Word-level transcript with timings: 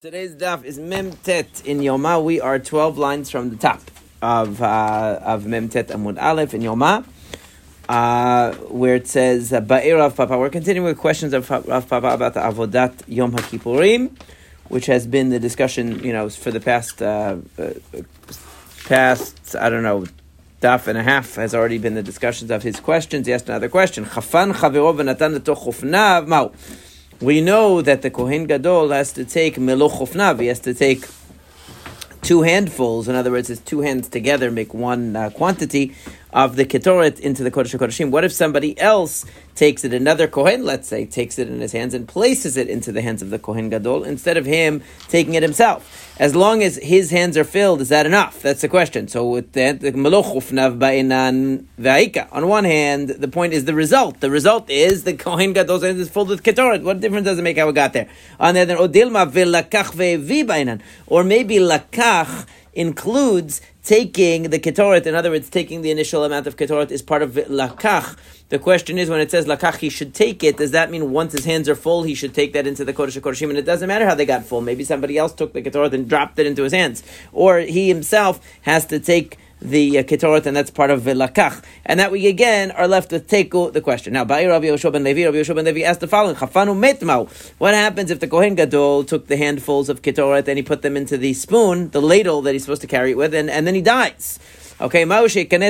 Today's 0.00 0.36
daf 0.36 0.62
is 0.62 0.78
Mem 0.78 1.10
Tet 1.10 1.60
in 1.64 1.80
Yoma. 1.80 2.22
We 2.22 2.40
are 2.40 2.60
12 2.60 2.98
lines 2.98 3.30
from 3.30 3.50
the 3.50 3.56
top 3.56 3.80
of 4.22 4.62
uh, 4.62 5.18
of 5.24 5.44
Mem 5.44 5.68
Tet 5.68 5.88
Amud 5.88 6.22
Aleph 6.22 6.54
in 6.54 6.62
Yoma, 6.62 7.04
uh, 7.88 8.52
where 8.68 8.94
it 8.94 9.08
says 9.08 9.52
uh, 9.52 9.60
Ba'ir 9.60 9.98
Rav 9.98 10.14
Papa. 10.14 10.38
We're 10.38 10.50
continuing 10.50 10.86
with 10.86 10.98
questions 10.98 11.32
of 11.32 11.50
Rav 11.50 11.88
Papa 11.88 12.10
about 12.10 12.34
the 12.34 12.40
Avodat 12.40 13.02
Yom 13.08 13.32
HaKippurim, 13.32 14.16
which 14.68 14.86
has 14.86 15.04
been 15.04 15.30
the 15.30 15.40
discussion, 15.40 15.98
you 16.04 16.12
know, 16.12 16.28
for 16.30 16.52
the 16.52 16.60
past 16.60 17.02
uh, 17.02 17.38
uh, 17.58 17.70
past 18.84 19.56
I 19.56 19.68
don't 19.68 19.82
know 19.82 20.06
daf 20.62 20.86
and 20.86 20.96
a 20.96 21.02
half 21.02 21.34
has 21.34 21.56
already 21.56 21.78
been 21.78 21.94
the 21.94 22.04
discussions 22.04 22.52
of 22.52 22.62
his 22.62 22.78
questions. 22.78 23.26
He 23.26 23.32
asked 23.32 23.48
another 23.48 23.68
question. 23.68 24.04
Chafan 24.04 24.52
Chaverov 24.52 25.04
Natan 25.04 25.40
Chufnav 25.40 26.28
Mau 26.28 26.52
we 27.20 27.40
know 27.40 27.82
that 27.82 28.02
the 28.02 28.10
Kohen 28.10 28.46
Gadol 28.46 28.90
has 28.90 29.12
to 29.12 29.24
take 29.24 29.58
meloch 29.58 30.08
he 30.38 30.46
has 30.46 30.60
to 30.60 30.72
take 30.72 31.04
two 32.22 32.42
handfuls. 32.42 33.08
In 33.08 33.14
other 33.14 33.30
words, 33.30 33.48
his 33.48 33.60
two 33.60 33.80
hands 33.80 34.08
together 34.08 34.50
make 34.50 34.72
one 34.72 35.16
uh, 35.16 35.30
quantity 35.30 35.94
of 36.32 36.56
the 36.56 36.64
ketoret 36.64 37.20
into 37.20 37.42
the 37.42 37.50
Kodesh 37.50 37.78
Kodeshim. 37.78 38.10
What 38.10 38.24
if 38.24 38.32
somebody 38.32 38.78
else 38.78 39.24
takes 39.54 39.84
it, 39.84 39.92
another 39.94 40.28
Kohen, 40.28 40.64
let's 40.64 40.86
say, 40.86 41.04
takes 41.06 41.38
it 41.38 41.48
in 41.48 41.60
his 41.60 41.72
hands 41.72 41.94
and 41.94 42.06
places 42.06 42.56
it 42.56 42.68
into 42.68 42.92
the 42.92 43.02
hands 43.02 43.22
of 43.22 43.30
the 43.30 43.38
Kohen 43.38 43.70
Gadol 43.70 44.04
instead 44.04 44.36
of 44.36 44.44
him 44.46 44.82
taking 45.08 45.34
it 45.34 45.42
himself? 45.42 46.14
As 46.18 46.34
long 46.34 46.62
as 46.62 46.76
his 46.76 47.10
hands 47.10 47.36
are 47.36 47.44
filled, 47.44 47.80
is 47.80 47.88
that 47.90 48.04
enough? 48.04 48.42
That's 48.42 48.60
the 48.60 48.68
question. 48.68 49.08
So 49.08 49.28
with 49.28 49.52
the 49.52 49.78
Vaika, 51.78 52.28
on 52.32 52.48
one 52.48 52.64
hand, 52.64 53.08
the 53.08 53.28
point 53.28 53.52
is 53.52 53.64
the 53.64 53.74
result. 53.74 54.20
The 54.20 54.30
result 54.30 54.68
is 54.68 55.04
the 55.04 55.14
Kohen 55.14 55.52
Gadol's 55.54 55.82
hands 55.82 56.00
is 56.00 56.08
filled 56.08 56.28
with 56.28 56.42
ketoret. 56.42 56.82
What 56.82 57.00
difference 57.00 57.24
does 57.24 57.38
it 57.38 57.42
make 57.42 57.56
how 57.56 57.68
it 57.68 57.74
got 57.74 57.92
there? 57.92 58.08
On 58.40 58.54
the 58.54 58.60
other, 58.60 58.76
Odilma 58.76 59.28
or 61.06 61.24
maybe 61.24 61.56
lakach 61.56 62.46
includes 62.74 63.60
taking 63.88 64.42
the 64.50 64.58
ketoret, 64.58 65.06
in 65.06 65.14
other 65.14 65.30
words, 65.30 65.48
taking 65.48 65.80
the 65.80 65.90
initial 65.90 66.22
amount 66.22 66.46
of 66.46 66.56
ketoret 66.56 66.90
is 66.90 67.00
part 67.00 67.22
of 67.22 67.30
lakach. 67.30 68.18
The 68.50 68.58
question 68.58 68.98
is, 68.98 69.08
when 69.08 69.18
it 69.18 69.30
says 69.30 69.46
lakach, 69.46 69.76
he 69.76 69.88
should 69.88 70.12
take 70.12 70.44
it. 70.44 70.58
Does 70.58 70.72
that 70.72 70.90
mean 70.90 71.10
once 71.10 71.32
his 71.32 71.46
hands 71.46 71.70
are 71.70 71.74
full, 71.74 72.02
he 72.02 72.14
should 72.14 72.34
take 72.34 72.52
that 72.52 72.66
into 72.66 72.84
the 72.84 72.92
kodesh 72.92 73.18
kodeshim? 73.18 73.48
And 73.48 73.56
it 73.56 73.64
doesn't 73.64 73.88
matter 73.88 74.06
how 74.06 74.14
they 74.14 74.26
got 74.26 74.44
full. 74.44 74.60
Maybe 74.60 74.84
somebody 74.84 75.16
else 75.16 75.32
took 75.32 75.54
the 75.54 75.62
ketoret 75.62 75.94
and 75.94 76.06
dropped 76.06 76.38
it 76.38 76.44
into 76.44 76.64
his 76.64 76.74
hands, 76.74 77.02
or 77.32 77.60
he 77.60 77.88
himself 77.88 78.46
has 78.60 78.84
to 78.86 79.00
take 79.00 79.38
the 79.60 79.98
uh, 79.98 80.02
ketoret, 80.02 80.46
and 80.46 80.56
that's 80.56 80.70
part 80.70 80.90
of 80.90 81.02
lakach. 81.02 81.62
And 81.84 82.00
that 82.00 82.10
we 82.10 82.26
again 82.26 82.70
are 82.72 82.88
left 82.88 83.12
with 83.12 83.28
teku, 83.28 83.72
the 83.72 83.80
question. 83.80 84.12
Now, 84.12 84.24
Ba'i 84.24 84.48
Rabbi 84.48 84.66
Yoshua 84.66 84.92
ben 84.92 85.04
Levi, 85.04 85.24
Rabbi 85.24 85.38
Yoshua 85.38 85.54
ben 85.56 85.64
Levi 85.64 85.82
asked 85.82 86.00
the 86.00 86.08
following: 86.08 86.36
Chafanu 86.36 86.76
metmau. 86.76 87.28
What 87.58 87.74
happens 87.74 88.10
if 88.10 88.20
the 88.20 88.28
kohen 88.28 88.54
gadol 88.54 89.04
took 89.04 89.26
the 89.26 89.36
handfuls 89.36 89.88
of 89.88 90.02
ketoret 90.02 90.48
and 90.48 90.58
he 90.58 90.62
put 90.62 90.82
them 90.82 90.96
into 90.96 91.16
the 91.16 91.34
spoon, 91.34 91.90
the 91.90 92.02
ladle 92.02 92.42
that 92.42 92.52
he's 92.52 92.64
supposed 92.64 92.82
to 92.82 92.86
carry 92.86 93.12
it 93.12 93.16
with, 93.16 93.34
and, 93.34 93.50
and 93.50 93.66
then 93.66 93.74
he 93.74 93.82
dies? 93.82 94.38
Okay. 94.80 95.04
Can 95.04 95.62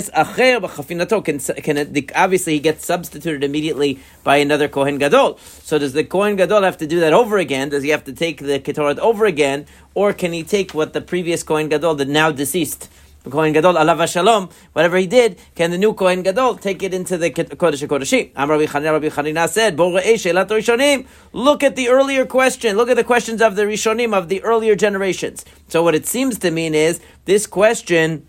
obviously 2.14 2.52
he 2.52 2.58
gets 2.58 2.84
substituted 2.84 3.42
immediately 3.42 4.00
by 4.22 4.36
another 4.36 4.68
kohen 4.68 4.98
gadol. 4.98 5.38
So 5.38 5.78
does 5.78 5.94
the 5.94 6.04
kohen 6.04 6.36
gadol 6.36 6.60
have 6.62 6.76
to 6.76 6.86
do 6.86 7.00
that 7.00 7.14
over 7.14 7.38
again? 7.38 7.70
Does 7.70 7.82
he 7.82 7.88
have 7.88 8.04
to 8.04 8.12
take 8.12 8.40
the 8.40 8.60
ketoret 8.60 8.98
over 8.98 9.24
again, 9.24 9.64
or 9.94 10.12
can 10.12 10.34
he 10.34 10.42
take 10.42 10.74
what 10.74 10.92
the 10.92 11.00
previous 11.00 11.42
kohen 11.42 11.70
gadol, 11.70 11.94
the 11.94 12.04
now 12.04 12.30
deceased? 12.30 12.90
Kohen 13.30 13.52
Gadol, 13.52 13.74
alav 13.74 14.10
shalom, 14.10 14.48
whatever 14.72 14.96
he 14.96 15.06
did, 15.06 15.38
can 15.54 15.70
the 15.70 15.78
new 15.78 15.92
Kohen 15.94 16.22
Gadol 16.22 16.56
take 16.56 16.82
it 16.82 16.94
into 16.94 17.16
the 17.16 17.30
Kodesh 17.30 17.86
Kodeshim? 17.86 18.30
Am 18.36 18.50
Rabbi 18.50 18.66
Chanina, 18.66 18.92
Rabbi 18.92 19.08
Chanina 19.08 19.48
said, 19.48 19.78
Look 21.32 21.62
at 21.62 21.76
the 21.76 21.88
earlier 21.88 22.26
question. 22.26 22.76
Look 22.76 22.88
at 22.88 22.96
the 22.96 23.04
questions 23.04 23.42
of 23.42 23.56
the 23.56 23.62
Rishonim, 23.62 24.16
of 24.16 24.28
the 24.28 24.42
earlier 24.42 24.74
generations. 24.74 25.44
So 25.68 25.82
what 25.82 25.94
it 25.94 26.06
seems 26.06 26.38
to 26.40 26.50
mean 26.50 26.74
is, 26.74 27.00
this 27.24 27.46
question 27.46 28.26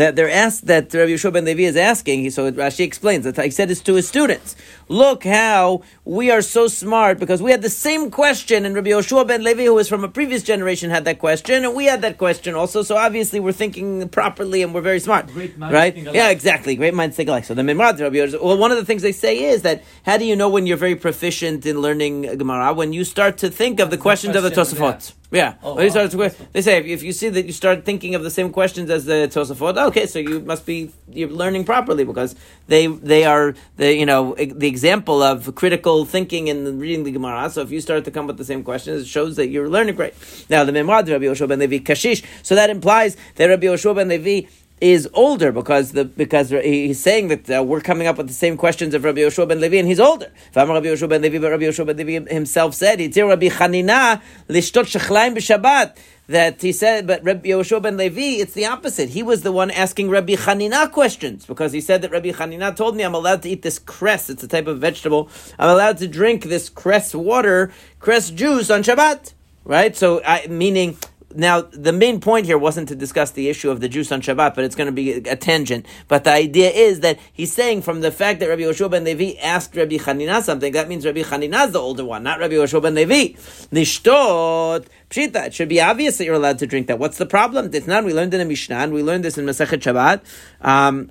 that 0.00 0.16
they're 0.16 0.30
asked 0.30 0.66
that 0.66 0.92
Rabbi 0.92 1.12
Yeshua 1.12 1.32
ben 1.32 1.44
Levi 1.44 1.64
is 1.64 1.76
asking. 1.76 2.30
So 2.30 2.50
Rashi 2.50 2.84
explains 2.84 3.24
that 3.24 3.42
he 3.42 3.50
said 3.50 3.68
this 3.68 3.80
to 3.82 3.94
his 3.94 4.08
students. 4.08 4.56
Look 4.88 5.24
how 5.24 5.82
we 6.04 6.30
are 6.30 6.42
so 6.42 6.66
smart 6.66 7.18
because 7.18 7.42
we 7.42 7.50
had 7.50 7.62
the 7.62 7.70
same 7.70 8.10
question, 8.10 8.64
and 8.64 8.74
Rabbi 8.74 8.90
Yeshua 8.90 9.26
ben 9.26 9.44
Levi, 9.44 9.64
who 9.64 9.74
was 9.74 9.88
from 9.88 10.02
a 10.04 10.08
previous 10.08 10.42
generation, 10.42 10.90
had 10.90 11.04
that 11.04 11.18
question, 11.18 11.64
and 11.64 11.74
we 11.74 11.84
had 11.84 12.02
that 12.02 12.18
question 12.18 12.54
also. 12.54 12.82
So 12.82 12.96
obviously 12.96 13.38
we're 13.40 13.52
thinking 13.52 14.08
properly 14.08 14.62
and 14.62 14.74
we're 14.74 14.80
very 14.80 15.00
smart, 15.00 15.30
right? 15.58 15.96
Yeah, 15.96 16.30
exactly. 16.30 16.74
Great 16.76 16.94
minds 16.94 17.16
think 17.16 17.28
alike. 17.28 17.44
So 17.44 17.54
the 17.54 17.62
Mimrad, 17.62 18.00
Rabbi 18.00 18.16
Yeshua, 18.16 18.42
well, 18.42 18.58
one 18.58 18.72
of 18.72 18.78
the 18.78 18.84
things 18.84 19.02
they 19.02 19.12
say 19.12 19.44
is 19.44 19.62
that 19.62 19.82
how 20.04 20.16
do 20.16 20.24
you 20.24 20.36
know 20.36 20.48
when 20.48 20.66
you're 20.66 20.76
very 20.76 20.96
proficient 20.96 21.66
in 21.66 21.80
learning 21.80 22.22
Gemara 22.38 22.72
when 22.72 22.92
you 22.92 23.04
start 23.04 23.38
to 23.38 23.50
think 23.50 23.78
of 23.80 23.90
the 23.90 23.98
questions 23.98 24.36
of 24.36 24.42
the 24.42 24.50
Tosafot? 24.50 25.10
Yeah. 25.10 25.21
Oh, 25.62 25.76
wow. 25.76 26.28
they 26.52 26.60
say 26.60 26.76
if, 26.76 26.86
if, 26.86 27.02
you 27.02 27.12
see 27.12 27.30
that 27.30 27.46
you 27.46 27.52
start 27.52 27.86
thinking 27.86 28.14
of 28.14 28.22
the 28.22 28.30
same 28.30 28.52
questions 28.52 28.90
as 28.90 29.06
the 29.06 29.30
Tosafot, 29.32 29.78
okay, 29.88 30.06
so 30.06 30.18
you 30.18 30.40
must 30.40 30.66
be 30.66 30.90
you're 31.08 31.30
learning 31.30 31.64
properly 31.64 32.04
because 32.04 32.36
they 32.68 32.86
they 32.86 33.24
are 33.24 33.54
the 33.76 33.94
you 33.94 34.04
know 34.04 34.34
the 34.34 34.68
example 34.68 35.22
of 35.22 35.54
critical 35.54 36.04
thinking 36.04 36.50
and 36.50 36.78
reading 36.78 37.04
the 37.04 37.12
Gemara. 37.12 37.48
So 37.48 37.62
if 37.62 37.70
you 37.70 37.80
start 37.80 38.04
to 38.04 38.10
come 38.10 38.26
up 38.26 38.28
with 38.28 38.38
the 38.38 38.44
same 38.44 38.62
questions, 38.62 39.02
it 39.02 39.08
shows 39.08 39.36
that 39.36 39.48
you're 39.48 39.70
learning 39.70 39.94
great. 39.94 40.14
Now 40.50 40.64
the 40.64 40.72
Memrad 40.72 41.10
Rabbi 41.10 41.24
Yoshua 41.24 41.48
ben 41.48 41.60
Levi 41.60 41.78
Kashish, 41.78 42.22
so 42.42 42.54
that 42.54 42.68
implies 42.68 43.16
that 43.36 43.46
Rabbi 43.46 43.66
Yoshua 43.66 43.94
ben 43.94 44.08
Levi 44.08 44.48
is 44.82 45.08
older 45.14 45.52
because 45.52 45.92
the 45.92 46.04
because 46.04 46.50
he's 46.50 46.98
saying 46.98 47.28
that 47.28 47.48
uh, 47.48 47.62
we're 47.62 47.80
coming 47.80 48.08
up 48.08 48.18
with 48.18 48.26
the 48.26 48.34
same 48.34 48.56
questions 48.56 48.94
of 48.94 49.04
Rabbi 49.04 49.20
Yoshua 49.20 49.46
ben 49.46 49.60
Levi 49.60 49.76
and 49.76 49.86
he's 49.86 50.00
older. 50.00 50.32
Rabbi 50.56 50.72
Yoshua 50.72 51.08
ben 51.08 51.22
Levi, 51.22 51.38
but 51.38 51.52
Rabbi 51.52 51.62
Yoshua 51.62 51.86
ben 51.86 51.96
Levi 51.96 52.28
himself 52.28 52.74
said, 52.74 52.98
"Yitzir 52.98 53.28
Rabbi 53.28 53.48
Chanina 53.48 54.20
lishtot 54.48 54.86
b'Shabbat." 54.90 55.96
That 56.28 56.62
he 56.62 56.72
said, 56.72 57.06
but 57.06 57.22
Rabbi 57.22 57.48
Yoshua 57.50 57.82
ben 57.82 57.96
Levi, 57.96 58.40
it's 58.40 58.54
the 58.54 58.66
opposite. 58.66 59.10
He 59.10 59.22
was 59.22 59.42
the 59.42 59.52
one 59.52 59.70
asking 59.70 60.08
Rabbi 60.08 60.34
Chanina 60.34 60.90
questions 60.90 61.46
because 61.46 61.72
he 61.72 61.80
said 61.80 62.02
that 62.02 62.10
Rabbi 62.10 62.30
Chanina 62.30 62.74
told 62.74 62.96
me 62.96 63.04
I'm 63.04 63.14
allowed 63.14 63.42
to 63.42 63.50
eat 63.50 63.62
this 63.62 63.78
cress. 63.78 64.30
It's 64.30 64.42
a 64.42 64.48
type 64.48 64.66
of 64.66 64.78
vegetable. 64.78 65.28
I'm 65.58 65.70
allowed 65.70 65.98
to 65.98 66.08
drink 66.08 66.44
this 66.44 66.68
cress 66.68 67.14
water, 67.14 67.72
cress 68.00 68.30
juice 68.30 68.70
on 68.70 68.82
Shabbat. 68.82 69.34
Right? 69.64 69.94
So, 69.94 70.22
I, 70.24 70.46
meaning 70.48 70.96
now, 71.34 71.62
the 71.62 71.92
main 71.92 72.20
point 72.20 72.46
here 72.46 72.58
wasn't 72.58 72.88
to 72.88 72.96
discuss 72.96 73.30
the 73.32 73.48
issue 73.48 73.70
of 73.70 73.80
the 73.80 73.88
juice 73.88 74.12
on 74.12 74.20
Shabbat, 74.20 74.54
but 74.54 74.64
it's 74.64 74.74
going 74.74 74.86
to 74.86 74.92
be 74.92 75.12
a, 75.12 75.36
tangent. 75.36 75.86
But 76.08 76.24
the 76.24 76.32
idea 76.32 76.70
is 76.70 77.00
that 77.00 77.18
he's 77.32 77.52
saying 77.52 77.82
from 77.82 78.00
the 78.00 78.10
fact 78.10 78.40
that 78.40 78.48
Rabbi 78.48 78.62
Yoshua 78.62 78.90
ben 78.90 79.04
Levi 79.04 79.38
asked 79.40 79.74
Rabbi 79.76 79.96
Chanina 79.96 80.42
something, 80.42 80.72
that 80.72 80.88
means 80.88 81.04
Rabbi 81.04 81.22
Chanina 81.22 81.66
is 81.66 81.72
the 81.72 81.80
older 81.80 82.04
one, 82.04 82.22
not 82.22 82.38
Rabbi 82.38 82.54
Yoshua 82.54 82.82
ben 82.82 82.94
Levi. 82.94 83.38
Nishtot, 83.72 84.86
pshita, 85.10 85.46
it 85.46 85.54
should 85.54 85.68
be 85.68 85.80
obvious 85.80 86.18
that 86.18 86.24
you're 86.24 86.34
allowed 86.34 86.58
to 86.58 86.66
drink 86.66 86.86
that. 86.86 86.98
What's 86.98 87.18
the 87.18 87.26
problem? 87.26 87.70
It's 87.72 87.86
not, 87.86 88.04
we 88.04 88.12
learned 88.12 88.34
it 88.34 88.40
in 88.40 88.46
the 88.46 88.50
Mishnah, 88.50 88.88
we 88.88 89.02
learned 89.02 89.24
this 89.24 89.38
in 89.38 89.46
Masechet 89.46 89.80
Shabbat. 89.80 90.22
Um, 90.60 91.10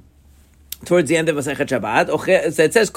towards 0.86 1.09
the 1.09 1.18
end 1.18 1.30
of 1.30 1.36
Masechet 1.36 1.68
Shabbat, 1.68 2.09
it 2.28 2.74
says, 2.74 2.90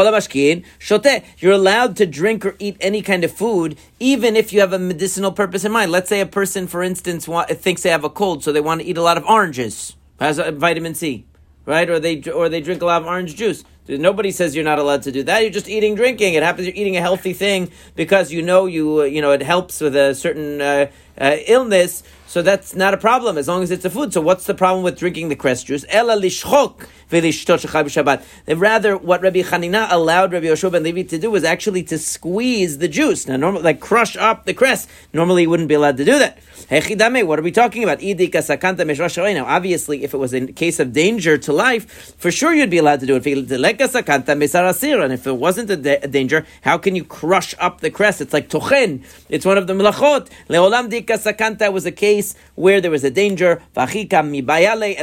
mashkin, 0.00 0.64
shote. 0.78 1.22
You're 1.38 1.52
allowed 1.52 1.96
to 1.96 2.06
drink 2.06 2.46
or 2.46 2.56
eat 2.58 2.76
any 2.80 3.02
kind 3.02 3.24
of 3.24 3.32
food, 3.32 3.76
even 3.98 4.36
if 4.36 4.52
you 4.52 4.60
have 4.60 4.72
a 4.72 4.78
medicinal 4.78 5.32
purpose 5.32 5.64
in 5.64 5.72
mind. 5.72 5.90
Let's 5.90 6.08
say 6.08 6.20
a 6.20 6.26
person, 6.26 6.66
for 6.66 6.82
instance, 6.82 7.26
thinks 7.26 7.82
they 7.82 7.90
have 7.90 8.04
a 8.04 8.10
cold, 8.10 8.44
so 8.44 8.52
they 8.52 8.60
want 8.60 8.80
to 8.80 8.86
eat 8.86 8.96
a 8.96 9.02
lot 9.02 9.16
of 9.16 9.24
oranges, 9.24 9.96
has 10.18 10.38
vitamin 10.38 10.94
C, 10.94 11.26
right? 11.66 11.88
Or 11.88 11.98
they, 11.98 12.22
or 12.22 12.48
they 12.48 12.60
drink 12.60 12.82
a 12.82 12.86
lot 12.86 13.02
of 13.02 13.08
orange 13.08 13.36
juice. 13.36 13.64
Nobody 13.88 14.30
says 14.30 14.54
you're 14.54 14.64
not 14.64 14.78
allowed 14.78 15.02
to 15.02 15.12
do 15.12 15.24
that. 15.24 15.40
You're 15.42 15.50
just 15.50 15.68
eating, 15.68 15.96
drinking. 15.96 16.34
It 16.34 16.44
happens 16.44 16.66
you're 16.68 16.76
eating 16.76 16.96
a 16.96 17.00
healthy 17.00 17.32
thing 17.32 17.72
because 17.96 18.30
you 18.30 18.40
know 18.40 18.66
you, 18.66 19.02
you 19.02 19.20
know, 19.20 19.32
it 19.32 19.42
helps 19.42 19.80
with 19.80 19.96
a 19.96 20.14
certain 20.14 20.60
uh, 20.60 20.90
uh, 21.18 21.36
illness. 21.46 22.04
So 22.30 22.42
that's 22.42 22.76
not 22.76 22.94
a 22.94 22.96
problem 22.96 23.36
as 23.38 23.48
long 23.48 23.64
as 23.64 23.72
it's 23.72 23.84
a 23.84 23.90
food. 23.90 24.12
So 24.12 24.20
what's 24.20 24.46
the 24.46 24.54
problem 24.54 24.84
with 24.84 24.96
drinking 24.96 25.30
the 25.30 25.34
cress 25.34 25.64
juice? 25.64 25.84
Ela 25.88 26.16
lishchok 26.16 26.86
Rather, 27.10 28.96
what 28.96 29.22
Rabbi 29.22 29.42
Chanina 29.42 29.88
allowed 29.90 30.32
Rabbi 30.32 30.46
Yoshua 30.46 30.72
ben 30.72 30.82
Levi 30.82 31.02
to 31.02 31.18
do 31.18 31.30
was 31.30 31.44
actually 31.44 31.82
to 31.84 31.98
squeeze 31.98 32.78
the 32.78 32.88
juice. 32.88 33.26
Now, 33.26 33.36
normally, 33.36 33.64
like 33.64 33.80
crush 33.80 34.16
up 34.16 34.44
the 34.44 34.54
cress. 34.54 34.86
Normally, 35.12 35.42
he 35.42 35.46
wouldn't 35.46 35.68
be 35.68 35.74
allowed 35.74 35.96
to 35.96 36.04
do 36.04 36.18
that. 36.18 36.38
What 36.70 37.38
are 37.38 37.42
we 37.42 37.50
talking 37.50 37.82
about? 37.82 38.00
Now, 38.02 39.44
obviously, 39.46 40.04
if 40.04 40.14
it 40.14 40.18
was 40.18 40.32
in 40.32 40.52
case 40.52 40.78
of 40.78 40.92
danger 40.92 41.36
to 41.38 41.52
life, 41.52 42.14
for 42.16 42.30
sure 42.30 42.54
you'd 42.54 42.70
be 42.70 42.78
allowed 42.78 43.00
to 43.00 43.06
do 43.06 43.16
it. 43.16 43.26
And 43.26 45.12
if 45.12 45.26
it 45.26 45.36
wasn't 45.36 45.70
a, 45.70 45.76
da- 45.76 45.98
a 46.02 46.08
danger, 46.08 46.46
how 46.62 46.78
can 46.78 46.94
you 46.94 47.02
crush 47.04 47.54
up 47.58 47.80
the 47.80 47.90
cress? 47.90 48.20
It's 48.20 48.32
like 48.32 48.48
tochen. 48.48 49.02
It's 49.28 49.44
one 49.44 49.58
of 49.58 49.66
the 49.66 49.72
melachot. 49.72 50.28
Leolam 50.48 50.88
dika 50.90 51.18
sakanta 51.18 51.72
was 51.72 51.86
a 51.86 51.92
case 51.92 52.34
where 52.54 52.80
there 52.80 52.90
was 52.90 53.02
a 53.04 53.10
danger. 53.10 53.62
And 53.74 53.90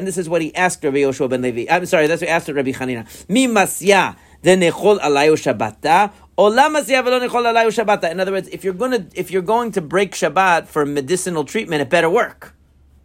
this 0.08 0.18
is 0.18 0.30
what 0.30 0.42
he 0.42 0.56
asked 0.56 0.84
Rabbi 0.84 0.98
Yoshua 0.98 1.30
ben 1.30 1.42
Levi. 1.42 1.66
I'm 1.70 1.86
sorry 1.86 1.97
sorry, 1.98 2.08
that's 2.08 2.22
what 2.22 2.30
asked 2.30 2.48
Rabbi 2.48 2.72
Chanina. 2.72 3.06
Mi 3.28 3.48
masya 3.48 4.16
denechol 4.44 5.00
alayu 5.00 5.36
shabbata. 5.36 6.12
In 8.12 8.20
other 8.20 8.32
words, 8.32 8.48
if 8.50 8.64
you're 8.64 8.74
to 8.74 9.08
if 9.16 9.32
you're 9.32 9.42
going 9.42 9.72
to 9.72 9.82
break 9.82 10.12
Shabbat 10.12 10.68
for 10.68 10.86
medicinal 10.86 11.44
treatment, 11.44 11.82
it 11.82 11.90
better 11.90 12.10
work. 12.10 12.54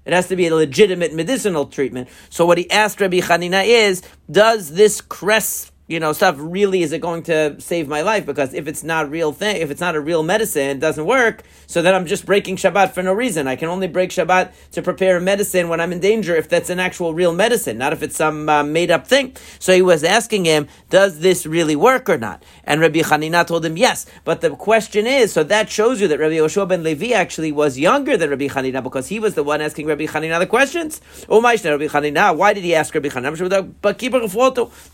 It 0.05 0.13
has 0.13 0.29
to 0.29 0.37
be 0.37 0.47
a 0.49 0.55
legitimate 0.55 1.15
medicinal 1.15 1.65
treatment. 1.65 2.11
So 2.29 2.45
what 2.45 2.59
he 2.59 2.71
asked 2.71 3.01
Rabbi 3.01 3.21
Chanina 3.21 3.65
is, 3.65 4.03
does 4.31 4.73
this 4.73 5.01
cress 5.01 5.72
you 5.89 5.99
know, 5.99 6.13
stuff 6.13 6.37
really 6.39 6.83
is 6.83 6.93
it 6.93 7.01
going 7.01 7.25
to 7.25 7.61
save 7.61 7.89
my 7.89 8.03
life? 8.03 8.25
Because 8.25 8.55
if 8.55 8.69
it's 8.69 8.85
not 8.85 9.11
real 9.11 9.33
thing, 9.33 9.57
if 9.57 9.71
it's 9.71 9.81
not 9.81 9.97
a 9.97 10.01
real 10.01 10.23
medicine, 10.23 10.71
it 10.71 10.81
doesn't 10.81 11.05
work. 11.05 11.43
So 11.67 11.83
then 11.83 11.95
I'm 11.95 12.07
just 12.07 12.25
breaking 12.25 12.57
Shabbat 12.57 12.93
for 12.93 13.03
no 13.03 13.13
reason. 13.13 13.49
I 13.49 13.57
can 13.57 13.69
only 13.69 13.89
break 13.89 14.11
Shabbat 14.11 14.53
to 14.73 14.83
prepare 14.83 15.17
a 15.17 15.21
medicine 15.21 15.69
when 15.69 15.81
I'm 15.81 15.93
in 15.93 15.99
danger 15.99 16.37
if 16.37 16.49
that's 16.49 16.71
an 16.71 16.79
actual 16.79 17.15
real 17.15 17.35
medicine, 17.35 17.79
not 17.79 17.93
if 17.93 18.03
it's 18.03 18.17
some 18.17 18.49
uh, 18.49 18.63
made 18.63 18.93
up 18.93 19.09
thing. 19.09 19.37
So 19.59 19.75
he 19.75 19.83
was 19.83 20.05
asking 20.05 20.45
him, 20.45 20.69
does 20.89 21.19
this 21.19 21.47
really 21.47 21.75
work 21.75 22.09
or 22.09 22.17
not? 22.17 22.45
And 22.63 22.81
Rabbi 22.81 23.01
Hanina 23.01 23.45
told 23.45 23.65
him 23.65 23.77
yes. 23.77 24.07
But 24.25 24.41
the 24.41 24.51
question 24.51 25.07
is, 25.07 25.33
so 25.33 25.43
that 25.45 25.69
shows 25.69 26.01
you 26.01 26.07
that 26.09 26.21
Rabbi 26.21 26.37
Yoshua 26.37 26.69
ben 26.69 26.85
Levi 26.85 27.13
actually 27.13 27.51
was 27.51 27.79
younger 27.79 28.17
than 28.17 28.31
Rabbi 28.31 28.47
Hanina 28.47 28.83
because 28.83 29.09
he 29.09 29.19
was 29.19 29.35
the 29.35 29.43
one 29.43 29.61
asking 29.61 29.87
Rabbi 29.87 30.07
Hanina 30.07 30.39
the 30.39 30.47
questions. 30.47 31.01
Oh, 31.29 31.41
my 31.41 31.55
Rabbi 31.55 31.89
Hanina, 31.89 32.37
why 32.37 32.53
did 32.53 32.63
he 32.63 32.75
ask 32.75 32.95
Rabbi 32.95 33.09
Hanina? 33.09 33.33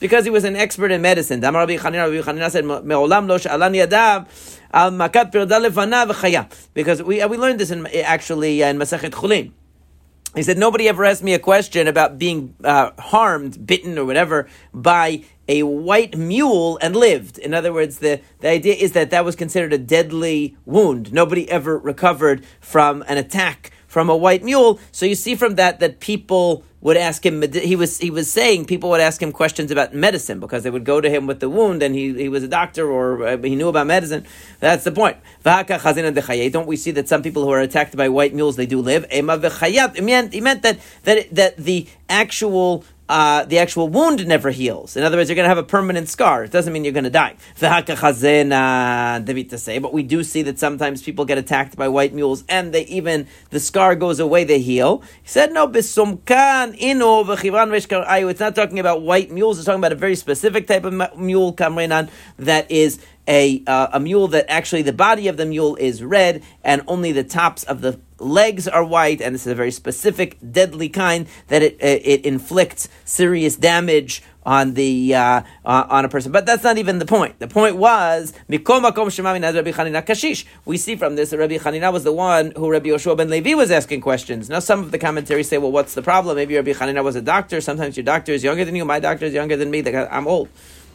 Because 0.01 0.25
he 0.25 0.31
was 0.31 0.45
an 0.45 0.57
expert 0.57 0.78
expert 0.79 0.93
in 0.93 1.03
medicine. 1.03 1.41
Damar 1.41 1.63
Rabbi 1.63 1.77
Chanina, 1.77 2.09
Rabbi 2.09 2.23
Chanina 2.23 2.51
said, 2.51 2.65
"Me'olam 2.65 3.29
lo 3.29 3.37
she'alani 3.37 3.85
yadav 3.85 4.29
al 4.73 4.93
makat 4.93 5.33
pirda 5.33 5.59
lefana 5.59 6.09
v'chaya." 6.09 6.49
Because 6.73 7.03
we 7.03 7.25
we 7.27 7.37
learned 7.37 7.59
this 7.59 7.73
in 7.73 7.85
actually 7.87 8.63
uh, 8.63 8.69
in 8.69 8.79
Masachet 8.79 9.11
Chulin. 9.11 9.51
He 10.37 10.43
said, 10.43 10.59
Nobody 10.59 10.89
ever 10.89 11.05
asked 11.07 11.25
me 11.25 11.33
a 11.33 11.39
question 11.39 11.89
about 11.89 12.19
being 12.19 12.55
uh, 12.63 12.91
harmed, 12.99 13.67
bitten, 13.67 13.99
or 13.99 14.05
whatever 14.05 14.47
by 14.75 15.25
a 15.49 15.63
white 15.63 16.19
mule 16.19 16.79
and 16.83 16.95
lived. 16.95 17.39
In 17.39 17.55
other 17.55 17.73
words, 17.73 17.99
the, 17.99 18.21
the 18.41 18.49
idea 18.49 18.75
is 18.75 18.93
that 18.93 19.11
that 19.11 19.25
was 19.25 19.35
considered 19.35 19.73
a 19.73 19.79
deadly 19.79 20.55
wound. 20.67 21.15
Nobody 21.15 21.51
ever 21.51 21.79
recovered 21.79 22.45
from 22.61 23.03
an 23.09 23.17
attack 23.17 23.73
from 23.89 24.09
a 24.09 24.17
white 24.17 24.45
mule. 24.45 24.79
So 24.93 25.05
you 25.07 25.17
see 25.17 25.35
from 25.35 25.57
that 25.57 25.81
that 25.81 25.99
people 25.99 26.63
would 26.81 26.97
ask 26.97 27.27
him. 27.27 27.43
He 27.53 27.75
was 27.75 27.99
he 27.99 28.11
was 28.11 28.31
saying 28.31 28.67
people 28.67 28.91
would 28.91 29.01
ask 29.01 29.21
him 29.21 29.33
questions 29.33 29.73
about 29.73 29.95
medicine 29.95 30.39
because 30.39 30.63
they 30.63 30.71
would 30.71 30.85
go 30.85 31.01
to 31.01 31.11
him 31.11 31.27
with 31.27 31.41
the 31.41 31.49
wound, 31.51 31.83
and 31.83 31.95
he, 31.95 32.15
he 32.15 32.29
was 32.29 32.45
a 32.45 32.49
doctor 32.49 32.89
or 32.89 33.27
uh, 33.27 33.37
he 33.39 33.57
knew 33.57 33.69
about 33.69 33.89
medicine. 33.89 34.25
That's 34.61 34.85
the 34.85 34.93
point. 34.93 35.17
Don't 35.43 36.67
we 36.67 36.77
see 36.77 36.93
that 36.93 37.09
some 37.09 37.23
people 37.23 37.45
who 37.45 37.51
are 37.51 37.61
attacked 37.61 37.97
by 37.97 38.09
white 38.09 38.35
mules 38.35 38.55
they 38.55 38.67
do 38.67 38.81
live? 38.81 39.07
He 39.11 39.23
meant, 39.23 40.33
he 40.33 40.41
meant 40.41 40.63
that 40.63 40.79
that 41.03 41.35
that 41.35 41.57
the 41.57 41.89
actual 42.09 42.85
uh, 43.09 43.45
the 43.45 43.59
actual 43.59 43.89
wound 43.89 44.27
never 44.27 44.51
heals. 44.51 44.97
In 44.97 45.03
other 45.03 45.17
words, 45.17 45.31
you're 45.31 45.37
going 45.37 45.45
to 45.45 45.49
have 45.49 45.59
a 45.59 45.63
permanent 45.63 46.09
scar. 46.09 46.45
It 46.45 46.51
doesn't 46.51 46.73
mean 46.73 46.85
you're 46.85 46.93
going 46.93 47.05
to 47.05 47.11
die. 47.11 47.37
but 49.79 49.93
we 49.93 50.03
do 50.03 50.23
see 50.23 50.43
that 50.43 50.59
sometimes 50.59 51.03
people 51.03 51.25
get 51.25 51.39
attacked 51.39 51.77
by 51.77 51.89
white 51.89 52.13
mules, 52.13 52.45
and 52.49 52.73
they 52.73 52.85
even 52.87 53.27
the 53.51 53.61
scar 53.61 53.95
goes 53.95 54.21
away, 54.21 54.45
they 54.45 54.61
heal. 54.61 55.03
He 55.23 55.29
said, 55.29 55.53
"No, 55.53 55.67
It's 55.67 55.97
not 58.41 58.55
talking 58.55 58.79
about 58.79 59.03
white 59.03 59.31
mules. 59.31 59.59
It's 59.59 59.67
talking 59.67 59.81
about 59.81 59.93
a 59.93 59.97
very 59.97 60.17
specific 60.17 60.67
type 60.67 60.85
of 60.85 61.17
mule, 61.17 61.55
kamrenan, 61.55 62.11
that 62.39 62.71
is 62.71 62.99
a 63.27 63.63
uh, 63.67 63.89
a 63.93 64.01
mule 64.01 64.29
that 64.29 64.47
actually 64.49 64.83
the 64.83 64.93
body 64.93 65.29
of 65.29 65.37
the 65.37 65.47
mule 65.47 65.77
is 65.77 66.03
red 66.03 66.43
and 66.65 66.83
only 66.87 67.13
the 67.13 67.25
tops 67.25 67.63
of 67.65 67.83
the 67.83 68.01
legs 68.19 68.69
are 68.69 68.85
white, 68.85 69.21
and 69.21 69.35
this 69.35 69.47
is 69.47 69.53
a 69.53 69.55
very 69.55 69.71
specific, 69.71 70.37
deadly 70.53 70.89
kind 70.89 71.27
that 71.49 71.63
it 71.63 71.77
it 71.81 72.25
inflicts 72.25 72.89
serious 73.05 73.57
damage 73.57 74.23
on 74.45 74.75
the 74.75 75.15
uh, 75.15 75.43
uh, 75.65 75.87
on 75.91 76.05
a 76.05 76.09
person. 76.09 76.33
But 76.33 76.47
that's 76.47 76.65
not 76.65 76.79
even 76.79 76.99
the 76.99 77.07
point. 77.07 77.39
The 77.39 77.49
point 77.49 77.77
was. 77.77 78.33
We 78.49 78.59
see 78.59 78.65
from 80.97 81.17
this 81.17 81.31
that 81.31 81.39
Rabbi 81.39 81.59
Chanina 81.59 81.93
was 81.93 82.05
the 82.05 82.13
one 82.13 82.53
who 82.57 82.71
Rabbi 82.71 82.89
Yoshua 82.89 83.17
ben 83.17 83.31
Levi 83.31 83.55
was 83.55 83.71
asking 83.71 84.01
questions. 84.01 84.49
Now 84.49 84.61
some 84.61 84.81
of 84.81 84.91
the 84.91 84.99
commentaries 84.99 85.49
say, 85.49 85.59
well, 85.59 85.73
what's 85.73 85.95
the 85.95 86.03
problem? 86.03 86.37
Maybe 86.37 86.57
Rabbi 86.57 86.73
Chanina 86.73 87.05
was 87.05 87.17
a 87.17 87.23
doctor. 87.23 87.61
Sometimes 87.61 87.97
your 87.97 88.05
doctor 88.05 88.33
is 88.33 88.43
younger 88.43 88.65
than 88.65 88.75
you. 88.75 88.85
My 88.85 89.01
doctor 89.01 89.27
is 89.27 89.35
younger 89.35 89.57
than 89.57 89.71
me. 89.71 89.85
I'm 89.87 90.27
old 90.27 90.49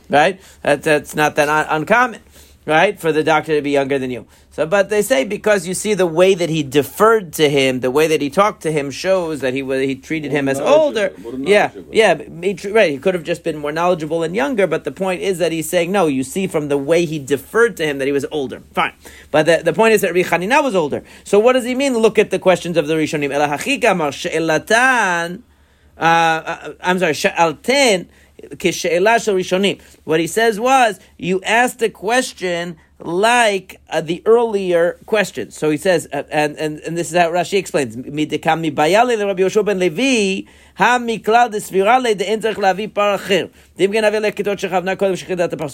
right? 0.09 0.41
That, 0.61 0.83
that's 0.83 1.15
not 1.15 1.35
that 1.35 1.49
un- 1.49 1.67
uncommon, 1.69 2.21
right? 2.65 2.99
For 2.99 3.11
the 3.11 3.23
doctor 3.23 3.55
to 3.55 3.61
be 3.61 3.71
younger 3.71 3.99
than 3.99 4.11
you. 4.11 4.27
So, 4.53 4.67
but 4.67 4.89
they 4.89 5.01
say 5.01 5.23
because 5.23 5.67
you 5.67 5.73
see 5.73 5.95
the 5.95 6.05
way 6.05 6.35
that 6.35 6.47
he 6.47 6.61
deferred 6.61 7.33
to 7.33 7.49
him, 7.49 7.79
the 7.79 7.89
way 7.89 8.05
that 8.05 8.21
he 8.21 8.29
talked 8.29 8.61
to 8.61 8.71
him 8.71 8.91
shows 8.91 9.39
that 9.39 9.55
he 9.55 9.63
was 9.63 9.81
he 9.81 9.95
treated 9.95 10.31
him 10.31 10.47
as 10.47 10.59
older. 10.59 11.11
Yeah, 11.39 11.71
yeah, 11.91 12.21
he, 12.21 12.53
right. 12.69 12.91
He 12.91 12.99
could 12.99 13.15
have 13.15 13.23
just 13.23 13.43
been 13.43 13.57
more 13.57 13.71
knowledgeable 13.71 14.21
and 14.21 14.35
younger, 14.35 14.67
but 14.67 14.83
the 14.83 14.91
point 14.91 15.21
is 15.21 15.39
that 15.39 15.51
he's 15.51 15.67
saying 15.67 15.91
no. 15.91 16.05
You 16.05 16.23
see 16.23 16.45
from 16.45 16.67
the 16.67 16.77
way 16.77 17.05
he 17.05 17.17
deferred 17.17 17.77
to 17.77 17.83
him 17.83 17.97
that 17.97 18.05
he 18.05 18.11
was 18.11 18.27
older. 18.31 18.61
Fine, 18.73 18.93
but 19.31 19.47
the, 19.47 19.63
the 19.63 19.73
point 19.73 19.95
is 19.95 20.01
that 20.01 20.13
Rabbi 20.13 20.21
Chanina 20.21 20.61
was 20.63 20.75
older. 20.75 21.03
So 21.23 21.39
what 21.39 21.53
does 21.53 21.65
he 21.65 21.73
mean? 21.73 21.97
Look 21.97 22.19
at 22.19 22.29
the 22.29 22.37
questions 22.37 22.77
of 22.77 22.85
the 22.85 22.93
Rishonim. 22.93 23.31
Uh, 25.95 26.01
uh, 26.01 26.73
I'm 26.79 26.99
sorry, 26.99 27.13
Sha'alten. 27.13 28.07
What 30.03 30.19
he 30.19 30.27
says 30.27 30.59
was, 30.59 30.99
you 31.17 31.41
asked 31.43 31.81
a 31.81 31.89
question 31.89 32.77
like 33.03 33.81
uh, 33.89 33.99
the 33.99 34.21
earlier 34.25 34.97
question. 35.05 35.51
So 35.51 35.69
he 35.69 35.75
says, 35.77 36.07
uh, 36.13 36.23
and, 36.31 36.57
and, 36.57 36.79
and 36.79 36.97
this 36.97 37.11
is 37.11 37.17
how 37.17 37.29
Rashi 37.29 37.57
explains, 37.57 37.95
So 37.95 38.01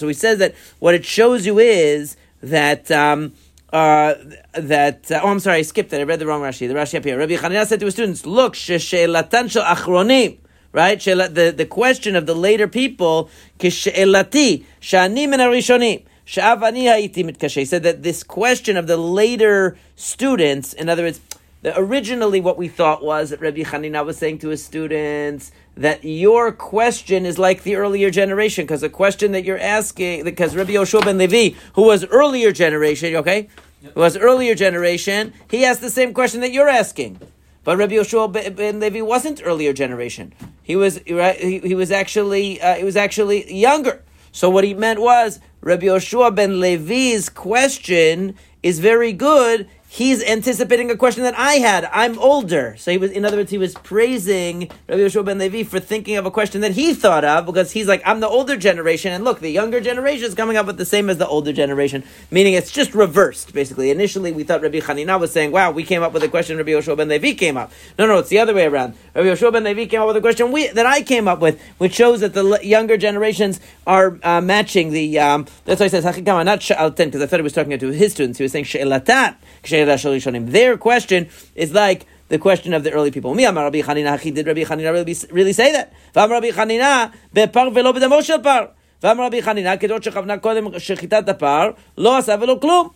he 0.08 0.14
says 0.14 0.38
that 0.38 0.54
what 0.80 0.94
it 0.94 1.04
shows 1.04 1.46
you 1.46 1.58
is 1.60 2.16
that 2.42 2.90
um, 2.90 3.32
uh, 3.72 4.14
that 4.54 5.12
uh, 5.12 5.20
oh, 5.22 5.28
I'm 5.28 5.38
sorry, 5.38 5.58
I 5.58 5.62
skipped 5.62 5.92
it. 5.92 6.00
I 6.00 6.02
read 6.02 6.18
the 6.18 6.26
wrong 6.26 6.42
Rashi. 6.42 6.66
The 6.66 6.74
Rashi 6.74 6.98
up 6.98 7.04
here. 7.04 7.16
Rabbi 7.16 7.36
Chanina 7.36 7.64
said 7.64 7.78
to 7.78 7.86
his 7.86 7.94
students, 7.94 8.26
"Look, 8.26 8.54
sheshelatan 8.54 9.50
shel 9.50 9.62
achronim." 9.62 10.38
right? 10.72 11.00
The, 11.00 11.52
the 11.56 11.66
question 11.66 12.16
of 12.16 12.26
the 12.26 12.34
later 12.34 12.68
people, 12.68 13.28
kishelati, 13.58 14.64
shani 14.80 15.28
min 15.28 15.40
harishonim. 15.40 16.04
He 16.32 17.64
said 17.64 17.82
that 17.82 18.02
this 18.04 18.22
question 18.22 18.76
of 18.76 18.86
the 18.86 18.96
later 18.96 19.76
students, 19.96 20.72
in 20.72 20.88
other 20.88 21.02
words, 21.02 21.20
the, 21.62 21.76
originally 21.76 22.40
what 22.40 22.56
we 22.56 22.68
thought 22.68 23.02
was 23.02 23.30
that 23.30 23.40
Rabbi 23.40 23.62
Hanina 23.62 24.06
was 24.06 24.16
saying 24.16 24.38
to 24.38 24.50
his 24.50 24.64
students 24.64 25.50
that 25.76 26.04
your 26.04 26.52
question 26.52 27.26
is 27.26 27.36
like 27.36 27.64
the 27.64 27.74
earlier 27.74 28.10
generation, 28.10 28.64
because 28.64 28.80
the 28.80 28.88
question 28.88 29.32
that 29.32 29.44
you're 29.44 29.58
asking, 29.58 30.22
because 30.22 30.54
Rabbi 30.54 30.74
Yoshua 30.74 31.04
ben 31.04 31.18
Levi, 31.18 31.56
who 31.72 31.82
was 31.82 32.04
earlier 32.06 32.52
generation, 32.52 33.16
okay, 33.16 33.48
who 33.82 34.00
was 34.00 34.16
earlier 34.16 34.54
generation, 34.54 35.32
he 35.50 35.64
asked 35.64 35.80
the 35.80 35.90
same 35.90 36.14
question 36.14 36.42
that 36.42 36.52
you're 36.52 36.68
asking. 36.68 37.18
But 37.64 37.76
Rabbi 37.76 37.94
Yoshua 37.94 38.54
ben 38.54 38.78
Levi 38.78 39.00
wasn't 39.00 39.42
earlier 39.44 39.72
generation. 39.72 40.32
He 40.62 40.76
was 40.76 41.00
right. 41.10 41.36
He, 41.36 41.58
he 41.58 41.74
was 41.74 41.90
actually 41.90 42.60
uh, 42.60 42.76
he 42.76 42.84
was 42.84 42.96
actually 42.96 43.52
younger. 43.52 44.04
So 44.32 44.48
what 44.48 44.64
he 44.64 44.74
meant 44.74 45.00
was 45.00 45.40
Rabbi 45.60 45.86
Yoshua 45.86 46.34
ben 46.34 46.60
Levi's 46.60 47.28
question 47.28 48.34
is 48.62 48.78
very 48.78 49.12
good 49.12 49.68
he's 49.92 50.22
anticipating 50.22 50.88
a 50.88 50.96
question 50.96 51.24
that 51.24 51.36
I 51.36 51.54
had. 51.54 51.84
I'm 51.86 52.16
older. 52.20 52.76
So 52.78 52.92
he 52.92 52.96
was, 52.96 53.10
in 53.10 53.24
other 53.24 53.38
words, 53.38 53.50
he 53.50 53.58
was 53.58 53.74
praising 53.74 54.70
Rabbi 54.88 55.00
Yoshua 55.00 55.24
ben 55.24 55.38
Levi 55.38 55.64
for 55.64 55.80
thinking 55.80 56.16
of 56.16 56.24
a 56.24 56.30
question 56.30 56.60
that 56.60 56.72
he 56.72 56.94
thought 56.94 57.24
of 57.24 57.44
because 57.44 57.72
he's 57.72 57.88
like, 57.88 58.00
I'm 58.06 58.20
the 58.20 58.28
older 58.28 58.56
generation, 58.56 59.12
and 59.12 59.24
look, 59.24 59.40
the 59.40 59.50
younger 59.50 59.80
generation 59.80 60.28
is 60.28 60.34
coming 60.36 60.56
up 60.56 60.66
with 60.66 60.76
the 60.76 60.84
same 60.84 61.10
as 61.10 61.18
the 61.18 61.26
older 61.26 61.52
generation, 61.52 62.04
meaning 62.30 62.54
it's 62.54 62.70
just 62.70 62.94
reversed, 62.94 63.52
basically. 63.52 63.90
Initially, 63.90 64.30
we 64.30 64.44
thought 64.44 64.62
Rabbi 64.62 64.78
Hanina 64.78 65.18
was 65.18 65.32
saying, 65.32 65.50
wow, 65.50 65.72
we 65.72 65.82
came 65.82 66.04
up 66.04 66.12
with 66.12 66.22
a 66.22 66.28
question 66.28 66.56
Rabbi 66.56 66.70
Yoshua 66.70 66.96
ben 66.96 67.08
Levi 67.08 67.32
came 67.32 67.56
up. 67.56 67.72
No, 67.98 68.06
no, 68.06 68.18
it's 68.18 68.28
the 68.28 68.38
other 68.38 68.54
way 68.54 68.66
around. 68.66 68.94
Rabbi 69.16 69.26
Yoshua 69.26 69.52
ben 69.52 69.64
Levi 69.64 69.86
came 69.86 70.02
up 70.02 70.06
with 70.06 70.16
a 70.16 70.20
question 70.20 70.52
we, 70.52 70.68
that 70.68 70.86
I 70.86 71.02
came 71.02 71.26
up 71.26 71.40
with, 71.40 71.60
which 71.78 71.94
shows 71.94 72.20
that 72.20 72.32
the 72.32 72.60
younger 72.62 72.96
generations 72.96 73.58
are 73.88 74.20
uh, 74.22 74.40
matching 74.40 74.92
the, 74.92 75.18
um, 75.18 75.46
that's 75.64 75.80
why 75.80 75.86
he 75.86 75.90
says, 75.90 76.04
not 76.04 76.14
because 76.14 77.22
I 77.22 77.26
thought 77.26 77.36
he 77.40 77.42
was 77.42 77.52
talking 77.52 77.76
to 77.76 77.88
his 77.88 78.12
students. 78.12 78.38
He 78.38 78.44
was 78.44 78.52
saying 78.52 78.66
She'elatat. 78.66 79.34
Their 79.79 80.77
question 80.77 81.29
is 81.55 81.73
like 81.73 82.05
the 82.29 82.39
question 82.39 82.73
of 82.73 82.83
the 82.83 82.91
early 82.91 83.11
people. 83.11 83.33
Did 83.33 83.45
Rabbi 83.55 83.81
Chanina 83.81 84.93
really, 84.93 85.15
really 85.31 85.53
say 85.53 85.71
that? 85.71 85.93
Rabbi 86.15 86.51
Chanina 86.51 87.11
בפר 87.33 87.69
ולא 87.73 87.91
בדמו 87.91 88.23
של 88.23 88.43
פר. 88.43 88.65
ואמר 89.03 89.25
רבי 89.25 89.41
חנינא, 89.41 89.75
כדות 89.75 90.03
שכוונה 90.03 90.37
קודם 90.37 90.79
שחיטת 90.79 91.29
הפר, 91.29 91.71
לא 91.97 92.17
עשה 92.17 92.35
ולא 92.41 92.57
כלום. 92.61 92.89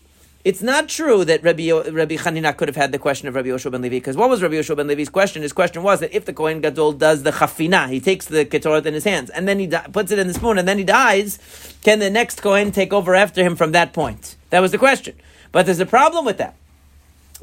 It's 0.45 0.61
not 0.61 0.87
true 0.87 1.25
that 1.25 1.43
Rabbi, 1.43 1.69
Rabbi 1.91 2.15
Hanina 2.15 2.55
could 2.55 2.69
have 2.69 2.77
had 2.77 2.93
the 2.93 2.97
question 2.97 3.27
of 3.27 3.35
Rabbi 3.35 3.49
Yoshua 3.49 3.71
ben 3.71 3.81
Levi, 3.81 3.97
because 3.97 4.15
what 4.15 4.29
was 4.29 4.41
Rabbi 4.41 4.55
Yoshua 4.55 4.77
ben 4.77 4.87
Levi's 4.87 5.09
question? 5.09 5.41
His 5.41 5.51
question 5.51 5.83
was 5.83 5.99
that 5.99 6.13
if 6.15 6.23
the 6.23 6.31
Kohen 6.31 6.61
Gadol 6.61 6.93
does 6.93 7.23
the 7.23 7.31
chafina, 7.31 7.89
he 7.89 7.99
takes 7.99 8.25
the 8.25 8.45
ketoret 8.45 8.85
in 8.85 8.93
his 8.93 9.03
hands, 9.03 9.29
and 9.29 9.49
then 9.49 9.59
he 9.59 9.67
di- 9.67 9.85
puts 9.91 10.13
it 10.13 10.17
in 10.17 10.27
the 10.27 10.33
spoon, 10.33 10.57
and 10.57 10.65
then 10.65 10.77
he 10.77 10.85
dies, 10.85 11.37
can 11.83 11.99
the 11.99 12.09
next 12.09 12.41
Kohen 12.41 12.71
take 12.71 12.93
over 12.93 13.13
after 13.15 13.43
him 13.43 13.57
from 13.57 13.73
that 13.73 13.91
point? 13.91 14.37
That 14.49 14.61
was 14.61 14.71
the 14.71 14.77
question. 14.77 15.15
But 15.51 15.65
there's 15.65 15.81
a 15.81 15.85
problem 15.85 16.23
with 16.23 16.37
that 16.37 16.55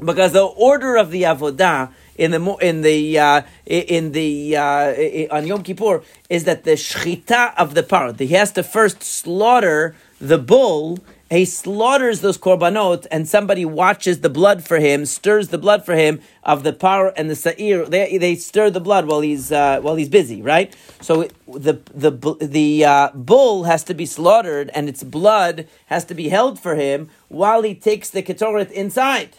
because 0.04 0.32
the 0.32 0.44
order 0.44 0.96
of 0.96 1.10
the 1.10 1.22
avodah 1.22 1.92
in 2.16 2.30
the 2.30 2.56
in 2.60 2.82
the 2.82 3.18
uh, 3.18 3.42
in 3.66 4.12
the 4.12 4.56
uh, 4.56 5.34
on 5.34 5.46
Yom 5.46 5.62
Kippur 5.62 6.02
is 6.28 6.44
that 6.44 6.64
the 6.64 6.72
shchita 6.72 7.54
of 7.56 7.74
the 7.74 7.82
par 7.82 8.12
he 8.12 8.28
has 8.28 8.52
to 8.52 8.62
first 8.62 9.02
slaughter 9.02 9.94
the 10.20 10.38
bull 10.38 10.98
he 11.32 11.46
slaughters 11.46 12.20
those 12.20 12.36
korbanot, 12.36 13.06
and 13.10 13.26
somebody 13.26 13.64
watches 13.64 14.20
the 14.20 14.28
blood 14.28 14.62
for 14.62 14.78
him, 14.78 15.06
stirs 15.06 15.48
the 15.48 15.56
blood 15.56 15.84
for 15.84 15.94
him 15.94 16.20
of 16.42 16.62
the 16.62 16.74
par 16.74 17.12
and 17.16 17.30
the 17.30 17.34
sa'ir. 17.34 17.86
They, 17.86 18.18
they 18.18 18.34
stir 18.34 18.68
the 18.68 18.80
blood 18.80 19.06
while 19.06 19.20
he's 19.20 19.50
uh, 19.50 19.80
while 19.80 19.96
he's 19.96 20.10
busy, 20.10 20.42
right? 20.42 20.76
So 21.00 21.28
the 21.48 21.80
the 21.94 22.36
the 22.40 22.84
uh, 22.84 23.10
bull 23.14 23.64
has 23.64 23.82
to 23.84 23.94
be 23.94 24.04
slaughtered, 24.04 24.70
and 24.74 24.90
its 24.90 25.02
blood 25.02 25.66
has 25.86 26.04
to 26.06 26.14
be 26.14 26.28
held 26.28 26.60
for 26.60 26.74
him 26.74 27.08
while 27.28 27.62
he 27.62 27.74
takes 27.74 28.10
the 28.10 28.22
ketoret 28.22 28.70
inside, 28.70 29.36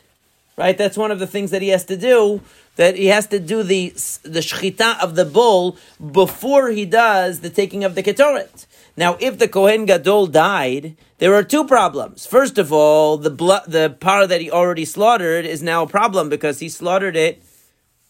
right? 0.58 0.78
That's 0.78 0.98
one 0.98 1.12
of 1.12 1.20
the 1.20 1.28
things 1.28 1.52
that 1.52 1.62
he 1.62 1.70
has 1.70 1.86
to 1.86 1.98
do. 1.98 2.42
That 2.76 2.96
he 2.96 3.08
has 3.08 3.28
to 3.28 3.40
do 3.40 3.62
the 3.62 3.90
the 4.24 4.40
shchita 4.40 5.00
of 5.00 5.16
the 5.16 5.26
bull 5.26 5.78
before 6.00 6.70
he 6.70 6.86
does 6.86 7.42
the 7.42 7.52
taking 7.52 7.84
of 7.84 7.94
the 7.94 8.02
ketoret. 8.02 8.66
Now, 8.98 9.18
if 9.20 9.38
the 9.38 9.48
Kohen 9.48 9.86
Gadol 9.86 10.28
died, 10.28 10.96
there 11.18 11.34
are 11.36 11.44
two 11.44 11.66
problems. 11.66 12.26
First 12.26 12.58
of 12.58 12.72
all, 12.72 13.18
the 13.18 13.30
blood, 13.30 13.64
the 13.68 13.96
par 14.00 14.28
that 14.28 14.42
he 14.42 14.52
already 14.52 14.86
slaughtered 14.86 15.46
is 15.46 15.64
now 15.64 15.84
a 15.84 15.88
problem 15.88 16.30
because 16.30 16.60
he 16.60 16.70
slaughtered 16.70 17.16
it 17.16 17.44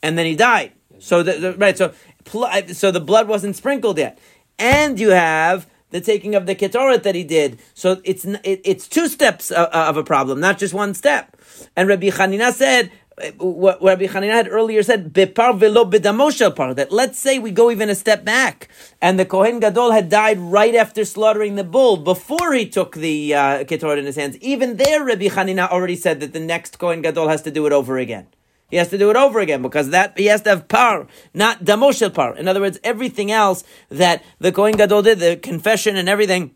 and 0.02 0.18
then 0.18 0.26
he 0.26 0.36
died. 0.36 0.74
So 1.00 1.24
the, 1.24 1.34
the 1.34 1.54
right, 1.54 1.78
so 1.78 1.94
so 2.72 2.92
the 2.92 3.02
blood 3.02 3.28
wasn't 3.28 3.56
sprinkled 3.56 3.98
yet, 3.98 4.18
and 4.58 5.00
you 5.00 5.10
have 5.10 5.68
the 5.94 6.02
taking 6.02 6.34
of 6.36 6.48
the 6.48 6.56
ketoret 6.56 7.04
that 7.04 7.16
he 7.16 7.24
did. 7.24 7.60
So 7.76 8.02
it's 8.04 8.26
it, 8.26 8.62
it's 8.66 8.88
two 8.88 9.08
steps 9.08 9.52
of, 9.52 9.68
of 9.68 9.96
a 9.96 10.04
problem, 10.04 10.40
not 10.40 10.58
just 10.58 10.74
one 10.74 10.94
step. 10.94 11.38
And 11.76 11.88
Rabbi 11.88 12.10
Chanina 12.10 12.52
said 12.52 12.92
uh, 13.22 13.30
what 13.38 13.82
Rabbi 13.82 14.08
Hanina 14.08 14.34
had 14.34 14.50
earlier 14.50 14.82
said, 14.82 15.14
Bepar 15.14 15.56
velo 15.56 15.86
par, 16.52 16.74
that 16.74 16.92
let's 16.92 17.20
say 17.20 17.38
we 17.38 17.52
go 17.52 17.70
even 17.70 17.90
a 17.90 17.96
step 17.96 18.26
back, 18.26 18.70
and 19.02 19.20
the 19.20 19.26
Kohen 19.26 19.60
Gadol 19.60 19.92
had 19.92 20.10
died 20.10 20.40
right 20.40 20.74
after 20.74 21.06
slaughtering 21.06 21.56
the 21.56 21.64
bull, 21.64 21.98
before 21.98 22.54
he 22.54 22.68
took 22.68 22.96
the 22.96 23.36
uh, 23.36 23.64
Ketoret 23.66 24.00
in 24.00 24.06
his 24.06 24.16
hands. 24.16 24.36
Even 24.38 24.78
there, 24.78 25.06
Rabbi 25.06 25.28
Hanina 25.28 25.70
already 25.70 25.96
said 25.96 26.22
that 26.22 26.34
the 26.34 26.40
next 26.40 26.80
Kohen 26.80 27.04
Gadol 27.04 27.28
has 27.28 27.44
to 27.44 27.52
do 27.52 27.68
it 27.68 27.72
over 27.72 28.00
again. 28.00 28.26
He 28.74 28.78
has 28.78 28.90
to 28.90 28.98
do 28.98 29.12
it 29.12 29.16
over 29.16 29.40
again 29.40 29.62
because 29.62 29.92
that 29.92 30.18
he 30.18 30.26
has 30.26 30.42
to 30.42 30.50
have 30.50 30.68
par, 30.68 31.06
not 31.32 31.64
damoshel 31.64 32.12
par. 32.12 32.36
In 32.36 32.48
other 32.48 32.60
words, 32.60 32.80
everything 32.84 33.32
else 33.32 33.64
that 33.90 34.24
the 34.40 34.52
Kohen 34.52 34.76
Gadol 34.76 35.04
did, 35.04 35.20
the 35.20 35.38
confession 35.38 35.96
and 35.96 36.10
everything 36.10 36.56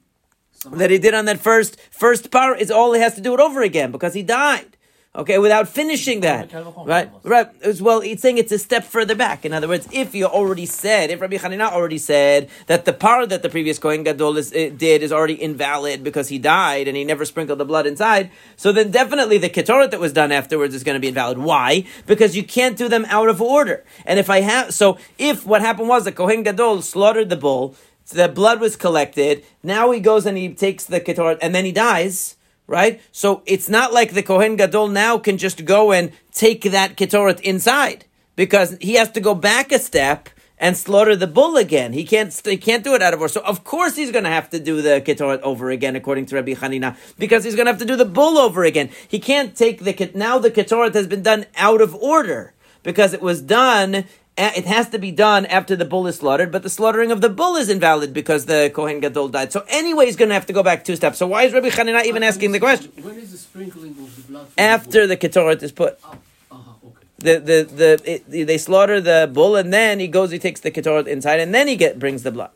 that 0.72 0.90
he 0.90 0.98
did 0.98 1.14
on 1.14 1.26
that 1.26 1.40
first 1.40 1.80
first 1.92 2.32
par, 2.32 2.56
is 2.56 2.72
all 2.72 2.94
he 2.94 3.02
has 3.02 3.14
to 3.14 3.22
do 3.22 3.36
it 3.36 3.40
over 3.40 3.62
again 3.62 3.92
because 3.92 4.16
he 4.16 4.24
died. 4.24 4.77
Okay, 5.18 5.40
without 5.40 5.68
finishing 5.68 6.20
that, 6.20 6.54
right? 6.86 7.10
Right. 7.24 7.48
As 7.64 7.82
well, 7.82 8.02
it's 8.02 8.22
saying 8.22 8.38
it's 8.38 8.52
a 8.52 8.60
step 8.60 8.84
further 8.84 9.16
back. 9.16 9.46
In 9.46 9.52
other 9.52 9.68
words, 9.68 9.88
if 9.92 10.14
you 10.14 10.26
already 10.26 10.68
said, 10.68 11.10
if 11.10 11.20
Rabbi 11.20 11.38
Hanina 11.38 11.72
already 11.72 11.98
said 11.98 12.52
that 12.68 12.86
the 12.86 12.94
par 12.94 13.26
that 13.26 13.42
the 13.42 13.50
previous 13.50 13.80
Kohen 13.80 14.04
Gadol 14.04 14.38
is, 14.38 14.54
uh, 14.54 14.70
did 14.78 15.02
is 15.02 15.12
already 15.12 15.42
invalid 15.42 16.04
because 16.04 16.28
he 16.30 16.38
died 16.38 16.88
and 16.88 16.96
he 16.96 17.04
never 17.04 17.26
sprinkled 17.26 17.58
the 17.58 17.66
blood 17.66 17.88
inside, 17.88 18.30
so 18.56 18.72
then 18.72 18.92
definitely 18.92 19.40
the 19.40 19.50
ketoret 19.50 19.90
that 19.90 20.00
was 20.00 20.14
done 20.14 20.32
afterwards 20.32 20.76
is 20.76 20.84
going 20.84 20.96
to 20.96 21.00
be 21.00 21.08
invalid. 21.08 21.40
Why? 21.40 21.86
Because 22.06 22.38
you 22.38 22.44
can't 22.44 22.78
do 22.78 22.88
them 22.88 23.06
out 23.10 23.28
of 23.28 23.42
order. 23.42 23.84
And 24.06 24.20
if 24.20 24.30
I 24.30 24.42
have, 24.42 24.72
so 24.76 25.00
if 25.18 25.48
what 25.48 25.62
happened 25.62 25.90
was 25.90 26.06
the 26.06 26.12
Kohen 26.12 26.44
Gadol 26.44 26.84
slaughtered 26.84 27.30
the 27.30 27.38
bull, 27.38 27.76
the 28.10 28.30
blood 28.30 28.62
was 28.62 28.76
collected, 28.76 29.44
now 29.64 29.90
he 29.90 30.00
goes 30.00 30.28
and 30.28 30.38
he 30.38 30.54
takes 30.54 30.86
the 30.86 31.02
ketoret, 31.02 31.40
and 31.42 31.56
then 31.56 31.66
he 31.66 31.72
dies 31.72 32.37
right? 32.68 33.02
So 33.12 33.42
it's 33.46 33.70
not 33.70 33.94
like 33.94 34.14
the 34.14 34.24
Kohen 34.24 34.58
Gadol 34.58 34.90
now 34.90 35.18
can 35.18 35.38
just 35.38 35.66
go 35.66 35.92
and 35.92 36.12
take 36.32 36.64
that 36.64 36.98
Ketoret 36.98 37.40
inside 37.42 38.06
because 38.36 38.78
he 38.80 38.94
has 38.96 39.10
to 39.12 39.22
go 39.22 39.34
back 39.34 39.72
a 39.72 39.80
step 39.80 40.30
and 40.60 40.76
slaughter 40.76 41.16
the 41.16 41.28
bull 41.28 41.56
again. 41.56 41.94
He 41.94 42.04
can't 42.04 42.34
he 42.44 42.58
can't 42.58 42.84
do 42.84 42.96
it 42.96 43.02
out 43.02 43.14
of 43.14 43.22
order. 43.22 43.32
So 43.32 43.42
of 43.42 43.64
course 43.64 43.96
he's 43.96 44.12
going 44.12 44.24
to 44.24 44.30
have 44.30 44.50
to 44.52 44.60
do 44.60 44.82
the 44.82 45.02
Ketoret 45.02 45.42
over 45.42 45.70
again, 45.70 45.96
according 45.96 46.26
to 46.28 46.36
Rabbi 46.36 46.54
Hanina, 46.54 46.98
because 47.18 47.44
he's 47.44 47.56
going 47.56 47.66
to 47.66 47.72
have 47.72 47.80
to 47.80 47.86
do 47.86 47.96
the 47.96 48.06
bull 48.06 48.38
over 48.38 48.64
again. 48.64 48.90
He 49.08 49.20
can't 49.20 49.56
take 49.56 49.84
the 49.84 50.12
now 50.14 50.40
the 50.40 50.52
Ketoret 50.52 50.94
has 50.94 51.08
been 51.08 51.24
done 51.24 51.46
out 51.56 51.82
of 51.82 51.96
order 51.96 52.54
because 52.84 53.14
it 53.14 53.22
was 53.22 53.42
done 53.42 54.06
it 54.38 54.66
has 54.66 54.90
to 54.90 55.00
be 55.00 55.12
done 55.12 55.46
after 55.48 55.76
the 55.76 55.86
bull 55.86 56.06
is 56.08 56.18
slaughtered, 56.18 56.52
but 56.52 56.64
the 56.64 56.70
slaughtering 56.70 57.12
of 57.12 57.22
the 57.22 57.30
bull 57.30 57.56
is 57.56 57.70
invalid 57.70 58.14
because 58.14 58.46
the 58.46 58.72
Kohen 58.74 59.00
Gadol 59.00 59.30
died. 59.30 59.52
So 59.52 59.66
anyway, 59.68 60.06
he's 60.06 60.16
going 60.16 60.30
to 60.30 60.36
have 60.36 60.46
to 60.46 60.54
go 60.54 60.64
back 60.64 60.84
two 60.84 60.96
steps. 60.96 61.18
So 61.18 61.28
why 61.28 61.44
is 61.44 61.54
Rabbi 61.54 61.70
Chanina 61.70 62.06
even 62.06 62.24
asking 62.24 62.52
the 62.52 62.60
question? 62.60 62.92
When 63.02 63.16
is 63.16 63.32
the 63.32 63.38
sprinkling 63.38 63.92
of 63.92 64.16
the 64.16 64.22
blood? 64.32 64.48
After 64.58 65.08
the 65.08 65.18
Ketoret 65.18 65.64
is 65.64 65.72
put. 65.72 66.00
Uh-huh, 66.04 66.72
okay. 66.86 67.08
The 67.18 67.40
the 67.40 67.58
the 67.64 68.12
it, 68.14 68.48
they 68.48 68.60
slaughter 68.60 69.02
the 69.02 69.30
bull 69.32 69.56
and 69.56 69.74
then 69.74 70.00
he 70.00 70.08
goes 70.08 70.30
he 70.30 70.38
takes 70.38 70.62
the 70.62 70.70
ketoret 70.70 71.08
inside 71.08 71.40
and 71.40 71.54
then 71.54 71.68
he 71.68 71.76
get 71.76 71.98
brings 71.98 72.22
the 72.22 72.32
blood. 72.32 72.52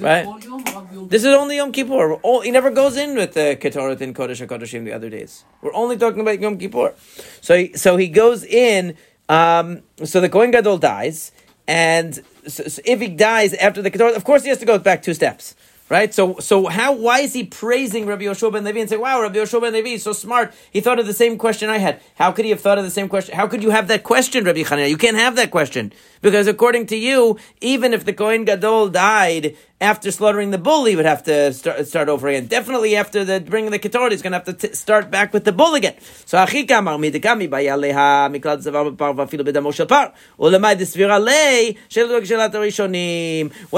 Right. 0.00 0.26
This 1.08 1.22
is 1.22 1.34
only 1.34 1.56
Yom 1.56 1.70
Kippur. 1.70 2.14
All, 2.14 2.40
he 2.40 2.50
never 2.50 2.70
goes 2.70 2.96
in 2.96 3.14
with 3.14 3.34
the 3.34 3.56
ketoret 3.60 4.00
in 4.00 4.14
Kodesh 4.14 4.44
HaKodeshim 4.44 4.84
the 4.84 4.92
other 4.92 5.08
days. 5.08 5.44
We're 5.62 5.74
only 5.74 5.96
talking 5.96 6.20
about 6.20 6.40
Yom 6.40 6.58
Kippur. 6.58 6.94
So 7.40 7.56
he, 7.56 7.72
so 7.76 7.96
he 7.96 8.08
goes 8.08 8.42
in 8.44 8.96
um, 9.28 9.82
so 10.04 10.20
the 10.20 10.28
Kohen 10.28 10.50
Gadol 10.50 10.78
dies, 10.78 11.32
and 11.66 12.14
so, 12.46 12.64
so 12.64 12.82
if 12.84 13.00
he 13.00 13.08
dies 13.08 13.54
after 13.54 13.82
the 13.82 13.90
Kedor, 13.90 14.14
of 14.14 14.24
course 14.24 14.42
he 14.42 14.48
has 14.48 14.58
to 14.58 14.66
go 14.66 14.78
back 14.78 15.02
two 15.02 15.14
steps. 15.14 15.54
Right? 15.88 16.12
So, 16.12 16.38
so 16.40 16.66
how, 16.66 16.92
why 16.92 17.20
is 17.20 17.32
he 17.32 17.44
praising 17.44 18.06
Rabbi 18.06 18.24
Yoshua 18.24 18.52
ben 18.52 18.64
Levi 18.64 18.80
and 18.80 18.88
saying, 18.88 19.00
wow, 19.00 19.22
Rabbi 19.22 19.36
Yoshua 19.36 19.60
ben 19.60 19.72
Levi 19.72 19.90
is 19.90 20.02
so 20.02 20.12
smart. 20.12 20.52
He 20.72 20.80
thought 20.80 20.98
of 20.98 21.06
the 21.06 21.12
same 21.12 21.38
question 21.38 21.70
I 21.70 21.78
had. 21.78 22.00
How 22.16 22.32
could 22.32 22.44
he 22.44 22.50
have 22.50 22.60
thought 22.60 22.78
of 22.78 22.84
the 22.84 22.90
same 22.90 23.08
question? 23.08 23.36
How 23.36 23.46
could 23.46 23.62
you 23.62 23.70
have 23.70 23.86
that 23.86 24.02
question, 24.02 24.44
Rabbi 24.44 24.62
Chanina? 24.62 24.90
You 24.90 24.96
can't 24.96 25.16
have 25.16 25.36
that 25.36 25.52
question. 25.52 25.92
Because 26.22 26.48
according 26.48 26.86
to 26.86 26.96
you, 26.96 27.38
even 27.60 27.94
if 27.94 28.04
the 28.04 28.12
Kohen 28.12 28.44
Gadol 28.44 28.88
died 28.88 29.56
after 29.80 30.10
slaughtering 30.10 30.50
the 30.50 30.58
bull, 30.58 30.86
he 30.86 30.96
would 30.96 31.04
have 31.04 31.22
to 31.24 31.52
start, 31.52 31.86
start 31.86 32.08
over 32.08 32.28
again. 32.28 32.46
Definitely 32.46 32.96
after 32.96 33.24
the 33.24 33.40
bringing 33.40 33.70
the 33.70 33.78
ketoret, 33.78 34.10
he's 34.10 34.22
going 34.22 34.32
to 34.32 34.38
have 34.38 34.46
to 34.46 34.54
t- 34.54 34.74
start 34.74 35.10
back 35.10 35.32
with 35.32 35.44
the 35.44 35.52
bull 35.52 35.74
again. 35.74 35.94
So. 36.24 36.38
What 36.38 36.50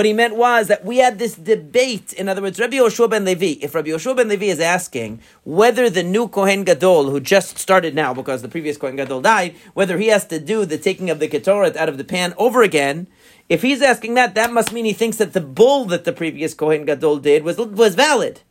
he 0.07 0.13
meant 0.13 0.37
was 0.37 0.69
that 0.69 0.85
we 0.85 0.99
had 0.99 1.19
this 1.19 1.35
debate. 1.35 1.98
In 2.17 2.29
other 2.29 2.43
words, 2.43 2.59
Rabbi 2.59 2.77
Yoshua 2.77 3.11
ben 3.11 3.25
Levi. 3.25 3.59
If 3.61 3.75
Rabbi 3.75 3.89
Yoshua 3.89 4.17
ben 4.17 4.29
Levi 4.29 4.47
is 4.47 4.61
asking 4.61 5.21
whether 5.45 5.89
the 5.91 6.03
new 6.03 6.29
Kohen 6.29 6.65
Gadol, 6.65 7.11
who 7.11 7.21
just 7.21 7.59
started 7.59 7.95
now 7.95 8.15
because 8.15 8.43
the 8.43 8.49
previous 8.49 8.77
Kohen 8.77 8.97
Gadol 8.97 9.21
died, 9.21 9.55
whether 9.75 9.99
he 9.99 10.09
has 10.09 10.27
to 10.27 10.39
do 10.41 10.65
the 10.65 10.79
taking 10.79 11.11
of 11.11 11.21
the 11.21 11.29
ketoret 11.29 11.77
out 11.77 11.89
of 11.89 11.99
the 11.99 12.05
pan 12.05 12.35
over 12.39 12.63
again 12.63 13.07
if 13.49 13.63
he's 13.63 13.81
asking 13.81 14.15
that, 14.15 14.35
that 14.35 14.53
must 14.53 14.73
mean 14.73 14.85
he 14.85 14.93
thinks 14.93 15.17
that 15.17 15.33
the 15.33 15.41
bull 15.41 15.87
that 15.87 16.05
the 16.05 16.13
previous 16.13 16.53
Kohen 16.53 16.85
Gadol 16.85 17.19
did 17.19 17.45
was 17.45 17.57
was 17.57 17.95
valid, 17.95 18.43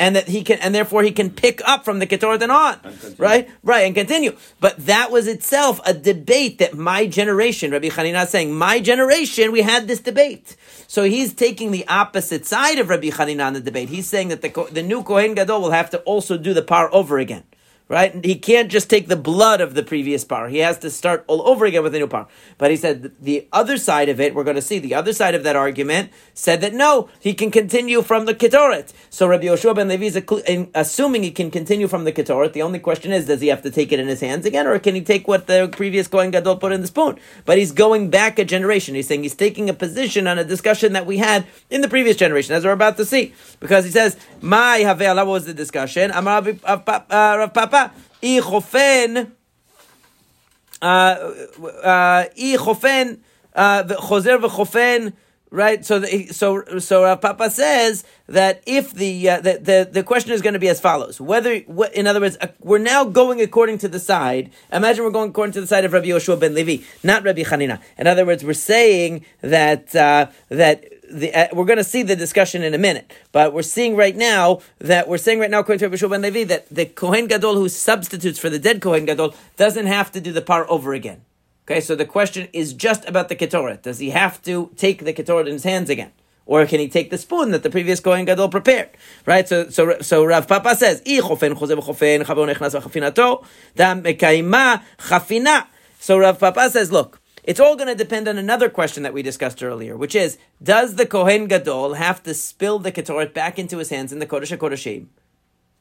and 0.00 0.16
that 0.16 0.28
he 0.28 0.42
can, 0.42 0.58
and 0.60 0.74
therefore 0.74 1.02
he 1.02 1.12
can 1.12 1.30
pick 1.30 1.60
up 1.68 1.84
from 1.84 1.98
the 1.98 2.06
Ketoret 2.06 2.40
and 2.40 2.50
on, 2.50 2.80
right, 3.18 3.48
right, 3.62 3.82
and 3.82 3.94
continue. 3.94 4.34
But 4.58 4.86
that 4.86 5.10
was 5.10 5.28
itself 5.28 5.78
a 5.84 5.92
debate 5.92 6.58
that 6.58 6.74
my 6.74 7.06
generation, 7.06 7.70
Rabbi 7.70 7.88
Chanina 7.88 8.24
is 8.24 8.30
saying, 8.30 8.54
my 8.54 8.80
generation, 8.80 9.52
we 9.52 9.60
had 9.60 9.86
this 9.86 10.00
debate. 10.00 10.56
So 10.88 11.04
he's 11.04 11.34
taking 11.34 11.70
the 11.70 11.86
opposite 11.86 12.46
side 12.46 12.78
of 12.78 12.88
Rabbi 12.88 13.10
Chanina 13.10 13.46
on 13.46 13.52
the 13.52 13.60
debate. 13.60 13.90
He's 13.90 14.08
saying 14.08 14.28
that 14.28 14.40
the 14.40 14.50
the 14.72 14.82
new 14.82 15.02
Kohen 15.02 15.34
Gadol 15.34 15.60
will 15.60 15.70
have 15.70 15.90
to 15.90 15.98
also 16.00 16.36
do 16.36 16.54
the 16.54 16.62
par 16.62 16.88
over 16.92 17.18
again 17.18 17.44
right? 17.90 18.24
He 18.24 18.36
can't 18.36 18.70
just 18.70 18.88
take 18.88 19.08
the 19.08 19.16
blood 19.16 19.60
of 19.60 19.74
the 19.74 19.82
previous 19.82 20.24
par. 20.24 20.48
He 20.48 20.58
has 20.58 20.78
to 20.78 20.90
start 20.90 21.24
all 21.26 21.42
over 21.46 21.66
again 21.66 21.82
with 21.82 21.92
a 21.92 21.98
new 21.98 22.06
par. 22.06 22.28
But 22.56 22.70
he 22.70 22.76
said 22.76 23.10
the 23.20 23.48
other 23.52 23.76
side 23.76 24.08
of 24.08 24.20
it, 24.20 24.32
we're 24.32 24.44
going 24.44 24.54
to 24.54 24.62
see 24.62 24.78
the 24.78 24.94
other 24.94 25.12
side 25.12 25.34
of 25.34 25.42
that 25.42 25.56
argument 25.56 26.10
said 26.32 26.60
that 26.60 26.72
no, 26.72 27.08
he 27.18 27.34
can 27.34 27.50
continue 27.50 28.00
from 28.00 28.26
the 28.26 28.34
ketoret. 28.34 28.92
So 29.10 29.26
Rabbi 29.26 29.46
Yoshua 29.46 29.74
ben 29.74 29.88
Levi 29.88 30.04
is 30.04 30.22
assuming 30.72 31.24
he 31.24 31.32
can 31.32 31.50
continue 31.50 31.88
from 31.88 32.04
the 32.04 32.12
ketoret. 32.12 32.52
The 32.52 32.62
only 32.62 32.78
question 32.78 33.10
is, 33.10 33.26
does 33.26 33.40
he 33.40 33.48
have 33.48 33.62
to 33.62 33.70
take 33.72 33.90
it 33.90 33.98
in 33.98 34.06
his 34.06 34.20
hands 34.20 34.46
again, 34.46 34.68
or 34.68 34.78
can 34.78 34.94
he 34.94 35.00
take 35.00 35.26
what 35.26 35.48
the 35.48 35.68
previous 35.72 36.06
Kohen 36.06 36.30
Gadol 36.30 36.58
put 36.58 36.70
in 36.70 36.82
the 36.82 36.86
spoon? 36.86 37.18
But 37.44 37.58
he's 37.58 37.72
going 37.72 38.08
back 38.08 38.38
a 38.38 38.44
generation. 38.44 38.94
He's 38.94 39.08
saying 39.08 39.24
he's 39.24 39.34
taking 39.34 39.68
a 39.68 39.74
position 39.74 40.28
on 40.28 40.38
a 40.38 40.44
discussion 40.44 40.92
that 40.92 41.06
we 41.06 41.16
had 41.16 41.44
in 41.70 41.80
the 41.80 41.88
previous 41.88 42.16
generation, 42.16 42.54
as 42.54 42.64
we're 42.64 42.70
about 42.70 42.96
to 42.98 43.04
see, 43.04 43.34
because 43.58 43.84
he 43.84 43.90
says, 43.90 44.16
"My 44.40 44.78
havel." 44.78 45.16
What 45.16 45.26
was 45.26 45.46
the 45.46 45.54
discussion? 45.54 46.12
Amar 46.12 46.42
Rav 46.42 46.84
Papa. 46.84 47.06
Uh, 47.10 47.48
אי 48.22 48.40
חופן, 48.40 49.14
אי 52.36 52.58
חופן, 52.58 53.08
חוזר 53.96 54.36
וחופן, 54.42 55.06
right? 55.50 55.84
So, 55.84 55.98
the, 55.98 56.26
so, 56.28 56.64
so 56.78 57.04
uh, 57.04 57.16
Papa 57.16 57.50
says 57.50 58.04
that 58.26 58.62
if 58.66 58.92
the, 58.92 59.28
uh, 59.28 59.40
the, 59.40 59.58
the 59.58 59.88
the 59.90 60.02
question 60.02 60.32
is 60.32 60.42
going 60.42 60.54
to 60.54 60.60
be 60.60 60.68
as 60.68 60.80
follows: 60.80 61.20
whether, 61.20 61.58
what, 61.60 61.92
in 61.94 62.06
other 62.06 62.20
words, 62.20 62.36
uh, 62.40 62.48
we're 62.60 62.78
now 62.78 63.04
going 63.04 63.40
according 63.40 63.78
to 63.78 63.88
the 63.88 63.98
side. 63.98 64.50
Imagine 64.72 65.04
we're 65.04 65.10
going 65.10 65.30
according 65.30 65.52
to 65.54 65.60
the 65.60 65.66
side 65.66 65.84
of 65.84 65.92
Rabbi 65.92 66.06
Yoshua 66.06 66.38
ben 66.38 66.54
Levi, 66.54 66.84
not 67.02 67.24
Rabbi 67.24 67.42
Chanina. 67.42 67.80
In 67.98 68.06
other 68.06 68.24
words, 68.24 68.44
we're 68.44 68.54
saying 68.54 69.24
that 69.40 69.94
uh, 69.94 70.26
that 70.48 70.84
the, 71.10 71.34
uh, 71.34 71.48
we're 71.52 71.64
going 71.64 71.78
to 71.78 71.84
see 71.84 72.02
the 72.02 72.16
discussion 72.16 72.62
in 72.62 72.72
a 72.72 72.78
minute, 72.78 73.12
but 73.32 73.52
we're 73.52 73.62
seeing 73.62 73.96
right 73.96 74.16
now 74.16 74.60
that 74.78 75.08
we're 75.08 75.18
saying 75.18 75.40
right 75.40 75.50
now, 75.50 75.60
according 75.60 75.80
to 75.80 75.86
Rabbi 75.86 75.96
Shua 75.96 76.08
ben 76.10 76.22
Levi, 76.22 76.44
that 76.44 76.68
the 76.68 76.86
Kohen 76.86 77.26
Gadol 77.26 77.56
who 77.56 77.68
substitutes 77.68 78.38
for 78.38 78.48
the 78.48 78.58
dead 78.58 78.80
Kohen 78.80 79.04
Gadol 79.04 79.34
doesn't 79.56 79.86
have 79.86 80.12
to 80.12 80.20
do 80.20 80.32
the 80.32 80.42
par 80.42 80.70
over 80.70 80.94
again. 80.94 81.22
Okay, 81.70 81.80
so 81.80 81.94
the 81.94 82.04
question 82.04 82.48
is 82.52 82.74
just 82.74 83.08
about 83.08 83.28
the 83.28 83.36
Ketoret. 83.36 83.82
Does 83.82 84.00
he 84.00 84.10
have 84.10 84.42
to 84.42 84.72
take 84.74 85.04
the 85.04 85.12
Ketoret 85.12 85.46
in 85.46 85.52
his 85.52 85.62
hands 85.62 85.88
again? 85.88 86.10
or 86.46 86.66
can 86.66 86.80
he 86.80 86.88
take 86.88 87.10
the 87.10 87.18
spoon 87.18 87.52
that 87.52 87.62
the 87.62 87.70
previous 87.70 88.00
Kohen 88.00 88.24
Gadol 88.24 88.48
prepared? 88.48 88.90
Right? 89.24 89.48
So, 89.48 89.70
so, 89.70 90.00
so 90.00 90.24
Rav 90.24 90.48
Papa 90.48 90.74
says. 90.74 91.00
So 96.00 96.18
Rav 96.18 96.40
Papa 96.40 96.70
says, 96.70 96.90
"Look, 96.90 97.20
it's 97.44 97.60
all 97.60 97.76
going 97.76 97.86
to 97.86 97.94
depend 97.94 98.26
on 98.26 98.36
another 98.36 98.68
question 98.68 99.04
that 99.04 99.14
we 99.14 99.22
discussed 99.22 99.62
earlier, 99.62 99.96
which 99.96 100.16
is, 100.16 100.38
does 100.60 100.96
the 100.96 101.06
Kohen 101.06 101.46
Gadol 101.46 101.94
have 101.94 102.20
to 102.24 102.34
spill 102.34 102.80
the 102.80 102.90
ketoret 102.90 103.32
back 103.32 103.60
into 103.60 103.78
his 103.78 103.90
hands 103.90 104.12
in 104.12 104.18
the 104.18 104.26
Kodesh 104.26 104.56
HaKodeshim? 104.58 105.06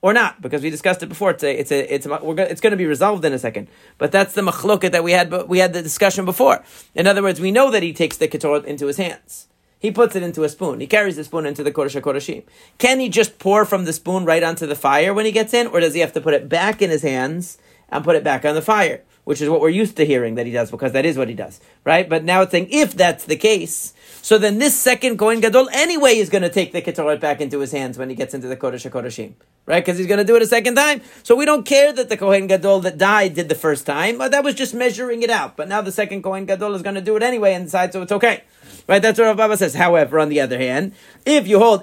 Or 0.01 0.13
not, 0.13 0.41
because 0.41 0.61
we 0.61 0.69
discussed 0.69 1.03
it 1.03 1.09
before. 1.09 1.31
It's 1.31 1.43
a, 1.43 1.59
it's 1.59 1.71
a, 1.71 1.93
it's 1.93 2.05
a, 2.05 2.09
we're 2.09 2.35
gonna, 2.35 2.49
it's 2.49 2.61
going 2.61 2.71
to 2.71 2.77
be 2.77 2.85
resolved 2.85 3.25
in 3.25 3.33
a 3.33 3.39
second. 3.39 3.67
But 3.97 4.13
that's 4.13 4.33
the 4.33 4.41
machloket 4.41 4.91
that 4.91 5.03
we 5.03 5.11
had, 5.11 5.29
but 5.29 5.49
we 5.49 5.59
had 5.59 5.73
the 5.73 5.81
discussion 5.81 6.23
before. 6.23 6.63
In 6.95 7.05
other 7.05 7.21
words, 7.21 7.41
we 7.41 7.51
know 7.51 7.69
that 7.69 7.83
he 7.83 7.91
takes 7.91 8.15
the 8.15 8.29
ketoret 8.29 8.63
into 8.63 8.87
his 8.87 8.95
hands. 8.95 9.49
He 9.77 9.91
puts 9.91 10.15
it 10.15 10.23
into 10.23 10.43
a 10.43 10.49
spoon. 10.49 10.79
He 10.79 10.87
carries 10.87 11.17
the 11.17 11.23
spoon 11.23 11.45
into 11.45 11.63
the 11.63 11.71
Kodesh 11.71 11.99
HaKodeshim. 11.99 12.43
Can 12.77 12.99
he 12.99 13.09
just 13.09 13.39
pour 13.39 13.65
from 13.65 13.85
the 13.85 13.93
spoon 13.93 14.25
right 14.25 14.43
onto 14.43 14.65
the 14.65 14.75
fire 14.75 15.13
when 15.13 15.25
he 15.25 15.31
gets 15.31 15.53
in, 15.53 15.67
or 15.67 15.79
does 15.79 15.93
he 15.93 16.01
have 16.01 16.13
to 16.13 16.21
put 16.21 16.33
it 16.33 16.47
back 16.49 16.81
in 16.81 16.89
his 16.89 17.01
hands 17.01 17.57
and 17.89 18.03
put 18.03 18.15
it 18.15 18.23
back 18.23 18.45
on 18.45 18.55
the 18.55 18.61
fire? 18.61 19.03
Which 19.23 19.41
is 19.41 19.49
what 19.49 19.61
we're 19.61 19.69
used 19.69 19.95
to 19.97 20.05
hearing 20.05 20.35
that 20.35 20.45
he 20.45 20.51
does, 20.51 20.71
because 20.71 20.91
that 20.93 21.05
is 21.05 21.17
what 21.17 21.29
he 21.29 21.35
does, 21.35 21.59
right? 21.85 22.09
But 22.09 22.23
now 22.23 22.41
it's 22.41 22.51
saying 22.51 22.69
if 22.71 22.93
that's 22.93 23.25
the 23.25 23.35
case, 23.35 23.93
so 24.21 24.37
then 24.37 24.59
this 24.59 24.77
second 24.77 25.17
Kohen 25.17 25.39
Gadol 25.39 25.69
anyway 25.73 26.17
is 26.17 26.29
going 26.29 26.41
to 26.41 26.49
take 26.49 26.71
the 26.71 26.81
Ketoret 26.81 27.19
back 27.19 27.41
into 27.41 27.59
his 27.59 27.71
hands 27.71 27.97
when 27.97 28.09
he 28.09 28.15
gets 28.15 28.33
into 28.33 28.47
the 28.47 28.57
Kodesh 28.57 28.89
HaKodeshim, 28.89 29.33
right? 29.65 29.83
Because 29.83 29.97
he's 29.97 30.07
going 30.07 30.19
to 30.19 30.23
do 30.23 30.35
it 30.35 30.41
a 30.41 30.47
second 30.47 30.75
time. 30.75 31.01
So 31.23 31.35
we 31.35 31.45
don't 31.45 31.65
care 31.65 31.93
that 31.93 32.09
the 32.09 32.17
Kohen 32.17 32.47
Gadol 32.47 32.81
that 32.81 32.97
died 32.97 33.33
did 33.33 33.49
the 33.49 33.55
first 33.55 33.85
time, 33.85 34.17
that 34.17 34.43
was 34.43 34.55
just 34.55 34.73
measuring 34.73 35.23
it 35.23 35.29
out. 35.29 35.55
But 35.55 35.67
now 35.67 35.81
the 35.81 35.91
second 35.91 36.23
Kohen 36.23 36.45
Gadol 36.45 36.75
is 36.75 36.81
going 36.81 36.95
to 36.95 37.01
do 37.01 37.15
it 37.15 37.23
anyway 37.23 37.53
and 37.53 37.69
so 37.69 38.01
it's 38.01 38.11
okay. 38.11 38.43
Right, 38.89 39.03
that's 39.03 39.19
what 39.19 39.25
Rav 39.25 39.37
Papa 39.37 39.55
says. 39.55 39.75
However, 39.75 40.19
on 40.19 40.29
the 40.29 40.41
other 40.41 40.57
hand, 40.57 40.93
if 41.23 41.47
you 41.47 41.59
hold 41.59 41.81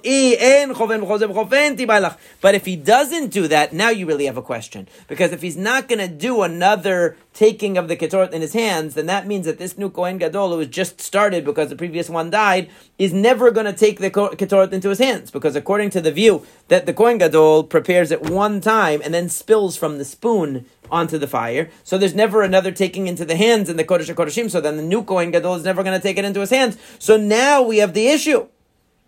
but 2.41 2.55
if 2.57 2.65
he 2.65 2.75
doesn't 2.75 3.29
do 3.29 3.47
that, 3.47 3.73
now 3.73 3.91
you 3.91 4.07
really 4.07 4.27
have 4.27 4.37
a 4.37 4.43
question. 4.43 4.89
Because 5.07 5.31
if 5.31 5.41
he's 5.41 5.57
not 5.57 5.87
going 5.87 6.01
to 6.01 6.09
do 6.09 6.43
another 6.43 7.17
taking 7.33 7.79
of 7.79 7.87
the 7.87 7.97
ketoret 7.97 8.33
in 8.33 8.41
his 8.41 8.55
hands, 8.55 8.95
then 8.95 9.07
that 9.07 9.25
means 9.25 9.47
that 9.47 9.59
this 9.59 9.79
new 9.79 9.89
Kohen 9.89 10.19
Gadol 10.19 10.51
who 10.51 10.59
has 10.59 10.69
just 10.69 11.01
started 11.01 11.45
because 11.45 11.69
the 11.69 11.77
previous 11.77 12.11
one 12.11 12.29
died 12.29 12.69
is 12.99 13.13
never 13.13 13.53
going 13.53 13.67
to 13.67 13.73
take 13.73 14.01
the 14.01 14.11
ketoret 14.11 14.73
into 14.73 14.89
his 14.89 14.99
hands. 14.99 15.31
Because 15.31 15.55
according 15.55 15.91
to 15.91 16.01
the 16.01 16.11
view 16.11 16.45
that 16.67 16.87
the 16.87 16.95
Kohen 16.95 17.19
Gadol 17.19 17.65
prepares 17.65 18.11
it 18.11 18.23
one 18.23 18.61
time 18.61 19.01
and 19.05 19.15
then 19.15 19.29
spills 19.29 19.77
from 19.77 19.99
the 19.99 20.05
spoon 20.05 20.67
onto 20.91 21.19
the 21.19 21.27
fire. 21.27 21.71
So 21.85 21.99
there's 21.99 22.15
never 22.15 22.43
another 22.43 22.73
taking 22.73 23.07
into 23.07 23.25
the 23.25 23.37
hands 23.37 23.69
in 23.69 23.77
the 23.77 23.85
Kodesh 23.85 24.13
HaKodeshim. 24.13 24.51
So 24.51 24.61
then 24.61 24.77
the 24.77 24.83
new 24.83 25.03
Kohen 25.03 25.31
Gadol 25.31 25.55
is 25.55 25.65
never 25.65 25.83
going 25.83 25.99
to 25.99 26.03
take 26.03 26.19
it 26.19 26.25
into 26.25 26.41
his 26.41 26.51
hands. 26.51 26.77
So 26.99 27.17
now 27.17 27.63
we 27.63 27.79
have 27.79 27.95
the 27.95 28.09
issue. 28.09 28.49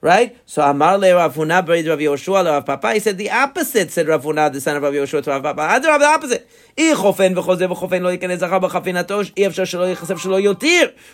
Right? 0.00 0.38
So 0.46 0.62
Amar 0.62 0.96
le 0.96 1.12
Rav 1.12 1.34
Huna 1.34 1.66
Rav 1.66 1.98
Yoshua 1.98 2.44
Rav 2.44 2.64
Papa. 2.64 2.94
He 2.94 3.00
said 3.00 3.18
the 3.18 3.32
opposite, 3.32 3.90
said 3.90 4.06
Rav 4.06 4.22
the 4.22 4.60
son 4.60 4.76
of 4.76 4.84
Rav 4.84 4.92
Yoshua 4.92 5.24
to 5.24 5.30
Rav 5.30 5.42
Papa. 5.42 5.80
The 5.82 5.90
opposite. 6.04 6.48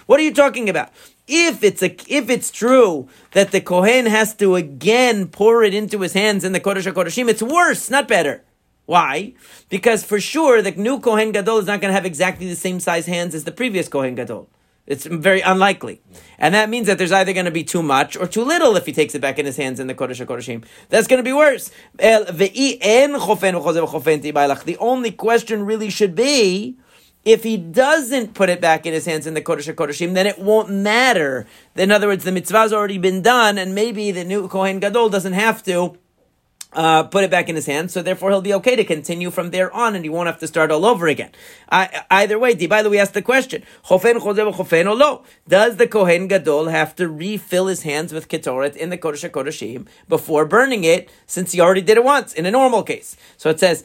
What 0.06 0.21
are 0.21 0.23
you 0.23 0.35
talking 0.35 0.68
about? 0.68 0.90
If 1.26 1.64
it's 1.64 1.83
a, 1.83 1.97
if 2.06 2.28
it's 2.28 2.50
true 2.50 3.09
that 3.33 3.52
the 3.52 3.62
Kohen 3.62 4.04
has 4.04 4.35
to 4.35 4.54
again 4.54 5.28
pour 5.28 5.62
it 5.62 5.73
into 5.73 6.00
his 6.00 6.12
hands 6.12 6.44
in 6.44 6.52
the 6.52 6.61
Kodesh 6.61 6.92
HaKodeshim, 6.92 7.30
it's 7.30 7.42
worse, 7.42 7.88
not 7.88 8.06
better. 8.06 8.43
Why? 8.86 9.34
Because 9.68 10.04
for 10.04 10.20
sure 10.20 10.60
the 10.60 10.72
new 10.72 11.00
Kohen 11.00 11.32
Gadol 11.32 11.58
is 11.58 11.66
not 11.66 11.80
going 11.80 11.90
to 11.90 11.94
have 11.94 12.04
exactly 12.04 12.48
the 12.48 12.56
same 12.56 12.80
size 12.80 13.06
hands 13.06 13.34
as 13.34 13.44
the 13.44 13.52
previous 13.52 13.88
Kohen 13.88 14.14
Gadol. 14.14 14.48
It's 14.86 15.06
very 15.06 15.40
unlikely. 15.40 16.02
And 16.38 16.54
that 16.54 16.68
means 16.68 16.88
that 16.88 16.98
there's 16.98 17.10
either 17.10 17.32
going 17.32 17.46
to 17.46 17.50
be 17.50 17.64
too 17.64 17.82
much 17.82 18.18
or 18.18 18.26
too 18.26 18.44
little 18.44 18.76
if 18.76 18.84
he 18.84 18.92
takes 18.92 19.14
it 19.14 19.22
back 19.22 19.38
in 19.38 19.46
his 19.46 19.56
hands 19.56 19.80
in 19.80 19.86
the 19.86 19.94
Kodesh 19.94 20.22
HaKodeshim. 20.22 20.62
That's 20.90 21.06
going 21.06 21.20
to 21.20 21.24
be 21.24 21.32
worse. 21.32 21.70
The 24.66 24.76
only 24.78 25.10
question 25.12 25.64
really 25.64 25.88
should 25.88 26.14
be, 26.14 26.76
if 27.24 27.42
he 27.44 27.56
doesn't 27.56 28.34
put 28.34 28.50
it 28.50 28.60
back 28.60 28.84
in 28.84 28.92
his 28.92 29.06
hands 29.06 29.26
in 29.26 29.32
the 29.32 29.40
Kodesh 29.40 29.74
HaKodeshim, 29.74 30.12
then 30.12 30.26
it 30.26 30.38
won't 30.38 30.68
matter. 30.68 31.46
In 31.74 31.90
other 31.90 32.08
words, 32.08 32.24
the 32.24 32.32
mitzvah's 32.32 32.74
already 32.74 32.98
been 32.98 33.22
done, 33.22 33.56
and 33.56 33.74
maybe 33.74 34.10
the 34.10 34.24
new 34.24 34.46
Kohen 34.48 34.80
Gadol 34.80 35.08
doesn't 35.08 35.32
have 35.32 35.62
to 35.62 35.96
uh, 36.74 37.04
put 37.04 37.24
it 37.24 37.30
back 37.30 37.48
in 37.48 37.54
his 37.54 37.66
hands, 37.66 37.92
so 37.92 38.02
therefore 38.02 38.30
he'll 38.30 38.42
be 38.42 38.54
okay 38.54 38.76
to 38.76 38.84
continue 38.84 39.30
from 39.30 39.50
there 39.50 39.72
on, 39.72 39.94
and 39.94 40.04
he 40.04 40.08
won't 40.08 40.26
have 40.26 40.38
to 40.40 40.46
start 40.46 40.70
all 40.70 40.84
over 40.84 41.06
again. 41.06 41.30
Uh, 41.68 41.86
either 42.10 42.38
way, 42.38 42.54
by 42.66 42.82
the 42.82 42.90
way, 42.90 42.98
ask 42.98 43.12
the 43.12 43.22
question: 43.22 43.62
Does 43.88 44.02
the 45.76 45.88
kohen 45.90 46.28
gadol 46.28 46.68
have 46.68 46.96
to 46.96 47.08
refill 47.08 47.66
his 47.68 47.82
hands 47.82 48.12
with 48.12 48.28
ketoret 48.28 48.76
in 48.76 48.90
the 48.90 48.98
kodesh 48.98 49.28
kodeshim 49.30 49.87
before 50.08 50.44
burning 50.44 50.84
it, 50.84 51.08
since 51.26 51.52
he 51.52 51.60
already 51.60 51.82
did 51.82 51.96
it 51.96 52.04
once 52.04 52.32
in 52.32 52.46
a 52.46 52.50
normal 52.50 52.82
case? 52.82 53.16
So 53.37 53.50
it 53.50 53.60
says. 53.60 53.84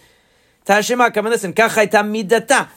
Tashima, 0.66 1.12
come 1.12 1.26
and 1.26 1.32
listen. 1.34 1.52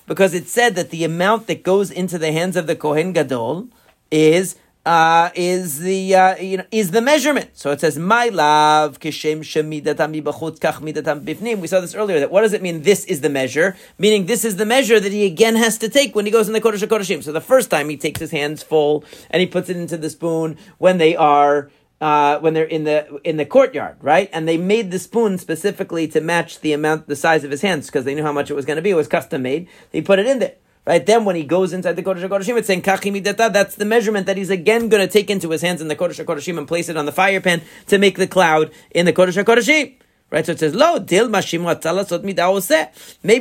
Because 0.07 0.33
it 0.33 0.49
said 0.49 0.77
that 0.77 0.89
the 0.89 1.05
amount 1.05 1.47
that 1.49 1.63
goes 1.63 1.91
into 1.91 2.17
the 2.17 2.33
hands 2.33 2.57
of 2.57 2.67
the 2.67 2.75
Kohen 2.75 3.13
Gadol 3.13 3.69
is 4.11 4.57
uh, 4.85 5.31
is 5.35 5.79
the 5.79 6.15
uh, 6.15 6.37
you 6.37 6.57
know 6.57 6.65
is 6.71 6.91
the 6.91 7.01
measurement. 7.01 7.51
So 7.55 7.71
it 7.71 7.81
says 7.81 7.99
my 7.99 8.29
love 8.29 8.99
kishem 8.99 9.41
shemidatam 9.41 10.21
bibachut 10.21 10.59
kach 10.59 10.81
midatam 10.81 11.25
bifnim. 11.25 11.61
We 11.61 11.69
saw 11.69 11.81
this 11.81 11.95
earlier. 11.95 12.21
That 12.21 12.31
what 12.31 12.43
does 12.43 12.53
it 12.53 12.63
mean? 12.63 12.83
This 12.83 13.05
is 13.05 13.21
the 13.21 13.29
measure, 13.29 13.77
meaning 13.99 14.27
this 14.27 14.45
is 14.45 14.57
the 14.57 14.67
measure 14.67 14.99
that 14.99 15.13
he 15.13 15.25
again 15.25 15.57
has 15.57 15.79
to 15.79 15.89
take 15.89 16.15
when 16.17 16.27
he 16.27 16.33
goes 16.33 16.49
in 16.49 16.53
the 16.53 16.61
kodesh 16.61 16.87
kodeshim. 16.87 17.23
So 17.23 17.33
the 17.33 17.41
first 17.41 17.71
time 17.71 17.89
he 17.89 17.97
takes 17.97 18.21
his 18.21 18.33
hands 18.33 18.63
full 18.63 19.05
and 19.31 19.41
he 19.41 19.47
puts 19.47 19.69
it 19.69 19.77
into 19.77 19.97
the 19.97 20.11
spoon 20.11 20.57
when 20.79 20.99
they 20.99 21.17
are. 21.17 21.71
Uh, 22.01 22.41
when 22.41 22.53
they're 22.53 22.65
in 22.65 22.83
the 22.83 23.21
in 23.23 23.37
the 23.37 23.47
courtyard, 23.47 23.97
right? 24.01 24.29
And 24.33 24.49
they 24.49 24.57
made 24.57 24.91
the 24.91 24.99
spoon 24.99 25.39
specifically 25.39 26.09
to 26.09 26.21
match 26.21 26.59
the 26.59 26.73
amount, 26.73 27.07
the 27.07 27.15
size 27.15 27.45
of 27.45 27.53
his 27.53 27.63
hands, 27.63 27.87
because 27.87 28.05
they 28.05 28.17
knew 28.17 28.25
how 28.25 28.33
much 28.33 28.51
it 28.51 28.55
was 28.55 28.65
going 28.65 28.75
to 28.75 28.83
be. 28.83 28.91
It 28.91 28.95
was 28.95 29.07
custom 29.07 29.43
made. 29.43 29.69
They 29.93 30.03
put 30.03 30.19
it 30.19 30.27
in 30.27 30.41
there. 30.41 30.57
Right 30.85 31.07
then, 31.07 31.25
when 31.25 31.37
he 31.37 31.45
goes 31.45 31.73
inside 31.73 31.95
the 31.95 32.03
Kodesh 32.03 32.29
HaKodeshim, 32.29 32.59
it's 32.59 32.67
saying 32.67 32.83
Kachimidata. 32.83 33.53
That's 33.53 33.77
the 33.77 33.85
measurement 33.85 34.27
that 34.27 34.37
he's 34.37 34.51
again 34.51 34.89
going 34.89 35.07
to 35.07 35.11
take 35.11 35.31
into 35.31 35.51
his 35.51 35.63
hands 35.63 35.81
in 35.81 35.87
the 35.87 35.95
Kodesh 35.95 36.25
HaKodeshim 36.25 36.59
and 36.59 36.67
place 36.67 36.89
it 36.89 36.97
on 36.97 37.07
the 37.07 37.13
fire 37.13 37.41
pan 37.41 37.63
to 37.87 37.99
make 37.99 38.19
the 38.19 38.27
cloud 38.27 38.73
in 38.91 39.07
the 39.07 39.13
Kodesh 39.13 39.41
HaKodeshim. 39.41 39.95
Right? 40.33 40.47
So 40.47 40.53
it 40.53 40.61
says, 40.61 40.75
Lo, 40.75 40.99
dil 40.99 41.29
Maybe 41.29 41.49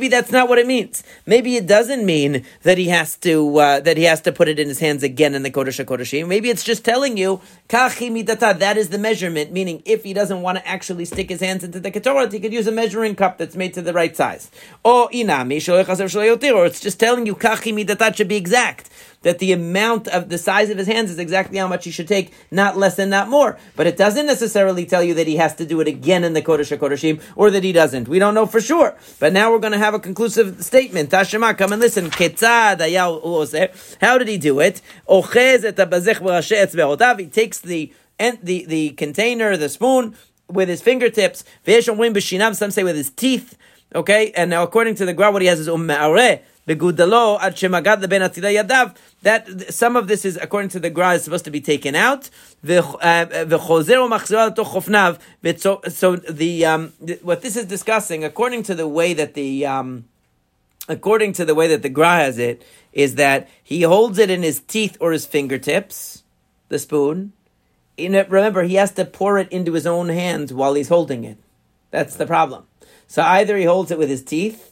that's 0.08 0.30
not 0.30 0.48
what 0.48 0.58
it 0.58 0.66
means. 0.66 1.02
Maybe 1.24 1.56
it 1.56 1.66
doesn't 1.66 2.04
mean 2.04 2.44
that 2.64 2.76
he 2.76 2.88
has 2.88 3.16
to, 3.16 3.58
uh, 3.58 3.80
that 3.80 3.96
he 3.96 4.04
has 4.04 4.20
to 4.20 4.30
put 4.30 4.48
it 4.48 4.58
in 4.58 4.68
his 4.68 4.78
hands 4.78 5.02
again 5.02 5.34
in 5.34 5.42
the 5.42 5.50
Kodesh 5.50 5.82
HaKodeshim. 5.82 6.28
Maybe 6.28 6.50
it's 6.50 6.62
just 6.62 6.84
telling 6.84 7.16
you, 7.16 7.40
that 7.68 8.74
is 8.76 8.90
the 8.90 8.98
measurement, 8.98 9.52
meaning 9.52 9.82
if 9.86 10.04
he 10.04 10.12
doesn't 10.12 10.42
want 10.42 10.58
to 10.58 10.68
actually 10.68 11.06
stick 11.06 11.30
his 11.30 11.40
hands 11.40 11.64
into 11.64 11.80
the 11.80 11.90
Ketoret, 11.90 12.30
he 12.30 12.38
could 12.38 12.52
use 12.52 12.66
a 12.66 12.72
measuring 12.72 13.14
cup 13.14 13.38
that's 13.38 13.56
made 13.56 13.72
to 13.72 13.80
the 13.80 13.94
right 13.94 14.14
size. 14.14 14.50
Or 14.84 15.08
inami, 15.08 16.54
or 16.54 16.66
it's 16.66 16.80
just 16.80 17.00
telling 17.00 17.24
you, 17.24 17.34
should 18.16 18.28
be 18.28 18.36
exact 18.36 18.90
that 19.22 19.38
the 19.38 19.52
amount 19.52 20.08
of 20.08 20.28
the 20.28 20.38
size 20.38 20.70
of 20.70 20.78
his 20.78 20.86
hands 20.86 21.10
is 21.10 21.18
exactly 21.18 21.58
how 21.58 21.68
much 21.68 21.84
he 21.84 21.90
should 21.90 22.08
take, 22.08 22.32
not 22.50 22.76
less 22.76 22.98
and 22.98 23.10
not 23.10 23.28
more. 23.28 23.58
But 23.76 23.86
it 23.86 23.96
doesn't 23.96 24.26
necessarily 24.26 24.84
tell 24.84 25.02
you 25.02 25.14
that 25.14 25.26
he 25.26 25.36
has 25.36 25.54
to 25.56 25.66
do 25.66 25.80
it 25.80 25.88
again 25.88 26.24
in 26.24 26.32
the 26.32 26.42
Kodesh 26.42 26.76
HaKodeshim 26.76 27.22
or 27.36 27.50
that 27.50 27.64
he 27.64 27.72
doesn't. 27.72 28.08
We 28.08 28.18
don't 28.18 28.34
know 28.34 28.46
for 28.46 28.60
sure. 28.60 28.96
But 29.18 29.32
now 29.32 29.50
we're 29.50 29.58
going 29.58 29.72
to 29.72 29.78
have 29.78 29.94
a 29.94 30.00
conclusive 30.00 30.62
statement. 30.62 31.10
Tashema, 31.10 31.56
come 31.56 31.72
and 31.72 31.80
listen. 31.80 32.10
How 34.00 34.18
did 34.18 34.28
he 34.28 34.38
do 34.38 34.60
it? 34.60 34.82
He 37.18 37.26
takes 37.26 37.60
the 37.60 37.92
the, 38.18 38.64
the 38.66 38.90
container, 38.90 39.56
the 39.56 39.68
spoon, 39.68 40.14
with 40.48 40.68
his 40.68 40.80
fingertips. 40.80 41.44
Some 41.66 42.70
say 42.70 42.84
with 42.84 42.96
his 42.96 43.10
teeth. 43.10 43.58
Okay, 43.94 44.32
and 44.32 44.48
now 44.48 44.62
according 44.62 44.94
to 44.96 45.04
the 45.04 45.12
Gra, 45.12 45.30
what 45.30 45.42
he 45.42 45.48
has 45.48 45.60
is 45.60 45.68
umma'areh 45.68 46.40
begudalo 46.66 47.38
ad 47.40 47.56
shemagad 47.56 48.00
leben 48.00 48.22
yadav. 48.22 48.96
That 49.22 49.72
some 49.72 49.96
of 49.96 50.08
this 50.08 50.24
is 50.24 50.38
according 50.40 50.70
to 50.70 50.80
the 50.80 50.90
Gra 50.90 51.14
is 51.14 51.24
supposed 51.24 51.44
to 51.44 51.50
be 51.50 51.60
taken 51.60 51.94
out. 51.94 52.30
Uh, 52.68 53.26
so, 55.56 55.80
so 55.88 56.16
the 56.16 56.66
um, 56.66 56.92
what 57.22 57.42
this 57.42 57.56
is 57.56 57.66
discussing, 57.66 58.24
according 58.24 58.62
to 58.64 58.74
the 58.74 58.88
way 58.88 59.14
that 59.14 59.34
the 59.34 59.66
um, 59.66 60.04
according 60.88 61.32
to 61.34 61.44
the 61.44 61.54
way 61.54 61.68
that 61.68 61.82
the 61.82 61.88
Gra 61.88 62.16
has 62.16 62.38
it, 62.38 62.64
is 62.92 63.14
that 63.16 63.48
he 63.62 63.82
holds 63.82 64.18
it 64.18 64.30
in 64.30 64.42
his 64.42 64.60
teeth 64.60 64.96
or 65.00 65.12
his 65.12 65.26
fingertips, 65.26 66.22
the 66.68 66.78
spoon. 66.78 67.32
In 67.96 68.14
it, 68.14 68.30
remember, 68.30 68.62
he 68.62 68.76
has 68.76 68.92
to 68.92 69.04
pour 69.04 69.38
it 69.38 69.50
into 69.52 69.74
his 69.74 69.86
own 69.86 70.08
hands 70.08 70.52
while 70.52 70.74
he's 70.74 70.88
holding 70.88 71.24
it. 71.24 71.38
That's 71.90 72.16
the 72.16 72.26
problem. 72.26 72.64
So 73.06 73.22
either 73.22 73.56
he 73.56 73.64
holds 73.64 73.90
it 73.90 73.98
with 73.98 74.08
his 74.08 74.24
teeth, 74.24 74.71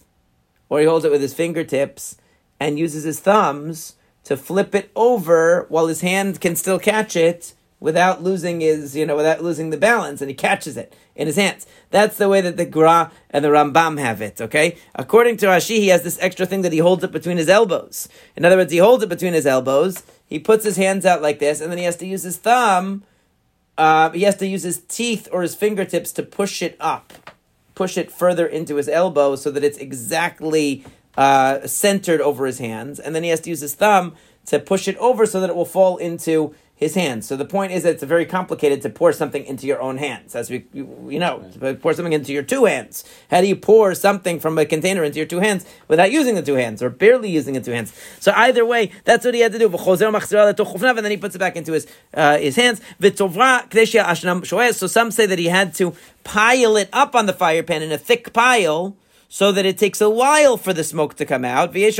or 0.70 0.80
he 0.80 0.86
holds 0.86 1.04
it 1.04 1.10
with 1.10 1.20
his 1.20 1.34
fingertips 1.34 2.16
and 2.58 2.78
uses 2.78 3.04
his 3.04 3.20
thumbs 3.20 3.96
to 4.24 4.38
flip 4.38 4.74
it 4.74 4.90
over 4.96 5.66
while 5.68 5.86
his 5.86 6.00
hand 6.00 6.40
can 6.40 6.56
still 6.56 6.78
catch 6.78 7.14
it 7.16 7.52
without 7.78 8.22
losing 8.22 8.60
his, 8.60 8.96
you 8.96 9.04
know, 9.04 9.16
without 9.16 9.42
losing 9.42 9.68
the 9.68 9.76
balance, 9.76 10.22
and 10.22 10.30
he 10.30 10.34
catches 10.34 10.76
it 10.76 10.94
in 11.14 11.26
his 11.26 11.36
hands. 11.36 11.66
That's 11.90 12.16
the 12.16 12.28
way 12.28 12.40
that 12.40 12.56
the 12.56 12.64
Gra 12.64 13.10
and 13.30 13.44
the 13.44 13.48
Rambam 13.48 13.98
have 13.98 14.22
it, 14.22 14.40
okay? 14.40 14.76
According 14.94 15.38
to 15.38 15.46
Rashi, 15.46 15.76
he 15.76 15.88
has 15.88 16.02
this 16.02 16.18
extra 16.20 16.46
thing 16.46 16.62
that 16.62 16.72
he 16.72 16.78
holds 16.78 17.04
it 17.04 17.12
between 17.12 17.36
his 17.36 17.48
elbows. 17.48 18.08
In 18.36 18.44
other 18.44 18.56
words, 18.56 18.72
he 18.72 18.78
holds 18.78 19.02
it 19.02 19.08
between 19.08 19.34
his 19.34 19.46
elbows, 19.46 20.02
he 20.26 20.38
puts 20.38 20.64
his 20.64 20.76
hands 20.76 21.04
out 21.04 21.22
like 21.22 21.38
this, 21.38 21.60
and 21.60 21.70
then 21.70 21.78
he 21.78 21.84
has 21.84 21.96
to 21.96 22.06
use 22.06 22.22
his 22.22 22.36
thumb 22.36 23.02
uh, 23.80 24.10
he 24.10 24.22
has 24.24 24.36
to 24.36 24.46
use 24.46 24.62
his 24.62 24.82
teeth 24.82 25.26
or 25.32 25.40
his 25.40 25.54
fingertips 25.54 26.12
to 26.12 26.22
push 26.22 26.60
it 26.60 26.76
up, 26.80 27.14
push 27.80 27.96
it 27.96 28.12
further 28.12 28.46
into 28.46 28.76
his 28.76 28.90
elbow 28.90 29.34
so 29.34 29.50
that 29.50 29.64
it's 29.64 29.78
exactly 29.78 30.84
uh, 31.16 31.66
centered 31.66 32.20
over 32.20 32.44
his 32.44 32.58
hands, 32.58 33.00
and 33.00 33.14
then 33.14 33.22
he 33.22 33.30
has 33.30 33.40
to 33.40 33.48
use 33.48 33.62
his 33.62 33.74
thumb 33.74 34.14
to 34.44 34.58
push 34.58 34.86
it 34.86 34.98
over 34.98 35.24
so 35.24 35.40
that 35.40 35.48
it 35.48 35.56
will 35.56 35.64
fall 35.64 35.96
into 35.96 36.54
his 36.80 36.94
hands. 36.94 37.28
So 37.28 37.36
the 37.36 37.44
point 37.44 37.72
is 37.72 37.82
that 37.82 37.90
it's 37.90 38.02
very 38.02 38.24
complicated 38.24 38.80
to 38.82 38.90
pour 38.90 39.12
something 39.12 39.44
into 39.44 39.66
your 39.66 39.80
own 39.82 39.98
hands, 39.98 40.34
as 40.34 40.48
we 40.48 40.64
you 40.74 41.18
know, 41.18 41.44
to 41.60 41.74
pour 41.74 41.92
something 41.92 42.14
into 42.14 42.32
your 42.32 42.42
two 42.42 42.64
hands. 42.64 43.04
How 43.30 43.42
do 43.42 43.46
you 43.46 43.54
pour 43.54 43.94
something 43.94 44.40
from 44.40 44.58
a 44.58 44.64
container 44.64 45.04
into 45.04 45.18
your 45.18 45.26
two 45.26 45.40
hands 45.40 45.66
without 45.88 46.10
using 46.10 46.34
the 46.34 46.42
two 46.42 46.54
hands 46.54 46.82
or 46.82 46.88
barely 46.88 47.28
using 47.28 47.52
the 47.52 47.60
two 47.60 47.72
hands? 47.72 47.92
So 48.18 48.32
either 48.34 48.64
way, 48.64 48.92
that's 49.04 49.26
what 49.26 49.34
he 49.34 49.40
had 49.40 49.52
to 49.52 49.58
do. 49.58 49.66
And 49.66 51.04
then 51.04 51.10
he 51.10 51.16
puts 51.18 51.34
it 51.34 51.38
back 51.38 51.56
into 51.56 51.72
his 51.72 51.86
uh, 52.14 52.38
his 52.38 52.56
hands. 52.56 52.80
So 52.98 54.86
some 54.86 55.10
say 55.10 55.26
that 55.26 55.38
he 55.38 55.46
had 55.46 55.74
to 55.74 55.94
pile 56.24 56.76
it 56.76 56.88
up 56.94 57.14
on 57.14 57.26
the 57.26 57.34
fire 57.34 57.62
pan 57.62 57.82
in 57.82 57.92
a 57.92 57.98
thick 57.98 58.32
pile 58.32 58.96
so 59.32 59.52
that 59.52 59.64
it 59.64 59.78
takes 59.78 60.00
a 60.00 60.10
while 60.10 60.56
for 60.56 60.72
the 60.72 60.82
smoke 60.82 61.14
to 61.14 61.24
come 61.24 61.44
out. 61.44 61.74
And 61.74 61.92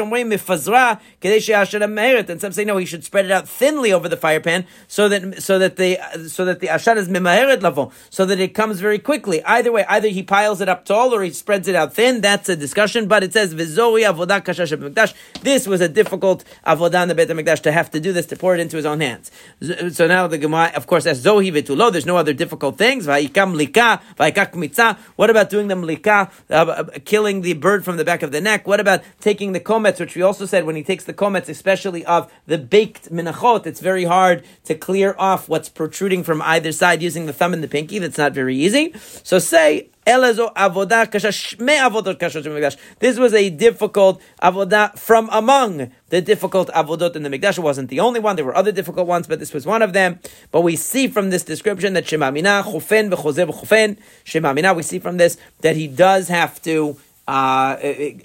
some 2.40 2.52
say 2.52 2.64
no, 2.64 2.76
he 2.76 2.84
should 2.84 3.04
spread 3.04 3.24
it 3.24 3.30
out 3.30 3.48
thinly 3.48 3.92
over 3.92 4.08
the 4.08 4.16
fire 4.16 4.40
pan 4.40 4.66
so 4.88 5.08
that 5.08 5.40
so 5.40 5.56
that 5.60 5.76
the 5.76 5.96
so 6.28 6.44
that 6.44 6.58
the 6.58 6.66
ashan 6.66 6.96
is 6.96 7.08
mimaheret 7.08 7.62
level, 7.62 7.92
so 8.10 8.26
that 8.26 8.40
it 8.40 8.52
comes 8.52 8.80
very 8.80 8.98
quickly. 8.98 9.44
Either 9.44 9.70
way, 9.70 9.84
either 9.88 10.08
he 10.08 10.24
piles 10.24 10.60
it 10.60 10.68
up 10.68 10.84
tall 10.84 11.14
or 11.14 11.22
he 11.22 11.30
spreads 11.30 11.68
it 11.68 11.76
out 11.76 11.94
thin. 11.94 12.20
That's 12.20 12.48
a 12.48 12.56
discussion. 12.56 13.06
But 13.06 13.22
it 13.22 13.32
says 13.32 13.54
v'zoi 13.54 14.12
avodah 14.12 14.42
kashash 14.42 15.14
This 15.42 15.68
was 15.68 15.80
a 15.80 15.88
difficult 15.88 16.44
avodah 16.66 17.02
in 17.04 17.08
the 17.10 17.14
Beit 17.14 17.28
Hamikdash 17.28 17.60
to 17.60 17.70
have 17.70 17.92
to 17.92 18.00
do 18.00 18.12
this 18.12 18.26
to 18.26 18.36
pour 18.36 18.54
it 18.54 18.60
into 18.60 18.76
his 18.76 18.86
own 18.86 18.98
hands. 19.00 19.30
So 19.92 20.08
now 20.08 20.26
the 20.26 20.38
Gemara, 20.38 20.72
of 20.74 20.88
course, 20.88 21.06
as 21.06 21.24
zohi 21.24 21.52
v'tulo. 21.52 21.92
There's 21.92 22.06
no 22.06 22.16
other 22.16 22.32
difficult 22.32 22.76
things. 22.76 23.06
Lika, 23.06 24.00
What 25.14 25.30
about 25.30 25.50
doing 25.50 25.68
the 25.68 25.76
mlika? 25.76 26.30
Uh, 26.50 26.84
killing 27.20 27.42
the 27.42 27.52
bird 27.52 27.84
from 27.84 27.98
the 27.98 28.04
back 28.04 28.22
of 28.22 28.32
the 28.32 28.40
neck? 28.40 28.66
What 28.66 28.80
about 28.80 29.02
taking 29.20 29.52
the 29.52 29.60
komets, 29.60 30.00
which 30.00 30.16
we 30.16 30.22
also 30.22 30.46
said 30.46 30.64
when 30.64 30.74
he 30.74 30.82
takes 30.82 31.04
the 31.04 31.12
komets, 31.12 31.50
especially 31.50 32.02
of 32.06 32.32
the 32.46 32.56
baked 32.56 33.12
minachot, 33.12 33.66
it's 33.66 33.80
very 33.80 34.04
hard 34.04 34.42
to 34.64 34.74
clear 34.74 35.14
off 35.18 35.46
what's 35.46 35.68
protruding 35.68 36.24
from 36.24 36.40
either 36.40 36.72
side 36.72 37.02
using 37.02 37.26
the 37.26 37.34
thumb 37.34 37.52
and 37.52 37.62
the 37.62 37.68
pinky. 37.68 37.98
That's 37.98 38.16
not 38.16 38.32
very 38.32 38.56
easy. 38.56 38.94
So 39.22 39.38
say, 39.38 39.90
this 40.06 40.38
was 43.18 43.34
a 43.34 43.50
difficult 43.50 44.22
avodah 44.42 44.98
from 44.98 45.28
among 45.30 45.92
the 46.08 46.22
difficult 46.22 46.68
avodot 46.70 47.14
in 47.16 47.22
the 47.22 47.28
Mikdash. 47.28 47.58
It 47.58 47.60
wasn't 47.60 47.90
the 47.90 48.00
only 48.00 48.18
one. 48.18 48.36
There 48.36 48.46
were 48.46 48.56
other 48.56 48.72
difficult 48.72 49.06
ones, 49.06 49.26
but 49.26 49.38
this 49.38 49.52
was 49.52 49.66
one 49.66 49.82
of 49.82 49.92
them. 49.92 50.18
But 50.50 50.62
we 50.62 50.74
see 50.76 51.06
from 51.06 51.28
this 51.28 51.44
description 51.44 51.92
that 51.92 52.06
Shemamina, 52.06 52.62
Chufen, 52.64 53.10
V'chozer, 53.12 53.46
V'chufen, 53.50 53.98
Shemamina, 54.24 54.74
we 54.74 54.82
see 54.82 54.98
from 54.98 55.18
this 55.18 55.36
that 55.60 55.76
he 55.76 55.86
does 55.86 56.28
have 56.28 56.62
to 56.62 56.96
uh, 57.30 57.76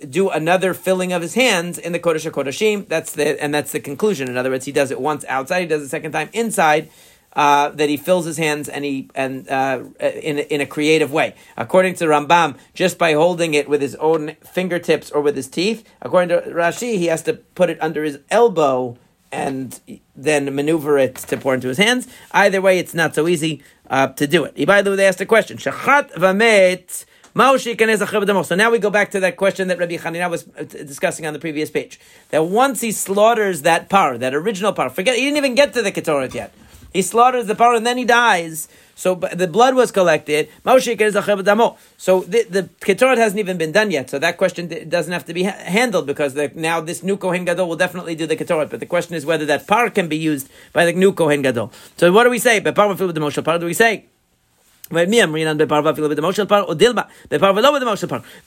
do 0.10 0.32
another 0.32 0.74
filling 0.74 1.14
of 1.14 1.22
his 1.22 1.36
hands 1.36 1.78
in 1.78 1.92
the 1.92 2.00
Kodesh 2.00 2.28
Kodashim. 2.32 2.88
That's 2.88 3.14
the 3.14 3.40
and 3.42 3.54
that's 3.54 3.72
the 3.72 3.80
conclusion. 3.80 4.28
In 4.28 4.36
other 4.36 4.50
words, 4.50 4.66
he 4.66 4.72
does 4.72 4.90
it 4.90 5.00
once 5.00 5.24
outside, 5.26 5.62
he 5.62 5.68
does 5.68 5.84
it 5.84 5.86
a 5.86 5.90
second 5.90 6.12
time 6.12 6.30
inside. 6.34 6.90
Uh, 7.34 7.68
that 7.68 7.90
he 7.90 7.98
fills 7.98 8.24
his 8.24 8.38
hands 8.38 8.70
and 8.70 8.86
he 8.86 9.10
and 9.14 9.48
uh, 9.50 9.84
in 10.00 10.40
in 10.40 10.60
a 10.62 10.66
creative 10.66 11.12
way. 11.12 11.36
According 11.56 11.96
to 11.96 12.06
Rambam, 12.06 12.58
just 12.74 12.98
by 12.98 13.14
holding 13.14 13.54
it 13.54 13.70
with 13.70 13.82
his 13.82 13.94
own 13.96 14.36
fingertips 14.42 15.12
or 15.12 15.22
with 15.22 15.36
his 15.36 15.50
teeth. 15.50 15.84
According 16.02 16.30
to 16.30 16.50
Rashi, 16.50 16.98
he 16.98 17.08
has 17.08 17.22
to 17.24 17.34
put 17.34 17.70
it 17.70 17.78
under 17.82 18.06
his 18.06 18.20
elbow 18.32 18.98
and 19.34 19.82
then 20.16 20.56
maneuver 20.56 20.98
it 20.98 21.16
to 21.16 21.36
pour 21.36 21.54
into 21.54 21.68
his 21.68 21.78
hands. 21.78 22.08
Either 22.32 22.62
way, 22.62 22.80
it's 22.80 22.94
not 22.94 23.14
so 23.14 23.28
easy 23.28 23.62
uh, 23.90 24.08
to 24.08 24.26
do 24.26 24.46
it. 24.46 24.66
By 24.66 24.82
the 24.82 24.92
way, 24.92 24.96
they 24.96 25.06
asked 25.06 25.20
a 25.20 25.26
question: 25.26 25.58
Shachat 25.58 26.14
vamet 26.14 27.06
so 27.36 28.56
now 28.56 28.72
we 28.72 28.80
go 28.80 28.90
back 28.90 29.12
to 29.12 29.20
that 29.20 29.36
question 29.36 29.68
that 29.68 29.78
Rabbi 29.78 29.98
Hanina 29.98 30.30
was 30.30 30.48
uh, 30.58 30.64
discussing 30.64 31.26
on 31.26 31.34
the 31.34 31.40
previous 31.40 31.70
page. 31.70 32.00
That 32.30 32.46
once 32.46 32.80
he 32.80 32.94
slaughters 32.94 33.64
that 33.64 33.90
par, 33.90 34.18
that 34.18 34.34
original 34.34 34.72
par, 34.72 34.90
forget, 34.90 35.18
he 35.18 35.26
didn't 35.26 35.38
even 35.38 35.54
get 35.54 35.74
to 35.74 35.82
the 35.82 35.92
Ketoret 35.92 36.34
yet. 36.34 36.54
He 36.94 37.02
slaughters 37.02 37.48
the 37.48 37.56
par 37.56 37.74
and 37.76 37.86
then 37.86 37.98
he 37.98 38.06
dies. 38.06 38.70
So 38.96 39.16
the 39.16 39.50
blood 39.50 39.76
was 39.76 39.92
collected. 39.92 40.48
So 40.64 40.80
the, 40.80 42.46
the 42.50 42.70
Ketoret 42.80 43.18
hasn't 43.18 43.40
even 43.40 43.58
been 43.58 43.74
done 43.74 43.92
yet. 43.92 44.10
So 44.10 44.18
that 44.20 44.38
question 44.38 44.88
doesn't 44.88 45.12
have 45.12 45.26
to 45.26 45.34
be 45.34 45.44
ha- 45.44 45.58
handled 45.58 46.08
because 46.08 46.36
the, 46.36 46.54
now 46.56 46.80
this 46.80 47.04
new 47.04 47.18
Kohen 47.18 47.44
Gadol 47.44 47.68
will 47.68 47.76
definitely 47.76 48.16
do 48.16 48.26
the 48.26 48.38
Ketoret. 48.38 48.70
But 48.70 48.80
the 48.80 48.86
question 48.86 49.14
is 49.14 49.26
whether 49.26 49.46
that 49.48 49.68
par 49.68 49.90
can 49.90 50.08
be 50.08 50.16
used 50.16 50.50
by 50.72 50.86
the 50.86 50.94
new 50.94 51.12
Kohen 51.12 51.42
Gadol. 51.42 51.74
So 51.98 52.14
what 52.14 52.24
do 52.24 52.30
we 52.30 52.40
say? 52.40 52.62
But 52.62 52.76
par 52.76 52.88
with 52.88 53.00
the 53.00 53.20
Moshe, 53.20 53.44
par 53.44 53.60
do 53.60 53.66
we 53.66 53.74
say? 53.74 54.06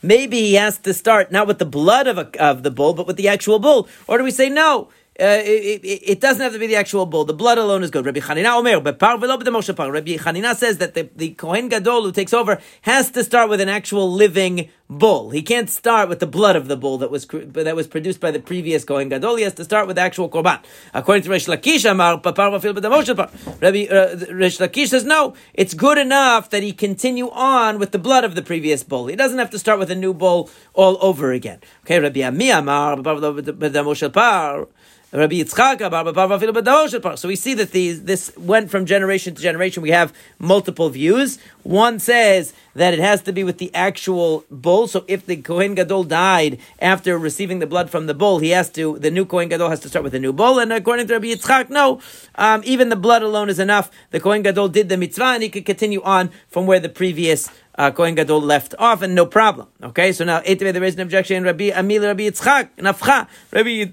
Maybe 0.02 0.40
he 0.40 0.54
has 0.54 0.78
to 0.78 0.94
start 0.94 1.32
not 1.32 1.46
with 1.46 1.58
the 1.58 1.64
blood 1.64 2.06
of, 2.06 2.18
a, 2.18 2.30
of 2.40 2.62
the 2.62 2.70
bull, 2.70 2.94
but 2.94 3.06
with 3.06 3.16
the 3.16 3.28
actual 3.28 3.58
bull. 3.58 3.88
Or 4.06 4.18
do 4.18 4.24
we 4.24 4.30
say 4.30 4.48
no? 4.48 4.88
Uh, 5.20 5.42
it, 5.42 6.20
doesn't 6.20 6.40
have 6.40 6.52
to 6.52 6.60
be 6.60 6.68
the 6.68 6.76
actual 6.76 7.04
bull. 7.04 7.24
The 7.24 7.34
blood 7.34 7.58
alone 7.58 7.82
is 7.82 7.90
good. 7.90 8.06
Rabbi 8.06 8.20
Chanina 8.20 8.56
Omer, 8.56 8.78
but 8.78 9.00
par. 9.00 9.18
Rabbi 9.18 10.16
Chanina 10.16 10.54
says 10.54 10.78
that 10.78 10.94
the, 10.94 11.10
the 11.16 11.30
Kohen 11.30 11.68
Gadol 11.68 12.04
who 12.04 12.12
takes 12.12 12.32
over 12.32 12.60
has 12.82 13.10
to 13.10 13.24
start 13.24 13.50
with 13.50 13.60
an 13.60 13.68
actual 13.68 14.12
living 14.12 14.68
bull. 14.88 15.30
He 15.30 15.42
can't 15.42 15.68
start 15.68 16.08
with 16.08 16.20
the 16.20 16.26
blood 16.28 16.54
of 16.54 16.68
the 16.68 16.76
bull 16.76 16.98
that 16.98 17.10
was 17.10 17.26
that 17.26 17.74
was 17.74 17.88
produced 17.88 18.20
by 18.20 18.30
the 18.30 18.38
previous 18.38 18.84
Kohen 18.84 19.08
Gadol. 19.08 19.34
He 19.34 19.42
has 19.42 19.54
to 19.54 19.64
start 19.64 19.88
with 19.88 19.96
the 19.96 20.02
actual 20.02 20.28
korban. 20.28 20.60
According 20.94 21.24
to 21.24 21.30
Rish 21.30 21.46
Lakish, 21.46 21.90
Amar 21.90 22.20
par 22.20 22.32
Moshe 22.34 23.16
par. 23.16 23.30
Rabbi 23.60 23.86
uh, 23.86 24.32
Rish 24.32 24.58
Lakish 24.58 24.90
says 24.90 25.04
no. 25.04 25.34
It's 25.52 25.74
good 25.74 25.98
enough 25.98 26.50
that 26.50 26.62
he 26.62 26.72
continue 26.72 27.28
on 27.30 27.80
with 27.80 27.90
the 27.90 27.98
blood 27.98 28.22
of 28.22 28.36
the 28.36 28.42
previous 28.42 28.84
bull. 28.84 29.08
He 29.08 29.16
doesn't 29.16 29.38
have 29.38 29.50
to 29.50 29.58
start 29.58 29.80
with 29.80 29.90
a 29.90 29.96
new 29.96 30.14
bull 30.14 30.48
all 30.74 30.96
over 31.00 31.32
again. 31.32 31.60
Okay, 31.84 31.98
Rabbi 31.98 32.22
Ami 32.22 32.50
Amar 32.50 32.98
Moshe 32.98 34.12
par. 34.12 34.68
Rabbi 35.10 35.36
Yitzchak, 35.36 37.18
so 37.18 37.28
we 37.28 37.36
see 37.36 37.54
that 37.54 37.70
these, 37.70 38.04
this 38.04 38.30
went 38.36 38.70
from 38.70 38.84
generation 38.84 39.34
to 39.34 39.40
generation. 39.40 39.82
We 39.82 39.90
have 39.90 40.12
multiple 40.38 40.90
views. 40.90 41.38
One 41.62 41.98
says 41.98 42.52
that 42.74 42.92
it 42.92 43.00
has 43.00 43.22
to 43.22 43.32
be 43.32 43.42
with 43.42 43.56
the 43.56 43.74
actual 43.74 44.44
bull. 44.50 44.86
So 44.86 45.06
if 45.08 45.24
the 45.24 45.36
Kohen 45.36 45.74
Gadol 45.74 46.04
died 46.04 46.58
after 46.78 47.18
receiving 47.18 47.58
the 47.58 47.66
blood 47.66 47.88
from 47.88 48.06
the 48.06 48.12
bull, 48.12 48.38
he 48.38 48.50
has 48.50 48.68
to, 48.72 48.98
the 48.98 49.10
new 49.10 49.24
Kohen 49.24 49.48
Gadol 49.48 49.70
has 49.70 49.80
to 49.80 49.88
start 49.88 50.02
with 50.02 50.14
a 50.14 50.18
new 50.18 50.32
bull. 50.32 50.58
And 50.58 50.70
according 50.74 51.06
to 51.06 51.14
Rabbi 51.14 51.28
Yitzchak, 51.28 51.70
no, 51.70 52.00
um, 52.34 52.60
even 52.66 52.90
the 52.90 52.96
blood 52.96 53.22
alone 53.22 53.48
is 53.48 53.58
enough. 53.58 53.90
The 54.10 54.20
Kohen 54.20 54.42
Gadol 54.42 54.68
did 54.68 54.90
the 54.90 54.98
mitzvah 54.98 55.24
and 55.24 55.42
he 55.42 55.48
could 55.48 55.64
continue 55.64 56.02
on 56.02 56.30
from 56.48 56.66
where 56.66 56.80
the 56.80 56.90
previous 56.90 57.48
uh, 57.78 57.92
Kohen 57.92 58.16
Gadol 58.16 58.42
left 58.42 58.74
off, 58.78 59.02
and 59.02 59.14
no 59.14 59.24
problem. 59.24 59.68
Okay, 59.82 60.12
so 60.12 60.24
now 60.24 60.40
there 60.40 60.84
is 60.84 60.94
an 60.96 61.00
objection. 61.00 61.44
Rabbi 61.44 61.70
Amil, 61.70 62.02
Rabbi 62.02 62.28
Yitzchak, 62.28 62.70
Nafcha, 62.78 63.28
Rabbi 63.52 63.92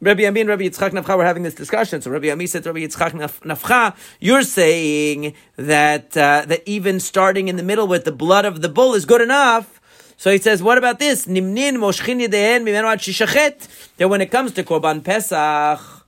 Rabbi 0.00 0.26
Ami 0.26 0.40
and 0.40 0.48
Rabbi 0.50 0.64
Yitzchak 0.64 0.90
Nafcha 0.90 1.16
were 1.16 1.24
having 1.24 1.42
this 1.42 1.54
discussion. 1.54 2.02
So 2.02 2.10
Rabbi 2.10 2.30
Ami 2.30 2.46
said 2.46 2.66
Rabbi 2.66 2.80
Yitzchak 2.80 3.12
Nafcha, 3.42 3.96
you're 4.20 4.42
saying 4.42 5.34
that 5.56 6.16
uh, 6.16 6.44
that 6.46 6.62
even 6.66 7.00
starting 7.00 7.48
in 7.48 7.56
the 7.56 7.62
middle 7.62 7.86
with 7.86 8.04
the 8.04 8.12
blood 8.12 8.44
of 8.44 8.60
the 8.60 8.68
bull 8.68 8.94
is 8.94 9.04
good 9.04 9.20
enough. 9.20 9.80
So 10.16 10.30
he 10.30 10.38
says, 10.38 10.62
what 10.62 10.78
about 10.78 10.98
this? 10.98 11.26
Nimnin 11.26 11.80
That 13.96 14.08
when 14.08 14.20
it 14.20 14.30
comes 14.30 14.52
to 14.52 14.62
Korban 14.62 15.04
Pesach, 15.04 16.06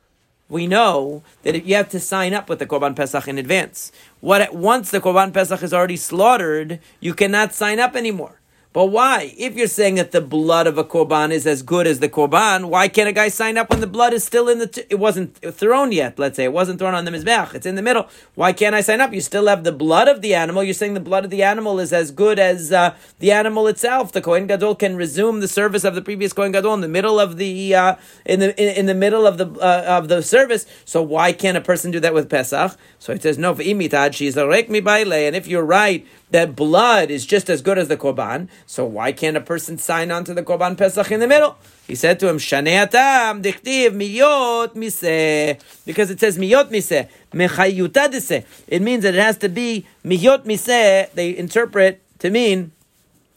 we 0.48 0.66
know 0.66 1.22
that 1.42 1.64
you 1.64 1.74
have 1.74 1.88
to 1.90 1.98
sign 2.00 2.32
up 2.32 2.48
with 2.48 2.60
the 2.60 2.66
Korban 2.66 2.94
Pesach 2.94 3.26
in 3.26 3.36
advance. 3.36 3.90
What 4.20 4.54
once 4.54 4.90
the 4.90 5.00
Korban 5.00 5.34
Pesach 5.34 5.62
is 5.62 5.74
already 5.74 5.96
slaughtered, 5.96 6.78
you 7.00 7.14
cannot 7.14 7.52
sign 7.52 7.80
up 7.80 7.96
anymore. 7.96 8.40
But 8.76 8.88
why? 8.88 9.32
If 9.38 9.56
you're 9.56 9.68
saying 9.68 9.94
that 9.94 10.12
the 10.12 10.20
blood 10.20 10.66
of 10.66 10.76
a 10.76 10.84
korban 10.84 11.30
is 11.30 11.46
as 11.46 11.62
good 11.62 11.86
as 11.86 12.00
the 12.00 12.10
korban, 12.10 12.66
why 12.66 12.88
can't 12.88 13.08
a 13.08 13.12
guy 13.12 13.28
sign 13.28 13.56
up 13.56 13.70
when 13.70 13.80
the 13.80 13.86
blood 13.86 14.12
is 14.12 14.22
still 14.22 14.50
in 14.50 14.58
the? 14.58 14.66
T- 14.66 14.84
it 14.90 14.96
wasn't 14.96 15.34
thrown 15.38 15.92
yet. 15.92 16.18
Let's 16.18 16.36
say 16.36 16.44
it 16.44 16.52
wasn't 16.52 16.78
thrown 16.78 16.92
on 16.92 17.06
the 17.06 17.10
mizbeach. 17.10 17.54
It's 17.54 17.64
in 17.64 17.76
the 17.76 17.80
middle. 17.80 18.06
Why 18.34 18.52
can't 18.52 18.74
I 18.74 18.82
sign 18.82 19.00
up? 19.00 19.14
You 19.14 19.22
still 19.22 19.46
have 19.46 19.64
the 19.64 19.72
blood 19.72 20.08
of 20.08 20.20
the 20.20 20.34
animal. 20.34 20.62
You're 20.62 20.74
saying 20.74 20.92
the 20.92 21.00
blood 21.00 21.24
of 21.24 21.30
the 21.30 21.42
animal 21.42 21.80
is 21.80 21.90
as 21.90 22.10
good 22.10 22.38
as 22.38 22.70
uh, 22.70 22.94
the 23.18 23.32
animal 23.32 23.66
itself. 23.66 24.12
The 24.12 24.20
kohen 24.20 24.46
gadol 24.46 24.74
can 24.74 24.94
resume 24.94 25.40
the 25.40 25.48
service 25.48 25.84
of 25.84 25.94
the 25.94 26.02
previous 26.02 26.34
kohen 26.34 26.52
gadol 26.52 26.74
in 26.74 26.82
the 26.82 26.86
middle 26.86 27.18
of 27.18 27.38
the 27.38 27.74
uh, 27.74 27.96
in 28.26 28.40
the 28.40 28.62
in, 28.62 28.76
in, 28.76 28.84
the 28.84 28.94
middle 28.94 29.26
of 29.26 29.38
the 29.38 29.50
uh, 29.52 29.84
of 29.86 30.08
the 30.08 30.22
service. 30.22 30.66
So 30.84 31.00
why 31.00 31.32
can't 31.32 31.56
a 31.56 31.62
person 31.62 31.92
do 31.92 32.00
that 32.00 32.12
with 32.12 32.28
pesach? 32.28 32.76
So 32.98 33.14
it 33.14 33.22
says 33.22 33.38
no. 33.38 33.54
She's 33.56 34.36
a 34.36 34.46
And 34.46 35.34
if 35.34 35.46
you're 35.46 35.64
right 35.64 36.06
that 36.30 36.56
blood 36.56 37.10
is 37.10 37.24
just 37.24 37.48
as 37.48 37.62
good 37.62 37.78
as 37.78 37.88
the 37.88 37.96
korban. 37.96 38.48
So 38.66 38.84
why 38.84 39.12
can't 39.12 39.36
a 39.36 39.40
person 39.40 39.78
sign 39.78 40.10
on 40.10 40.24
to 40.24 40.34
the 40.34 40.42
korban 40.42 40.76
pesach 40.76 41.12
in 41.12 41.20
the 41.20 41.28
middle? 41.28 41.56
He 41.86 41.94
said 41.94 42.18
to 42.20 42.28
him, 42.28 42.38
"Shaneatam 42.38 43.42
dichtiv 43.42 43.90
miyot 43.90 44.74
miseh," 44.74 45.60
because 45.86 46.10
it 46.10 46.18
says 46.18 46.36
miyot 46.36 46.70
miseh 46.70 47.08
mechayuta 47.32 48.44
It 48.66 48.82
means 48.82 49.04
that 49.04 49.14
it 49.14 49.22
has 49.22 49.38
to 49.38 49.48
be 49.48 49.86
miyot 50.04 50.44
miseh. 50.44 51.12
They 51.12 51.36
interpret 51.36 52.00
to 52.18 52.30
mean. 52.30 52.72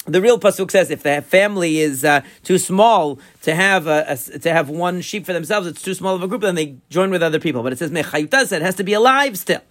The 0.05 0.21
real 0.21 0.39
pasuk 0.39 0.71
says 0.71 0.89
if 0.89 1.03
the 1.03 1.21
family 1.21 1.79
is 1.79 2.03
uh, 2.03 2.21
too 2.43 2.57
small 2.57 3.19
to 3.43 3.53
have 3.53 3.85
a, 3.85 4.05
a, 4.07 4.39
to 4.39 4.51
have 4.51 4.67
one 4.67 5.01
sheep 5.01 5.23
for 5.27 5.33
themselves, 5.33 5.67
it's 5.67 5.83
too 5.83 5.93
small 5.93 6.15
of 6.15 6.23
a 6.23 6.27
group, 6.27 6.41
then 6.41 6.55
they 6.55 6.77
join 6.89 7.11
with 7.11 7.21
other 7.21 7.39
people. 7.39 7.61
But 7.61 7.73
it 7.73 7.77
says 7.77 7.91
mechayuta 7.91 8.51
it 8.51 8.63
has 8.63 8.73
to 8.75 8.83
be 8.83 8.93
alive 8.93 9.37
still. 9.37 9.61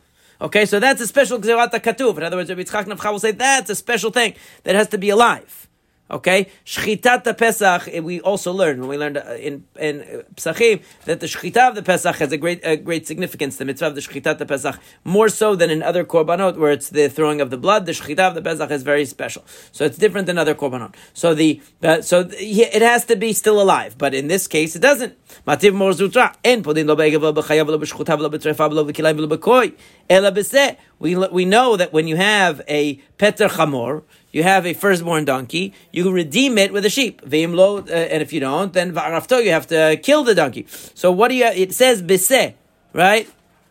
Okay, 0.41 0.67
so 0.67 0.79
that's 0.79 1.01
a 1.01 1.07
special 1.07 1.39
Gzerat 1.39 1.71
Katuv. 1.71 2.17
In 2.17 2.23
other 2.23 2.37
words, 2.37 2.49
Rabbi 2.49 2.63
Nafcha 2.63 3.11
will 3.11 3.19
say 3.19 3.33
that's 3.33 3.71
a 3.71 3.75
special 3.75 4.11
thing 4.11 4.35
that 4.63 4.77
has 4.77 4.89
to 4.89 4.99
be 4.99 5.11
alive. 5.11 5.68
Okay, 6.11 6.49
shchitat 6.65 7.37
Pesach. 7.37 7.89
eh, 7.93 8.01
We 8.01 8.21
also 8.21 8.51
learned 8.51 8.81
when 8.81 8.89
we 8.89 8.97
learned 8.97 9.19
uh, 9.19 9.35
in 9.39 9.65
in 9.79 10.01
uh, 10.01 10.23
Pesachim 10.35 10.81
that 11.05 11.21
the 11.21 11.27
shchita 11.27 11.69
of 11.69 11.75
the 11.75 11.83
Pesach 11.83 12.17
has 12.17 12.33
a 12.33 12.39
great 12.39 12.61
a 12.65 12.79
great 12.79 13.07
significance. 13.07 13.57
The 13.57 13.67
mitzvah 13.67 13.89
of 13.89 13.95
the 13.95 14.01
shchitat 14.01 14.47
Pesach 14.49 14.79
more 15.05 15.29
so 15.29 15.55
than 15.55 15.69
in 15.69 15.83
other 15.83 16.05
korbanot 16.05 16.57
where 16.57 16.73
it's 16.73 16.89
the 16.89 17.11
throwing 17.11 17.43
of 17.43 17.51
the 17.51 17.59
blood. 17.59 17.85
The 17.85 17.93
shchita 17.93 18.21
of 18.21 18.35
the 18.35 18.41
Pesach 18.41 18.71
is 18.71 18.83
very 18.85 19.05
special, 19.05 19.45
so 19.71 19.85
it's 19.85 19.99
different 19.99 20.27
than 20.29 20.39
other 20.39 20.55
korbanot. 20.55 20.95
So 21.13 21.35
the 21.35 21.61
uh, 21.83 22.01
so 22.01 22.23
the, 22.23 22.37
it 22.39 22.81
has 22.81 23.05
to 23.05 23.17
be 23.17 23.35
still 23.35 23.61
alive, 23.61 23.99
but 23.99 24.15
in 24.15 24.29
this 24.29 24.47
case 24.47 24.75
it 24.75 24.81
doesn't. 24.81 25.15
Mativ 25.47 25.75
mor 25.75 25.93
zutra 25.93 26.35
en 26.43 26.63
podin 26.63 26.87
lo 26.87 26.97
begev 26.97 27.21
lo 27.21 27.35
b'chayav 27.35 27.67
lo 27.67 27.79
b'shchutav 27.79 28.19
lo 28.19 28.31
b'trefav 28.31 28.73
lo 28.73 28.83
b'kilayim 28.87 29.21
lo 29.21 29.29
b'koi 29.37 29.75
ela. 30.09 30.33
We 31.01 31.15
we 31.17 31.45
know 31.45 31.77
that 31.77 31.93
when 31.93 32.09
you 32.09 32.17
have 32.17 32.63
a 32.67 32.95
peter 33.19 33.49
chamor 33.49 34.03
you 34.33 34.43
have 34.43 34.67
a 34.67 34.75
firstborn 34.75 35.25
donkey, 35.25 35.73
you 35.93 36.11
redeem 36.11 36.59
it 36.59 36.73
with 36.73 36.85
a 36.85 36.91
sheep. 36.91 37.23
Veimlo, 37.23 37.89
uh, 37.89 37.93
and 37.93 38.23
if 38.23 38.33
you 38.33 38.41
don't, 38.41 38.73
then 38.73 38.93
va'arafto, 38.93 39.43
you 39.43 39.51
have 39.51 39.67
to 39.69 39.99
kill 40.03 40.25
the 40.25 40.35
donkey. 40.35 40.67
So 40.95 41.11
what 41.11 41.29
do 41.29 41.35
you? 41.35 41.47
It 41.47 41.73
says 41.73 42.03
bise, 42.03 42.55
right? 42.93 43.29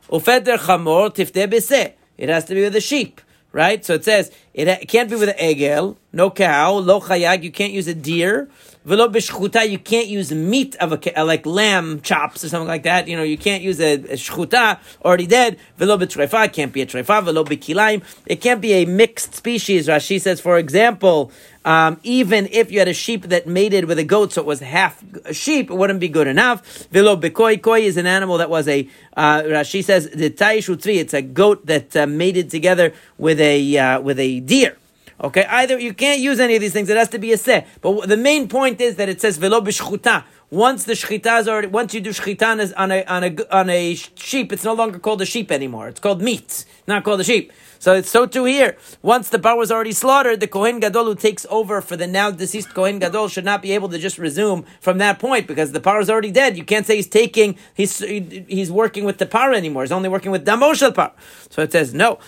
Ufeder 0.09 0.57
chamor 0.57 1.13
tifte 1.13 1.49
bise. 1.49 1.93
It 2.17 2.29
has 2.29 2.45
to 2.45 2.55
be 2.55 2.61
with 2.61 2.75
a 2.75 2.81
sheep, 2.81 3.21
right? 3.51 3.85
So 3.85 3.93
it 3.93 4.03
says 4.03 4.31
it, 4.57 4.67
it 4.67 4.87
can't 4.87 5.07
be 5.07 5.15
with 5.15 5.29
an 5.29 5.37
egel, 5.37 5.97
no 6.11 6.31
cow, 6.31 6.73
lo 6.73 6.99
chayag. 6.99 7.43
You 7.43 7.51
can't 7.51 7.71
use 7.71 7.87
a 7.87 7.93
deer. 7.93 8.49
Velo 8.87 9.07
b'shchuta, 9.09 9.69
you 9.69 9.77
can't 9.77 10.07
use 10.07 10.31
meat 10.31 10.75
of 10.77 10.93
a 10.93 11.23
like 11.23 11.45
lamb 11.45 12.01
chops 12.01 12.43
or 12.43 12.49
something 12.49 12.67
like 12.67 12.83
that. 12.83 13.07
You 13.07 13.17
know, 13.17 13.23
you 13.23 13.37
can't 13.37 13.61
use 13.61 13.79
a, 13.79 13.95
a 13.95 14.15
shchuta 14.15 14.79
already 15.05 15.27
dead. 15.27 15.59
Velo 15.77 15.97
b'trefa, 15.97 16.45
it 16.45 16.53
can't 16.53 16.73
be 16.73 16.81
a 16.81 16.85
trefa. 16.87 17.23
Velo 17.23 17.43
b'kilaim, 17.43 18.01
it 18.25 18.37
can't 18.37 18.61
be 18.61 18.73
a 18.73 18.85
mixed 18.85 19.35
species. 19.35 19.87
Rashi 19.87 20.19
says, 20.19 20.39
for 20.39 20.57
example, 20.57 21.31
um, 21.65 21.99
even 22.03 22.47
if 22.49 22.71
you 22.71 22.79
had 22.79 22.87
a 22.87 22.93
sheep 22.93 23.23
that 23.23 23.45
mated 23.45 23.85
with 23.85 23.99
a 23.99 24.05
goat, 24.05 24.31
so 24.31 24.41
it 24.41 24.47
was 24.47 24.61
half 24.61 25.03
a 25.25 25.33
sheep, 25.33 25.69
it 25.69 25.73
wouldn't 25.73 25.99
be 25.99 26.07
good 26.07 26.27
enough. 26.27 26.65
Velo 26.91 27.17
bekoi 27.17 27.61
koi 27.61 27.81
is 27.81 27.97
an 27.97 28.07
animal 28.07 28.37
that 28.37 28.49
was 28.49 28.69
a. 28.69 28.87
Uh, 29.17 29.41
Rashi 29.41 29.83
says 29.83 30.09
the 30.11 30.29
taish 30.29 30.73
utzvi. 30.73 30.95
It's 30.95 31.13
a 31.13 31.21
goat 31.21 31.65
that 31.65 31.93
uh, 31.93 32.07
mated 32.07 32.49
together 32.49 32.93
with 33.17 33.41
a 33.41 33.77
uh, 33.77 33.99
with 33.99 34.17
a 34.17 34.39
deer. 34.47 34.77
Okay, 35.19 35.45
either 35.49 35.79
you 35.79 35.93
can't 35.93 36.19
use 36.19 36.39
any 36.39 36.55
of 36.55 36.61
these 36.61 36.73
things. 36.73 36.89
It 36.89 36.97
has 36.97 37.09
to 37.09 37.19
be 37.19 37.31
a 37.33 37.37
seh. 37.37 37.61
But 37.81 38.07
the 38.07 38.17
main 38.17 38.47
point 38.47 38.79
is 38.79 38.97
that 38.97 39.09
it 39.09 39.19
says 39.19 39.37
velo 39.37 39.61
b'shchuta. 39.61 40.23
Once 40.51 40.83
the 40.85 40.93
shchita 40.93 41.41
is 41.41 41.47
already, 41.47 41.67
once 41.67 41.93
you 41.95 42.01
do 42.01 42.11
shchita 42.11 42.47
on 42.51 42.59
a, 42.61 42.65
on 42.75 42.91
a 42.91 43.03
on 43.05 43.23
a 43.23 43.55
on 43.59 43.69
a 43.69 43.95
sheep, 43.95 44.53
it's 44.53 44.63
no 44.63 44.73
longer 44.73 44.99
called 44.99 45.21
a 45.21 45.25
sheep 45.25 45.51
anymore. 45.51 45.87
It's 45.87 45.99
called 45.99 46.21
meat, 46.21 46.65
not 46.87 47.03
called 47.03 47.19
a 47.19 47.23
sheep. 47.23 47.51
So 47.79 47.93
it's 47.95 48.09
so 48.09 48.25
too 48.25 48.45
here. 48.45 48.77
Once 49.01 49.29
the 49.29 49.39
par 49.39 49.57
was 49.57 49.71
already 49.71 49.91
slaughtered, 49.91 50.39
the 50.39 50.47
Kohen 50.47 50.79
Gadol 50.79 51.05
who 51.05 51.15
takes 51.15 51.45
over 51.49 51.81
for 51.81 51.95
the 51.95 52.07
now 52.07 52.31
deceased 52.31 52.73
Kohen 52.73 52.99
Gadol 52.99 53.27
should 53.27 53.45
not 53.45 53.61
be 53.61 53.71
able 53.71 53.89
to 53.89 53.97
just 53.97 54.17
resume 54.17 54.65
from 54.79 54.97
that 54.97 55.19
point 55.19 55.47
because 55.47 55.71
the 55.71 55.79
par 55.79 55.99
is 55.99 56.09
already 56.09 56.31
dead. 56.31 56.57
You 56.57 56.63
can't 56.63 56.85
say 56.85 56.95
he's 56.95 57.07
taking, 57.07 57.57
he's 57.73 57.99
he's 57.99 58.71
working 58.71 59.03
with 59.05 59.17
the 59.17 59.25
par 59.25 59.53
anymore. 59.53 59.83
He's 59.83 59.91
only 59.91 60.09
working 60.09 60.31
with 60.31 60.45
Damoshel 60.45 60.93
par. 60.93 61.13
So 61.49 61.61
it 61.61 61.71
says 61.71 61.93
no. 61.93 62.19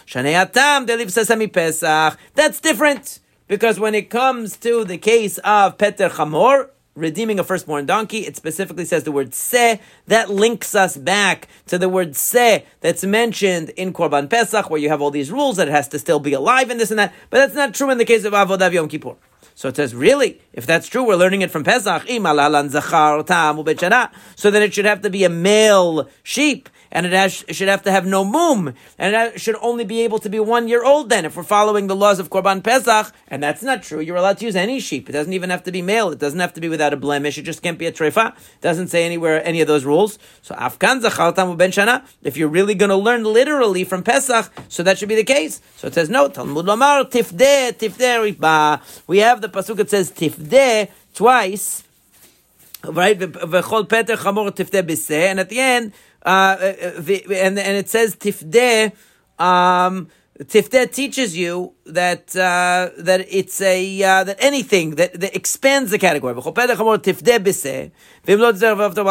That's 2.36 2.60
different 2.60 3.20
because 3.48 3.80
when 3.80 3.96
it 3.96 4.10
comes 4.10 4.58
to 4.58 4.86
the 4.86 4.98
case 4.98 5.38
of 5.40 5.78
Peter 5.78 6.10
Chamor, 6.10 6.70
redeeming 7.00 7.40
a 7.40 7.44
firstborn 7.44 7.86
donkey, 7.86 8.20
it 8.20 8.36
specifically 8.36 8.86
says 8.86 9.04
the 9.04 9.12
word 9.12 9.34
se. 9.34 9.80
That 10.08 10.30
links 10.30 10.76
us 10.76 10.98
back 10.98 11.48
to 11.68 11.78
the 11.78 11.90
word 11.90 12.16
se 12.16 12.66
that's 12.82 13.04
mentioned 13.04 13.70
in 13.72 13.94
Korban 13.94 14.30
Pesach, 14.30 14.70
where 14.70 14.80
you 14.80 14.90
have 14.90 15.02
all 15.02 15.12
these 15.12 15.32
rules 15.32 15.58
that 15.58 15.68
it 15.68 15.72
has 15.72 15.88
to 15.90 16.00
still 16.00 16.20
be 16.20 16.34
alive 16.34 16.70
and 16.70 16.80
this 16.80 16.92
and 16.92 17.00
that. 17.00 17.14
But 17.30 17.40
that's 17.40 17.56
not 17.56 17.74
true 17.74 17.90
in 17.90 17.98
the 17.98 18.06
case 18.06 18.26
of 18.26 18.34
Avodat 18.34 18.72
Yom 18.74 18.88
Kippur. 18.88 19.16
So 19.60 19.68
it 19.68 19.76
says, 19.76 19.94
really, 19.94 20.40
if 20.54 20.66
that's 20.66 20.88
true, 20.88 21.04
we're 21.04 21.18
learning 21.18 21.42
it 21.42 21.52
from 21.52 21.66
Pesach. 21.66 22.04
So 22.04 24.52
then 24.52 24.64
it 24.64 24.74
should 24.74 24.86
have 24.86 25.02
to 25.02 25.10
be 25.10 25.26
a 25.26 25.30
male 25.30 26.10
sheep 26.24 26.70
and 26.92 27.06
it 27.06 27.14
has, 27.14 27.46
should 27.50 27.68
have 27.68 27.84
to 27.84 27.92
have 27.92 28.06
no 28.06 28.24
mum, 28.24 28.74
and 28.98 29.16
it 29.16 29.42
should 29.42 29.56
only 29.62 29.86
be 29.86 30.02
able 30.02 30.20
to 30.20 30.30
be 30.30 30.40
one 30.40 30.68
year 30.68 30.84
old. 30.84 31.10
Then, 31.10 31.26
if 31.26 31.36
we're 31.36 31.44
following 31.44 31.88
the 31.88 31.96
laws 31.96 32.20
of 32.20 32.30
Korban 32.30 32.64
Pesach, 32.64 33.14
and 33.28 33.44
that's 33.44 33.62
not 33.62 33.84
true, 33.84 34.00
you're 34.00 34.16
allowed 34.16 34.38
to 34.40 34.46
use 34.46 34.56
any 34.56 34.80
sheep. 34.80 35.10
It 35.10 35.14
doesn't 35.14 35.34
even 35.34 35.50
have 35.50 35.64
to 35.64 35.72
be 35.72 35.82
male. 35.82 36.10
It 36.10 36.20
doesn't 36.20 36.40
have 36.40 36.54
to 36.54 36.62
be 36.62 36.70
without 36.70 36.94
a 36.94 36.98
blemish. 36.98 37.38
It 37.38 37.44
just 37.44 37.62
can't 37.62 37.78
be 37.78 37.86
a 37.86 37.92
trefa. 37.92 38.36
It 38.36 38.62
doesn't 38.62 38.88
say 38.88 39.06
anywhere 39.06 39.46
any 39.46 39.62
of 39.62 39.68
those 39.68 39.86
rules. 39.86 40.18
So 40.42 40.56
afkan 40.56 41.02
zachaltam 41.02 41.58
ben 41.58 41.72
shana. 41.72 42.06
If 42.24 42.38
you're 42.38 42.50
really 42.50 42.76
going 42.76 42.90
to 42.90 42.98
learn 42.98 43.24
literally 43.24 43.84
from 43.84 44.04
Pesach, 44.04 44.52
so 44.68 44.84
that 44.84 44.98
should 44.98 45.10
be 45.10 45.16
the 45.16 45.24
case. 45.24 45.62
So 45.78 45.88
it 45.88 45.94
says 45.94 46.10
no. 46.10 46.28
Talmud 46.28 46.66
lomar 46.66 47.10
tifdeh 47.10 47.74
tifdeh. 47.74 49.04
We 49.08 49.20
have 49.20 49.42
the 49.42 49.49
pasuk 49.52 49.78
that 49.78 49.90
says 49.90 50.12
tifdeh 50.12 50.90
twice 51.14 51.84
right? 52.84 53.20
V'chol 53.20 53.90
peter 53.90 54.16
chamor 54.16 54.52
tifdeh 54.52 54.84
b'seh, 54.84 55.32
and 55.32 55.40
at 55.40 55.50
the 55.50 55.60
end, 55.60 55.94
uh, 56.26 56.56
and 56.60 57.60
and 57.60 57.78
it 57.78 57.90
says 57.90 58.16
tifdeh. 58.16 58.94
Um, 59.40 60.10
teaches 60.48 61.36
you 61.36 61.74
that 61.86 62.34
uh, 62.34 62.92
that 62.98 63.26
it's 63.30 63.60
a 63.60 64.04
uh, 64.04 64.24
that 64.24 64.38
anything 64.40 64.92
that, 64.92 65.20
that 65.20 65.36
expands 65.36 65.92
the 65.92 65.98
category. 65.98 66.34
I 66.34 66.36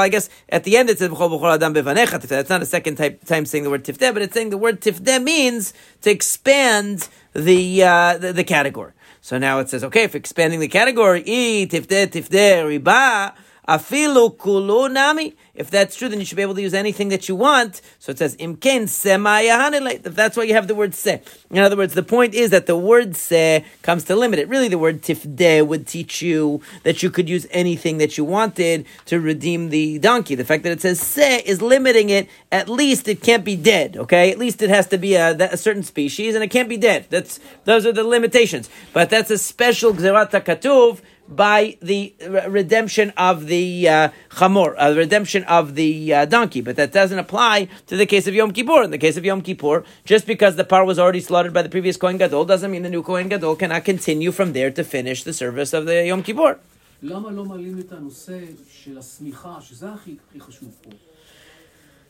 guess 0.09 0.31
at 0.49 0.65
the 0.65 0.77
end 0.77 0.89
it 0.89 0.99
says. 0.99 1.11
It's 1.13 2.51
not 2.51 2.63
a 2.63 2.67
second 2.67 2.97
type, 2.97 3.25
time 3.27 3.45
saying 3.45 3.65
the 3.65 3.71
word 3.71 3.85
tifdeh, 3.85 4.15
but 4.15 4.23
it's 4.23 4.33
saying 4.33 4.51
the 4.51 4.57
word 4.57 4.81
tifdeh 4.81 5.23
means 5.23 5.75
to 6.01 6.11
expand 6.11 7.09
the 7.35 7.83
uh, 7.83 8.17
the, 8.17 8.33
the 8.33 8.45
category. 8.45 8.93
So 9.29 9.37
now 9.37 9.59
it 9.59 9.69
says, 9.69 9.85
okay, 9.85 10.05
if 10.05 10.15
expanding 10.15 10.59
the 10.59 10.69
category, 10.69 11.21
i 11.21 11.67
tifdeh 11.67 12.07
tifdeh 12.07 12.81
riba. 12.81 13.35
Afilu 13.69 14.37
kulu 14.39 14.89
nami. 14.89 15.35
If 15.55 15.71
that's 15.71 15.97
true, 15.97 16.09
then 16.09 16.21
you 16.21 16.25
should 16.25 16.37
be 16.37 16.43
able 16.43 16.55
to 16.55 16.63
use 16.63 16.73
anything 16.73 17.09
that 17.09 17.29
you 17.29 17.35
want. 17.35 17.83
So 17.99 18.13
it 18.13 18.19
says 18.19 18.35
imken 18.37 18.85
semayahanile. 18.85 20.07
If 20.07 20.15
that's 20.15 20.37
why 20.37 20.45
you 20.45 20.55
have 20.55 20.69
the 20.69 20.75
word 20.75 20.95
se. 20.95 21.21
In 21.51 21.59
other 21.59 21.77
words, 21.77 21.95
the 21.95 22.03
point 22.03 22.33
is 22.35 22.51
that 22.51 22.67
the 22.67 22.77
word 22.77 23.17
se 23.17 23.65
comes 23.83 24.05
to 24.05 24.17
limit 24.17 24.39
it. 24.39 24.49
Really, 24.49 24.69
the 24.69 24.79
word 24.79 25.03
tifde 25.03 25.67
would 25.67 25.87
teach 25.87 26.23
you 26.23 26.63
that 26.85 27.03
you 27.03 27.11
could 27.11 27.29
use 27.29 27.47
anything 27.51 27.99
that 27.99 28.17
you 28.17 28.25
wanted 28.25 28.87
to 29.07 29.21
redeem 29.21 29.69
the 29.69 29.99
donkey. 29.99 30.35
The 30.35 30.45
fact 30.45 30.63
that 30.63 30.73
it 30.73 30.81
says 30.81 31.01
se 31.01 31.43
is 31.45 31.61
limiting 31.61 32.09
it. 32.09 32.29
At 32.51 32.69
least 32.71 33.07
it 33.09 33.21
can't 33.21 33.45
be 33.45 33.57
dead. 33.57 33.97
Okay, 33.97 34.31
at 34.31 34.39
least 34.39 34.63
it 34.63 34.71
has 34.71 34.87
to 34.87 34.97
be 34.97 35.15
a, 35.17 35.37
a 35.53 35.57
certain 35.59 35.83
species, 35.83 36.35
and 36.35 36.43
it 36.43 36.49
can't 36.49 36.69
be 36.69 36.79
dead. 36.79 37.07
That's 37.11 37.39
those 37.65 37.85
are 37.85 37.93
the 37.93 38.05
limitations. 38.05 38.71
But 38.95 39.11
that's 39.11 39.31
a 39.31 39.37
special 39.37 39.93
gzerat 39.93 40.31
katuv 40.31 41.03
by 41.29 41.77
the 41.81 42.15
redemption 42.49 43.13
of 43.17 43.47
the 43.47 43.89
uh, 43.89 44.09
chamor, 44.31 44.75
uh, 44.79 44.95
redemption 44.97 45.45
of 45.45 45.75
the 45.75 46.15
uh, 46.15 46.25
donkey, 46.25 46.61
but 46.61 46.77
that 46.77 46.93
doesn't 46.93 47.19
apply 47.19 47.69
to 47.87 47.97
the 47.97 48.07
case 48.07 48.27
of 48.27 48.35
Yom 48.35 48.53
Kippur. 48.53 48.83
In 48.83 48.91
the 48.91 48.99
case 48.99 49.17
of 49.17 49.25
Yom 49.25 49.43
Kippur, 49.43 49.85
just 50.05 50.27
because 50.27 50.57
the 50.57 50.65
par 50.65 50.85
was 50.85 50.99
already 50.99 51.21
slaughtered 51.21 51.53
by 51.53 51.63
the 51.63 51.69
previous 51.69 51.97
Kohen 51.97 52.17
Gadol 52.17 52.47
doesn't 52.47 52.71
mean 52.71 52.83
the 52.83 52.91
new 52.91 53.03
Kohen 53.03 53.29
Gadol 53.29 53.57
cannot 53.57 53.85
continue 53.85 54.33
from 54.33 54.53
there 54.53 54.71
to 54.71 54.83
finish 54.83 55.23
the 55.23 55.33
service 55.33 55.73
of 55.73 55.87
the 55.87 56.07
Yom 56.07 56.23
Kippur. 56.23 56.59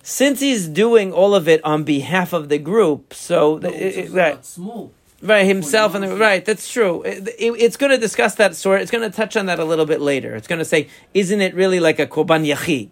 Since 0.03 0.41
he's 0.41 0.69
doing 0.69 1.13
all 1.13 1.35
of 1.35 1.49
it 1.49 1.63
on 1.65 1.85
behalf 1.85 2.33
of 2.33 2.49
the 2.49 2.57
group, 2.59 3.13
so 3.13 3.59
no, 3.59 3.71
the, 3.71 3.99
it. 4.09 4.98
Right, 5.21 5.47
himself 5.47 5.97
and 5.97 6.05
the, 6.05 6.17
right. 6.17 6.45
That's 6.45 6.71
true. 6.71 7.03
It, 7.03 7.27
it, 7.39 7.51
it's 7.59 7.77
going 7.77 7.91
to 7.91 7.99
discuss 7.99 8.37
that 8.37 8.55
sort. 8.55 8.83
It's 8.83 8.91
going 8.91 9.09
to 9.09 9.15
touch 9.15 9.37
on 9.37 9.47
that 9.47 9.59
a 9.59 9.65
little 9.65 9.87
bit 9.87 10.01
later. 10.01 10.37
It's 10.37 10.47
going 10.47 10.61
to 10.61 10.65
say, 10.65 10.89
isn't 11.13 11.41
it 11.41 11.55
really 11.55 11.81
like 11.81 11.99
a 11.99 12.07
korban 12.07 12.47
yachid? 12.47 12.91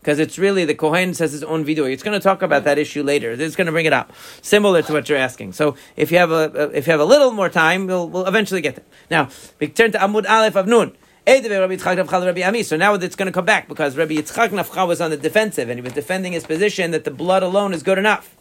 Because 0.00 0.18
it's 0.18 0.38
really 0.38 0.66
the 0.66 0.74
kohen 0.74 1.08
has 1.14 1.32
his 1.32 1.42
own 1.42 1.64
vidui. 1.64 1.92
It's 1.92 2.02
going 2.02 2.18
to 2.18 2.22
talk 2.22 2.42
about 2.42 2.64
that 2.64 2.78
issue 2.78 3.02
later. 3.02 3.32
It's 3.32 3.56
going 3.56 3.66
to 3.66 3.72
bring 3.72 3.86
it 3.86 3.94
up, 3.94 4.12
similar 4.42 4.82
to 4.82 4.92
what 4.92 5.08
you're 5.08 5.18
asking. 5.18 5.54
So 5.54 5.74
if 5.96 6.12
you 6.12 6.18
have 6.18 6.30
a 6.30 6.70
if 6.74 6.86
you 6.86 6.92
have 6.92 7.00
a 7.00 7.04
little 7.04 7.32
more 7.32 7.48
time, 7.48 7.86
we'll, 7.86 8.08
we'll 8.08 8.26
eventually 8.26 8.60
get 8.60 8.76
there. 8.76 8.84
Now, 9.10 9.28
we 9.58 9.68
turn 9.68 9.92
to 9.92 9.98
Amud 9.98 10.28
Aleph 10.28 10.54
of 10.54 10.66
Nun. 10.66 10.96
So 11.26 12.76
now 12.76 12.94
it's 12.94 13.16
going 13.16 13.26
to 13.26 13.32
come 13.32 13.44
back 13.44 13.68
because 13.68 13.96
Rabbi 13.96 14.14
Yitzchak 14.14 14.48
Nafcha 14.48 14.86
was 14.86 15.00
on 15.00 15.10
the 15.10 15.16
defensive 15.16 15.68
and 15.68 15.78
he 15.78 15.82
was 15.82 15.92
defending 15.92 16.32
his 16.32 16.46
position 16.46 16.90
that 16.92 17.04
the 17.04 17.10
blood 17.10 17.42
alone 17.42 17.74
is 17.74 17.82
good 17.82 17.98
enough, 17.98 18.36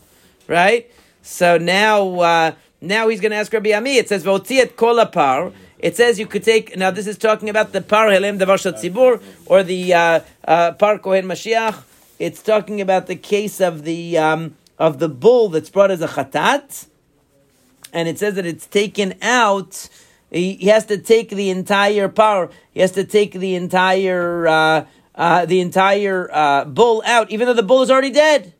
right? 0.47 0.89
So 1.21 1.57
now. 1.57 2.19
Uh, 2.19 2.51
now 2.81 3.07
he's 3.07 3.21
going 3.21 3.31
to 3.31 3.37
ask 3.37 3.51
Rabbi 3.51 3.71
Ami. 3.73 3.97
It 3.97 4.09
says 4.09 4.23
"V'otziet 4.23 4.75
kol 4.75 5.03
par." 5.07 5.51
It 5.79 5.95
says 5.95 6.19
you 6.19 6.25
could 6.25 6.43
take. 6.43 6.75
Now 6.75 6.91
this 6.91 7.07
is 7.07 7.17
talking 7.17 7.49
about 7.49 7.71
the 7.71 7.81
par 7.81 8.07
helem 8.07 8.39
davar 8.39 8.57
tzibur 8.57 9.21
or 9.45 9.63
the 9.63 9.93
uh, 9.93 10.19
uh, 10.47 10.71
par 10.73 10.99
kohen 10.99 11.25
mashiach. 11.25 11.83
It's 12.19 12.41
talking 12.41 12.81
about 12.81 13.07
the 13.07 13.15
case 13.15 13.61
of 13.61 13.83
the 13.83 14.17
um, 14.17 14.55
of 14.77 14.99
the 14.99 15.09
bull 15.09 15.49
that's 15.49 15.69
brought 15.69 15.91
as 15.91 16.01
a 16.01 16.07
chatat, 16.07 16.87
and 17.93 18.07
it 18.07 18.17
says 18.19 18.35
that 18.35 18.45
it's 18.45 18.65
taken 18.65 19.15
out. 19.21 19.89
He, 20.31 20.55
he 20.55 20.67
has 20.67 20.85
to 20.87 20.97
take 20.97 21.29
the 21.29 21.49
entire 21.49 22.09
par. 22.09 22.49
He 22.73 22.81
has 22.81 22.91
to 22.93 23.03
take 23.03 23.33
the 23.33 23.55
entire 23.55 24.47
uh, 24.47 24.85
uh, 25.15 25.45
the 25.45 25.61
entire 25.61 26.29
uh, 26.31 26.65
bull 26.65 27.01
out, 27.05 27.31
even 27.31 27.47
though 27.47 27.53
the 27.53 27.63
bull 27.63 27.81
is 27.81 27.91
already 27.91 28.11
dead. 28.11 28.53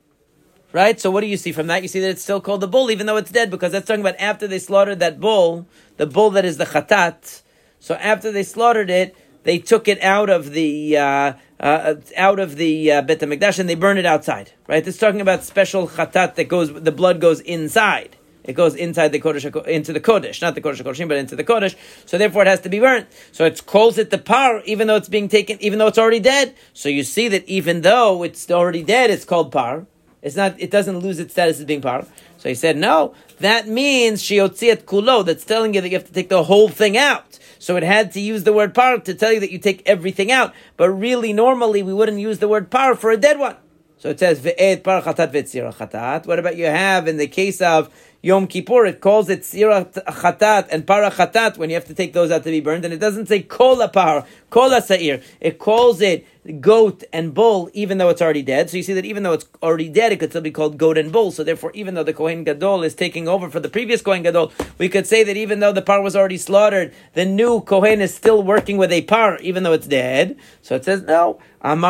Right? 0.73 0.99
So 0.99 1.09
what 1.09 1.21
do 1.21 1.27
you 1.27 1.37
see 1.37 1.51
from 1.51 1.67
that? 1.67 1.81
You 1.81 1.87
see 1.87 1.99
that 2.01 2.09
it's 2.09 2.21
still 2.21 2.41
called 2.41 2.61
the 2.61 2.67
bull, 2.67 2.91
even 2.91 3.05
though 3.05 3.17
it's 3.17 3.31
dead, 3.31 3.49
because 3.49 3.71
that's 3.71 3.87
talking 3.87 4.01
about 4.01 4.19
after 4.19 4.47
they 4.47 4.59
slaughtered 4.59 4.99
that 4.99 5.19
bull, 5.19 5.65
the 5.95 6.05
bull 6.05 6.29
that 6.31 6.45
is 6.45 6.57
the 6.57 6.65
chatat. 6.65 7.41
So 7.79 7.95
after 7.95 8.31
they 8.31 8.43
slaughtered 8.43 8.89
it, 8.89 9.15
they 9.43 9.59
took 9.59 9.87
it 9.87 10.01
out 10.03 10.29
of 10.29 10.51
the 10.51 10.97
uh, 10.97 11.33
uh, 11.59 11.95
out 12.17 12.39
of 12.39 12.57
the 12.57 12.91
uh, 12.91 13.01
Bet 13.01 13.19
Hamikdash 13.19 13.59
and 13.59 13.69
they 13.69 13.75
burned 13.75 13.97
it 13.97 14.05
outside. 14.05 14.51
Right? 14.67 14.85
It's 14.85 14.97
talking 14.97 15.21
about 15.21 15.43
special 15.43 15.87
chatat 15.87 16.35
that 16.35 16.49
goes, 16.49 16.73
the 16.73 16.91
blood 16.91 17.21
goes 17.21 17.39
inside. 17.39 18.17
It 18.43 18.53
goes 18.53 18.75
inside 18.75 19.09
the 19.09 19.19
kodesh, 19.19 19.67
into 19.67 19.91
the 19.91 19.99
kodesh, 19.99 20.41
not 20.41 20.55
the 20.55 20.61
kodesh 20.61 20.81
kodeshim, 20.81 21.09
but 21.09 21.17
into 21.17 21.35
the 21.35 21.43
kodesh. 21.43 21.75
So 22.05 22.17
therefore, 22.17 22.43
it 22.43 22.47
has 22.47 22.61
to 22.61 22.69
be 22.69 22.79
burnt. 22.79 23.07
So 23.33 23.45
it 23.45 23.65
calls 23.65 23.97
it 23.97 24.09
the 24.09 24.17
par, 24.17 24.61
even 24.65 24.87
though 24.87 24.95
it's 24.95 25.09
being 25.09 25.27
taken, 25.27 25.57
even 25.59 25.79
though 25.79 25.87
it's 25.87 25.97
already 25.97 26.21
dead. 26.21 26.55
So 26.73 26.87
you 26.87 27.03
see 27.03 27.27
that 27.27 27.47
even 27.47 27.81
though 27.81 28.23
it's 28.23 28.49
already 28.49 28.83
dead, 28.83 29.09
it's 29.09 29.25
called 29.25 29.51
par. 29.51 29.85
It's 30.21 30.35
not. 30.35 30.59
It 30.59 30.71
doesn't 30.71 30.99
lose 30.99 31.19
its 31.19 31.33
status 31.33 31.59
as 31.59 31.65
being 31.65 31.81
par. 31.81 32.05
So 32.37 32.49
he 32.49 32.55
said, 32.55 32.77
no. 32.77 33.13
That 33.39 33.67
means 33.67 34.23
shiotziat 34.23 34.83
kulo. 34.83 35.25
That's 35.25 35.45
telling 35.45 35.73
you 35.73 35.81
that 35.81 35.89
you 35.89 35.95
have 35.95 36.07
to 36.07 36.13
take 36.13 36.29
the 36.29 36.43
whole 36.43 36.69
thing 36.69 36.97
out. 36.97 37.39
So 37.59 37.75
it 37.75 37.83
had 37.83 38.11
to 38.13 38.19
use 38.19 38.43
the 38.43 38.53
word 38.53 38.75
par 38.75 38.99
to 38.99 39.13
tell 39.13 39.31
you 39.31 39.39
that 39.39 39.51
you 39.51 39.59
take 39.59 39.81
everything 39.87 40.31
out. 40.31 40.53
But 40.75 40.89
really, 40.89 41.33
normally 41.33 41.83
we 41.83 41.93
wouldn't 41.93 42.19
use 42.19 42.39
the 42.39 42.47
word 42.47 42.69
par 42.69 42.95
for 42.95 43.11
a 43.11 43.17
dead 43.17 43.39
one. 43.39 43.57
So 43.97 44.09
it 44.09 44.19
says 44.19 44.39
ve'et 44.39 44.83
par 44.83 45.01
chatat 45.01 45.31
chatat. 45.31 46.27
What 46.27 46.39
about 46.39 46.55
you 46.55 46.65
have 46.65 47.07
in 47.07 47.17
the 47.17 47.27
case 47.27 47.61
of 47.61 47.93
Yom 48.27 48.45
Kippur, 48.45 48.85
it 48.85 48.99
calls 48.99 49.29
it 49.29 49.45
Sira 49.45 49.85
Chatat 49.85 50.67
and 50.69 50.85
Para 50.85 51.09
Chatat 51.09 51.57
when 51.57 51.69
you 51.69 51.75
have 51.75 51.85
to 51.85 51.93
take 51.93 52.11
those 52.11 52.29
out 52.29 52.43
to 52.43 52.51
be 52.51 52.59
burned, 52.59 52.83
and 52.83 52.93
it 52.93 52.99
doesn't 52.99 53.27
say 53.27 53.41
Kola 53.41 53.87
Par, 53.87 54.25
Kola 54.49 54.81
Sa'ir. 54.81 55.23
It 55.39 55.59
calls 55.59 56.01
it 56.01 56.27
goat 56.61 57.03
and 57.11 57.33
bull, 57.33 57.69
even 57.73 57.97
though 57.97 58.09
it's 58.09 58.21
already 58.21 58.41
dead. 58.41 58.69
So 58.69 58.77
you 58.77 58.83
see 58.83 58.93
that 58.93 59.05
even 59.05 59.23
though 59.23 59.33
it's 59.33 59.45
already 59.61 59.89
dead, 59.89 60.11
it 60.11 60.19
could 60.19 60.29
still 60.31 60.41
be 60.41 60.51
called 60.51 60.77
goat 60.77 60.97
and 60.97 61.11
bull. 61.11 61.31
So 61.31 61.43
therefore, 61.43 61.71
even 61.73 61.93
though 61.93 62.03
the 62.03 62.13
Kohen 62.13 62.43
Gadol 62.43 62.83
is 62.83 62.95
taking 62.95 63.27
over 63.27 63.49
for 63.49 63.59
the 63.59 63.69
previous 63.69 64.01
Kohen 64.01 64.23
Gadol, 64.23 64.51
we 64.77 64.89
could 64.89 65.07
say 65.07 65.23
that 65.23 65.37
even 65.37 65.59
though 65.59 65.73
the 65.73 65.81
par 65.81 66.01
was 66.01 66.15
already 66.15 66.37
slaughtered, 66.37 66.93
the 67.13 67.25
new 67.25 67.61
Kohen 67.61 68.01
is 68.01 68.13
still 68.15 68.43
working 68.43 68.77
with 68.77 68.91
a 68.91 69.01
par, 69.03 69.37
even 69.39 69.63
though 69.63 69.73
it's 69.73 69.87
dead. 69.87 70.37
So 70.61 70.75
it 70.75 70.85
says, 70.85 71.01
no. 71.01 71.39
That's 71.59 71.81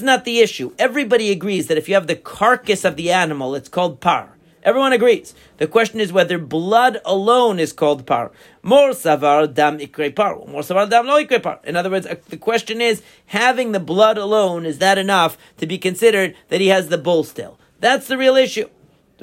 not 0.00 0.24
the 0.24 0.40
issue. 0.40 0.72
Everybody 0.78 1.30
agrees 1.30 1.66
that 1.68 1.78
if 1.78 1.88
you 1.88 1.94
have 1.94 2.03
the 2.06 2.16
carcass 2.16 2.84
of 2.84 2.96
the 2.96 3.10
animal, 3.10 3.54
it's 3.54 3.68
called 3.68 4.00
par. 4.00 4.34
Everyone 4.64 4.94
agrees. 4.94 5.34
The 5.58 5.66
question 5.66 6.00
is 6.00 6.10
whether 6.10 6.38
blood 6.38 6.98
alone 7.04 7.60
is 7.60 7.74
called 7.74 8.06
par. 8.06 8.32
More 8.62 8.90
savar 8.90 9.52
dam 9.52 9.78
ikre 9.78 10.16
par. 10.16 10.36
More 10.46 10.62
savar 10.62 10.88
dam 10.88 11.06
lo 11.06 11.22
ikre 11.22 11.42
par. 11.42 11.60
In 11.64 11.76
other 11.76 11.90
words, 11.90 12.06
uh, 12.06 12.16
the 12.30 12.38
question 12.38 12.80
is, 12.80 13.02
having 13.26 13.72
the 13.72 13.80
blood 13.80 14.16
alone, 14.16 14.64
is 14.64 14.78
that 14.78 14.96
enough 14.96 15.36
to 15.58 15.66
be 15.66 15.76
considered 15.76 16.34
that 16.48 16.62
he 16.62 16.68
has 16.68 16.88
the 16.88 16.96
bull 16.96 17.24
still? 17.24 17.58
That's 17.80 18.08
the 18.08 18.16
real 18.16 18.36
issue. 18.36 18.70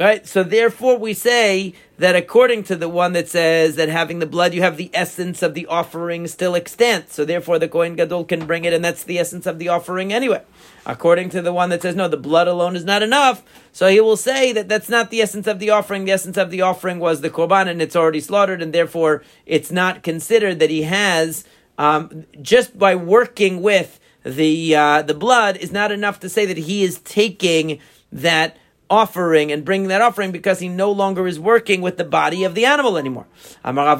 Right? 0.02 0.26
So 0.26 0.42
therefore 0.42 0.98
we 0.98 1.14
say 1.14 1.76
that 2.00 2.16
according 2.16 2.64
to 2.64 2.76
the 2.76 2.90
one 2.90 3.14
that 3.14 3.30
says 3.30 3.76
that 3.76 3.88
having 3.88 4.18
the 4.18 4.26
blood, 4.26 4.52
you 4.52 4.64
have 4.64 4.76
the 4.76 4.90
essence 4.96 5.44
of 5.44 5.54
the 5.54 5.68
offering 5.68 6.26
still 6.26 6.56
extant. 6.56 7.12
So 7.12 7.24
therefore 7.24 7.60
the 7.60 7.68
Kohen 7.68 7.96
Gadol 7.96 8.26
can 8.26 8.48
bring 8.48 8.66
it 8.66 8.74
and 8.74 8.84
that's 8.84 9.04
the 9.04 9.20
essence 9.20 9.46
of 9.46 9.60
the 9.60 9.70
offering 9.70 10.12
anyway. 10.12 10.42
According 10.88 11.30
to 11.30 11.42
the 11.44 11.54
one 11.54 11.70
that 11.70 11.84
says, 11.84 11.96
no, 11.96 12.08
the 12.08 12.18
blood 12.18 12.48
alone 12.48 12.76
is 12.76 12.84
not 12.84 13.04
enough. 13.04 13.44
So 13.74 13.90
he 13.90 14.02
will 14.02 14.18
say 14.18 14.52
that 14.54 14.68
that's 14.68 14.90
not 14.90 15.12
the 15.12 15.22
essence 15.22 15.46
of 15.46 15.60
the 15.60 15.70
offering. 15.70 16.06
The 16.06 16.14
essence 16.14 16.36
of 16.36 16.50
the 16.50 16.62
offering 16.62 16.98
was 16.98 17.22
the 17.22 17.30
korban 17.30 17.68
and 17.68 17.80
it's 17.80 17.96
already 17.96 18.22
slaughtered 18.22 18.64
and 18.64 18.74
therefore 18.74 19.22
it's 19.46 19.72
not 19.72 20.02
considered 20.02 20.58
that 20.58 20.72
he 20.72 20.82
has, 20.82 21.46
um, 21.78 22.26
just 22.42 22.80
by 22.80 22.96
working 22.96 23.62
with 23.62 24.00
the, 24.24 24.76
uh, 24.76 25.04
the 25.04 25.14
blood 25.14 25.58
is 25.58 25.72
not 25.72 25.92
enough 25.92 26.20
to 26.22 26.28
say 26.30 26.48
that 26.48 26.58
he 26.58 26.84
is 26.84 26.98
taking 27.02 27.78
that 28.12 28.58
offering 28.92 29.52
and 29.54 29.64
bringing 29.64 29.88
that 29.88 30.02
offering 30.02 30.32
because 30.34 30.60
he 30.60 30.68
no 30.68 30.92
longer 30.92 31.26
is 31.26 31.40
working 31.40 31.82
with 31.82 31.96
the 31.98 32.04
body 32.04 32.44
of 32.44 32.54
the 32.54 32.66
animal 32.66 32.98
anymore. 32.98 33.26
You 33.66 33.72
know, 33.72 33.96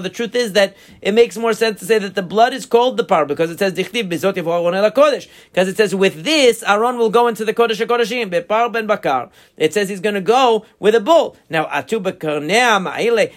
the 0.00 0.10
truth 0.12 0.34
is 0.34 0.54
that 0.54 0.74
it 1.02 1.12
makes 1.12 1.36
more 1.36 1.52
sense 1.52 1.78
to 1.80 1.86
say 1.86 1.98
that 1.98 2.14
the 2.14 2.22
blood 2.22 2.54
is 2.54 2.64
called 2.64 2.96
the 2.96 3.04
par 3.04 3.26
because 3.26 3.50
it 3.50 3.58
says 3.58 3.74
because 3.74 5.68
it 5.68 5.76
says 5.76 5.94
with 5.94 6.24
this 6.24 6.62
Aaron 6.62 6.96
will 6.96 7.10
go 7.10 7.28
into 7.28 7.44
the 7.44 7.52
kodesh 7.52 7.86
kodeshim 7.86 8.30
ben 8.72 8.86
bakar. 8.86 9.28
It 9.58 9.74
says 9.74 9.90
he's 9.90 10.00
going 10.00 10.14
to 10.14 10.22
go 10.22 10.64
with 10.78 10.94
a 10.94 11.00
bull. 11.00 11.36
Now 11.50 11.66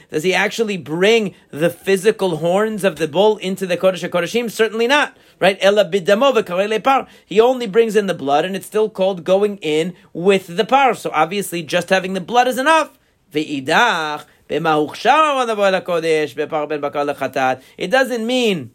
does 0.09 0.23
he 0.23 0.33
actually 0.33 0.77
bring 0.77 1.35
the 1.51 1.69
physical 1.69 2.37
horns 2.37 2.85
of 2.85 2.95
the 2.95 3.09
bull 3.09 3.35
into 3.37 3.67
the 3.67 3.75
kodesh 3.75 4.09
kodeshim? 4.09 4.49
Certainly 4.49 4.87
not 4.87 5.17
right? 5.39 5.59
He 7.25 7.39
only 7.39 7.67
brings 7.67 7.95
in 7.95 8.07
the 8.07 8.13
blood, 8.13 8.45
and 8.45 8.55
it's 8.55 8.65
still 8.65 8.89
called 8.89 9.23
going 9.23 9.57
in 9.57 9.93
with 10.13 10.57
the 10.57 10.65
par. 10.65 10.95
So 10.95 11.11
obviously, 11.13 11.63
just 11.63 11.89
having 11.89 12.13
the 12.13 12.21
blood 12.21 12.47
is 12.47 12.57
enough. 12.57 12.97
It 13.33 13.65
doesn't 17.91 18.25
mean 18.25 18.71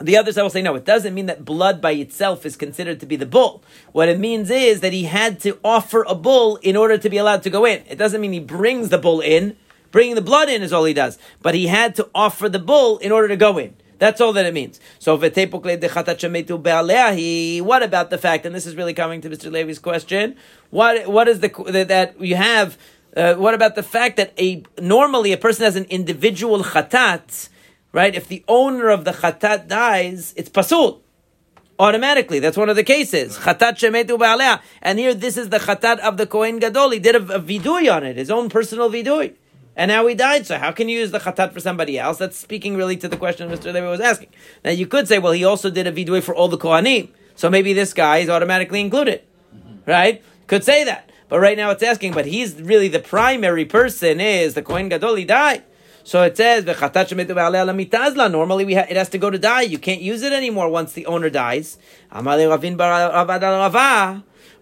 the 0.00 0.16
other 0.16 0.32
side 0.32 0.42
will 0.42 0.50
say, 0.50 0.62
no, 0.62 0.76
it 0.76 0.84
doesn't 0.84 1.14
mean 1.14 1.26
that 1.26 1.44
blood 1.44 1.80
by 1.80 1.90
itself 1.92 2.46
is 2.46 2.56
considered 2.56 3.00
to 3.00 3.06
be 3.06 3.16
the 3.16 3.26
bull. 3.26 3.64
What 3.92 4.08
it 4.08 4.20
means 4.20 4.48
is 4.50 4.80
that 4.80 4.92
he 4.92 5.04
had 5.04 5.40
to 5.40 5.58
offer 5.64 6.04
a 6.06 6.14
bull 6.14 6.56
in 6.56 6.76
order 6.76 6.96
to 6.98 7.10
be 7.10 7.16
allowed 7.16 7.42
to 7.42 7.50
go 7.50 7.64
in. 7.64 7.82
It 7.88 7.98
doesn't 7.98 8.20
mean 8.20 8.32
he 8.32 8.40
brings 8.40 8.90
the 8.90 8.98
bull 8.98 9.20
in. 9.20 9.56
Bringing 9.90 10.14
the 10.14 10.22
blood 10.22 10.48
in 10.48 10.62
is 10.62 10.72
all 10.72 10.84
he 10.84 10.94
does. 10.94 11.18
But 11.42 11.56
he 11.56 11.66
had 11.66 11.96
to 11.96 12.08
offer 12.14 12.48
the 12.48 12.60
bull 12.60 12.98
in 12.98 13.10
order 13.10 13.26
to 13.28 13.36
go 13.36 13.58
in. 13.58 13.74
That's 13.98 14.20
all 14.20 14.32
that 14.34 14.46
it 14.46 14.54
means. 14.54 14.80
So 14.98 15.16
what 15.16 15.36
about 17.82 18.10
the 18.10 18.18
fact, 18.18 18.46
and 18.46 18.54
this 18.54 18.66
is 18.66 18.76
really 18.76 18.94
coming 18.94 19.20
to 19.22 19.28
Mr. 19.30 19.50
Levy's 19.50 19.78
question, 19.78 20.36
what 20.70 21.08
what 21.08 21.28
is 21.28 21.40
the 21.40 21.48
that 21.86 22.20
you 22.20 22.36
have 22.36 22.78
uh, 23.16 23.34
what 23.34 23.54
about 23.54 23.74
the 23.74 23.82
fact 23.82 24.16
that 24.16 24.32
a 24.38 24.62
normally 24.80 25.32
a 25.32 25.36
person 25.36 25.64
has 25.64 25.76
an 25.76 25.84
individual 25.84 26.62
chatat, 26.62 27.48
right? 27.92 28.14
If 28.14 28.28
the 28.28 28.44
owner 28.46 28.88
of 28.88 29.04
the 29.04 29.12
chatat 29.12 29.66
dies, 29.66 30.34
it's 30.36 30.48
pasul 30.48 31.00
automatically. 31.78 32.38
That's 32.38 32.56
one 32.56 32.68
of 32.68 32.76
the 32.76 32.84
cases. 32.84 33.38
Chatat 33.38 33.78
shemetu 33.78 34.18
ba'alea. 34.18 34.60
And 34.82 34.98
here, 34.98 35.14
this 35.14 35.36
is 35.36 35.48
the 35.48 35.58
chatat 35.58 35.98
of 36.00 36.16
the 36.16 36.26
Kohen 36.26 36.58
Gadol. 36.58 36.90
He 36.90 36.98
did 36.98 37.16
a, 37.16 37.36
a 37.36 37.40
vidui 37.40 37.92
on 37.92 38.04
it, 38.04 38.16
his 38.16 38.30
own 38.30 38.48
personal 38.50 38.90
vidui 38.90 39.34
and 39.78 39.88
now 39.88 40.06
he 40.06 40.14
died. 40.14 40.44
So 40.44 40.58
how 40.58 40.72
can 40.72 40.88
you 40.88 40.98
use 40.98 41.12
the 41.12 41.20
chatat 41.20 41.52
for 41.52 41.60
somebody 41.60 41.98
else? 41.98 42.18
That's 42.18 42.36
speaking 42.36 42.76
really 42.76 42.96
to 42.98 43.08
the 43.08 43.16
question 43.16 43.48
Mr. 43.48 43.72
Levi 43.72 43.88
was 43.88 44.00
asking. 44.00 44.28
Now 44.64 44.72
you 44.72 44.86
could 44.86 45.06
say, 45.06 45.18
well, 45.18 45.32
he 45.32 45.44
also 45.44 45.70
did 45.70 45.86
a 45.86 45.92
vidui 45.92 46.22
for 46.22 46.34
all 46.34 46.48
the 46.48 46.58
kohanim, 46.58 47.10
so 47.36 47.48
maybe 47.48 47.72
this 47.72 47.94
guy 47.94 48.18
is 48.18 48.28
automatically 48.28 48.80
included, 48.80 49.22
mm-hmm. 49.54 49.90
right? 49.90 50.22
Could 50.48 50.64
say 50.64 50.84
that, 50.84 51.10
but 51.28 51.38
right 51.38 51.56
now 51.56 51.70
it's 51.70 51.82
asking, 51.82 52.12
but 52.12 52.26
he's 52.26 52.60
really 52.60 52.88
the 52.88 52.98
primary 52.98 53.64
person. 53.64 54.20
Is 54.20 54.54
the 54.54 54.62
kohen 54.62 54.88
gadol? 54.88 55.14
He 55.14 55.24
died. 55.24 55.62
So 56.02 56.22
it 56.22 56.38
says. 56.38 56.64
Normally, 56.64 58.64
we 58.64 58.74
ha- 58.74 58.86
it 58.88 58.96
has 58.96 59.10
to 59.10 59.18
go 59.18 59.28
to 59.28 59.38
die. 59.38 59.60
You 59.60 59.78
can't 59.78 60.00
use 60.00 60.22
it 60.22 60.32
anymore 60.32 60.70
once 60.70 60.94
the 60.94 61.04
owner 61.04 61.28
dies. 61.28 61.76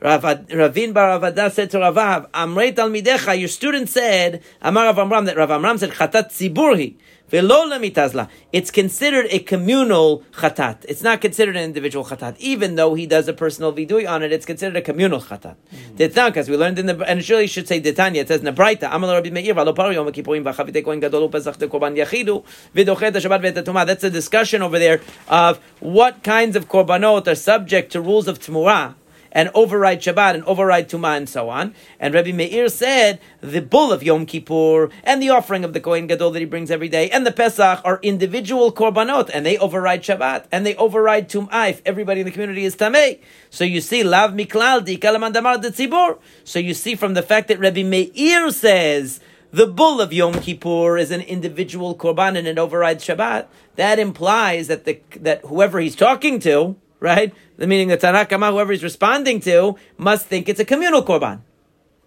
Ravin 0.06 0.92
Bar 0.92 1.18
Avada 1.18 1.50
said 1.50 1.68
to 1.72 1.78
Ravav, 1.78 2.30
Amrei 2.30 2.72
Talmidecha, 2.72 3.36
your 3.36 3.48
student 3.48 3.88
said, 3.88 4.40
Amar 4.62 4.84
Rav 4.84 5.00
Amram, 5.00 5.24
that 5.24 5.36
Rav 5.36 5.50
Amram 5.50 5.78
said, 5.78 5.90
Chatat 5.90 6.30
Ziburhi. 6.30 6.94
Velo 7.28 7.66
Lemitazla." 7.66 8.28
It's 8.52 8.70
considered 8.70 9.26
a 9.30 9.40
communal 9.40 10.22
chatat. 10.34 10.84
It's 10.88 11.02
not 11.02 11.20
considered 11.20 11.56
an 11.56 11.64
individual 11.64 12.04
chatat. 12.04 12.36
Even 12.38 12.76
though 12.76 12.94
he 12.94 13.04
does 13.04 13.26
a 13.26 13.32
personal 13.32 13.72
vidui 13.72 14.08
on 14.08 14.22
it, 14.22 14.30
it's 14.30 14.46
considered 14.46 14.76
a 14.76 14.80
communal 14.80 15.20
chatat. 15.20 15.56
Mm-hmm. 15.74 16.26
Because 16.28 16.48
we 16.48 16.56
learned 16.56 16.78
in 16.78 16.86
the, 16.86 16.96
and 17.04 17.24
surely 17.24 17.48
should 17.48 17.66
say 17.66 17.80
Detanya, 17.80 18.18
it 18.18 18.28
says 18.28 18.42
Nabraita, 18.42 18.88
Amal 18.92 19.12
Rabbi 19.12 19.30
Meir, 19.30 19.54
Valo 19.54 19.74
Paro 19.74 19.92
Yom 19.92 20.06
Kippurim, 20.12 20.44
Vachavite 20.44 20.84
Kohen 20.84 21.00
Gadol, 21.00 21.28
Pesach 21.28 21.56
Te 21.56 21.66
Korban 21.66 21.96
Yachidu, 21.96 22.44
Vidochet 22.72 23.10
Shabbat 23.10 23.52
Vetatuma. 23.52 23.84
That's 23.84 24.04
a 24.04 24.10
discussion 24.10 24.62
over 24.62 24.78
there 24.78 25.00
of 25.26 25.58
what 25.80 26.22
kinds 26.22 26.54
of 26.54 26.68
korbanot 26.68 27.26
are 27.26 27.34
subject 27.34 27.90
to 27.90 28.00
rules 28.00 28.28
of 28.28 28.38
Tmurah 28.38 28.94
and 29.36 29.50
override 29.52 30.00
Shabbat 30.00 30.34
and 30.34 30.42
override 30.44 30.88
Tuma 30.88 31.14
and 31.14 31.28
so 31.28 31.50
on. 31.50 31.74
And 32.00 32.14
Rabbi 32.14 32.32
Meir 32.32 32.70
said 32.70 33.20
the 33.42 33.60
bull 33.60 33.92
of 33.92 34.02
Yom 34.02 34.24
Kippur 34.24 34.88
and 35.04 35.22
the 35.22 35.28
offering 35.28 35.62
of 35.62 35.74
the 35.74 35.80
Kohen 35.80 36.06
Gadol 36.06 36.30
that 36.30 36.40
he 36.40 36.46
brings 36.46 36.70
every 36.70 36.88
day 36.88 37.10
and 37.10 37.26
the 37.26 37.30
Pesach 37.30 37.82
are 37.84 38.00
individual 38.02 38.72
korbanot 38.72 39.30
and 39.34 39.44
they 39.44 39.58
override 39.58 40.02
Shabbat 40.02 40.46
and 40.50 40.64
they 40.64 40.74
override 40.76 41.28
Tum'ah 41.28 41.68
if 41.68 41.82
everybody 41.84 42.20
in 42.20 42.26
the 42.26 42.32
community 42.32 42.64
is 42.64 42.76
Tameh. 42.76 43.20
So 43.50 43.64
you 43.64 43.82
see, 43.82 44.02
Lav 44.02 44.32
Miklal 44.32 44.82
Di 44.82 44.96
Kalamandamar 44.96 45.60
de 45.60 45.70
Tzibur. 45.70 46.18
So 46.42 46.58
you 46.58 46.72
see 46.72 46.94
from 46.94 47.12
the 47.12 47.22
fact 47.22 47.48
that 47.48 47.60
Rabbi 47.60 47.82
Meir 47.82 48.50
says 48.50 49.20
the 49.50 49.66
bull 49.66 50.00
of 50.00 50.14
Yom 50.14 50.40
Kippur 50.40 50.96
is 50.96 51.10
an 51.10 51.20
individual 51.20 51.94
korban 51.94 52.38
and 52.38 52.48
it 52.48 52.58
overrides 52.58 53.04
Shabbat, 53.04 53.48
that 53.76 53.98
implies 53.98 54.68
that 54.68 54.84
the 54.84 54.98
that 55.20 55.42
whoever 55.44 55.78
he's 55.78 55.94
talking 55.94 56.40
to, 56.40 56.76
right? 57.00 57.34
The 57.56 57.66
meaning 57.66 57.88
that 57.88 58.00
Tanakama, 58.00 58.50
whoever 58.50 58.72
he's 58.72 58.82
responding 58.82 59.40
to, 59.40 59.76
must 59.98 60.26
think 60.26 60.48
it's 60.48 60.60
a 60.60 60.64
communal 60.64 61.02
korban, 61.02 61.40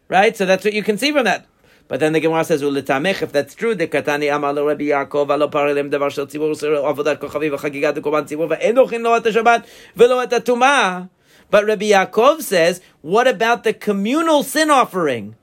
right? 0.08 0.36
So 0.36 0.46
that's 0.46 0.64
what 0.64 0.74
you 0.74 0.84
can 0.84 0.98
see 0.98 1.12
from 1.12 1.26
that. 1.26 1.46
But 1.88 2.00
then 2.00 2.14
the 2.14 2.20
Gemara 2.20 2.44
says, 2.44 2.62
"Uletamech." 2.62 3.24
If 3.24 3.32
that's 3.32 3.56
true, 3.56 3.74
the 3.74 3.88
katani 3.88 4.34
amal 4.34 4.54
lo 4.54 4.68
Rabbi 4.68 4.86
Yaakov 4.86 5.32
alo 5.32 5.48
paralem 5.48 5.90
davar 5.90 6.12
shel 6.12 6.28
tzibur 6.28 6.54
avodat 6.54 7.18
kochavi 7.18 7.50
v'chagigat 7.50 7.98
korban 7.98 8.28
tzibur 8.28 8.48
ve'enochin 8.48 9.02
lo 9.02 9.16
at 9.16 9.24
Shabbat 9.24 9.66
v'lo 9.98 10.22
at. 10.24 11.10
But 11.50 11.66
Rabbi 11.66 11.90
Yaakov 11.90 12.44
says, 12.44 12.80
what 13.02 13.28
about 13.28 13.64
the 13.64 13.74
communal 13.74 14.44
sin 14.44 14.70
offering? 14.70 15.36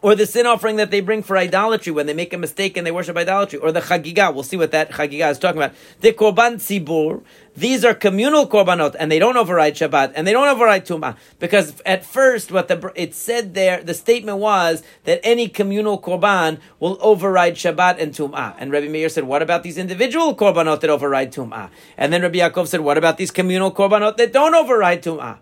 Or 0.00 0.14
the 0.14 0.26
sin 0.26 0.46
offering 0.46 0.76
that 0.76 0.90
they 0.90 1.00
bring 1.00 1.22
for 1.22 1.36
idolatry 1.36 1.92
when 1.92 2.06
they 2.06 2.14
make 2.14 2.32
a 2.32 2.38
mistake 2.38 2.76
and 2.76 2.86
they 2.86 2.90
worship 2.90 3.16
idolatry, 3.16 3.58
or 3.58 3.72
the 3.72 3.80
chagiga. 3.80 4.32
We'll 4.32 4.42
see 4.42 4.56
what 4.56 4.70
that 4.70 4.90
chagiga 4.90 5.30
is 5.30 5.38
talking 5.38 5.60
about. 5.60 5.74
The 6.00 6.12
korban 6.12 6.54
tzibur. 6.56 7.22
These 7.56 7.84
are 7.84 7.92
communal 7.92 8.46
korbanot, 8.46 8.94
and 9.00 9.10
they 9.10 9.18
don't 9.18 9.36
override 9.36 9.74
Shabbat, 9.74 10.12
and 10.14 10.24
they 10.24 10.32
don't 10.32 10.46
override 10.46 10.86
Tumah, 10.86 11.16
because 11.40 11.80
at 11.84 12.06
first, 12.06 12.52
what 12.52 12.68
the 12.68 12.92
it 12.94 13.16
said 13.16 13.54
there, 13.54 13.82
the 13.82 13.94
statement 13.94 14.38
was 14.38 14.84
that 15.04 15.18
any 15.24 15.48
communal 15.48 16.00
korban 16.00 16.60
will 16.78 16.96
override 17.00 17.56
Shabbat 17.56 18.00
and 18.00 18.12
Tumah. 18.12 18.54
And 18.58 18.70
Rabbi 18.70 18.86
Meir 18.86 19.08
said, 19.08 19.24
"What 19.24 19.42
about 19.42 19.64
these 19.64 19.76
individual 19.76 20.36
korbanot 20.36 20.80
that 20.82 20.90
override 20.90 21.32
Tumah?" 21.32 21.70
And 21.96 22.12
then 22.12 22.22
Rabbi 22.22 22.38
Yaakov 22.38 22.68
said, 22.68 22.80
"What 22.82 22.96
about 22.96 23.16
these 23.16 23.32
communal 23.32 23.72
korbanot 23.72 24.18
that 24.18 24.32
don't 24.32 24.54
override 24.54 25.02
Tumah?" 25.02 25.38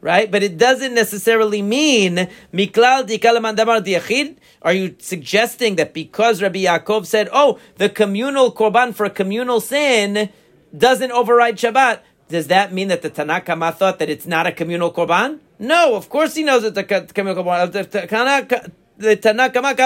Right? 0.00 0.30
But 0.30 0.42
it 0.42 0.56
doesn't 0.58 0.94
necessarily 0.94 1.62
mean 1.62 2.28
miklal 2.52 3.06
diachid. 3.06 4.36
Are 4.62 4.72
you 4.72 4.94
suggesting 4.98 5.76
that 5.76 5.94
because 5.94 6.42
Rabbi 6.42 6.64
Yaakov 6.64 7.06
said, 7.06 7.28
"Oh, 7.32 7.58
the 7.76 7.88
communal 7.88 8.52
korban 8.52 8.94
for 8.94 9.08
communal 9.08 9.60
sin 9.60 10.30
doesn't 10.76 11.12
override 11.12 11.56
Shabbat"? 11.56 12.00
Does 12.28 12.48
that 12.48 12.72
mean 12.72 12.88
that 12.88 13.02
the 13.02 13.10
Tanakama 13.10 13.74
thought 13.74 13.98
that 13.98 14.10
it's 14.10 14.26
not 14.26 14.46
a 14.46 14.52
communal 14.52 14.92
korban? 14.92 15.38
No, 15.58 15.94
of 15.94 16.08
course 16.08 16.34
he 16.34 16.42
knows 16.42 16.62
that 16.62 16.74
the 16.74 16.84
communal 16.84 17.42
korban. 17.42 17.72
The 17.72 19.16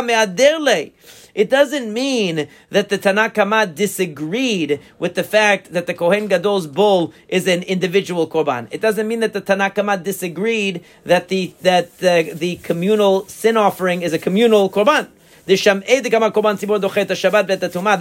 me'aderle. 0.02 0.92
It 1.35 1.49
doesn't 1.49 1.93
mean 1.93 2.47
that 2.70 2.91
the 2.91 2.99
Tanakama 2.99 3.74
disagreed 3.74 4.80
with 4.99 5.14
the 5.14 5.24
fact 5.24 5.72
that 5.72 5.87
the 5.87 5.95
Kohen 5.95 6.28
Gadol's 6.28 6.66
bull 6.66 7.14
is 7.28 7.47
an 7.47 7.62
individual 7.62 8.26
korban. 8.26 8.68
It 8.70 8.83
doesn't 8.83 9.09
mean 9.09 9.20
that 9.20 9.33
the 9.33 9.41
Tanakama 9.41 10.03
disagreed 10.03 10.85
that 11.05 11.28
the 11.28 11.55
that 11.62 11.99
the, 11.99 12.33
the 12.35 12.57
communal 12.57 13.26
sin 13.28 13.57
offering 13.57 14.03
is 14.03 14.12
a 14.12 14.18
communal 14.18 14.68
korban. 14.68 15.09
The 15.45 15.57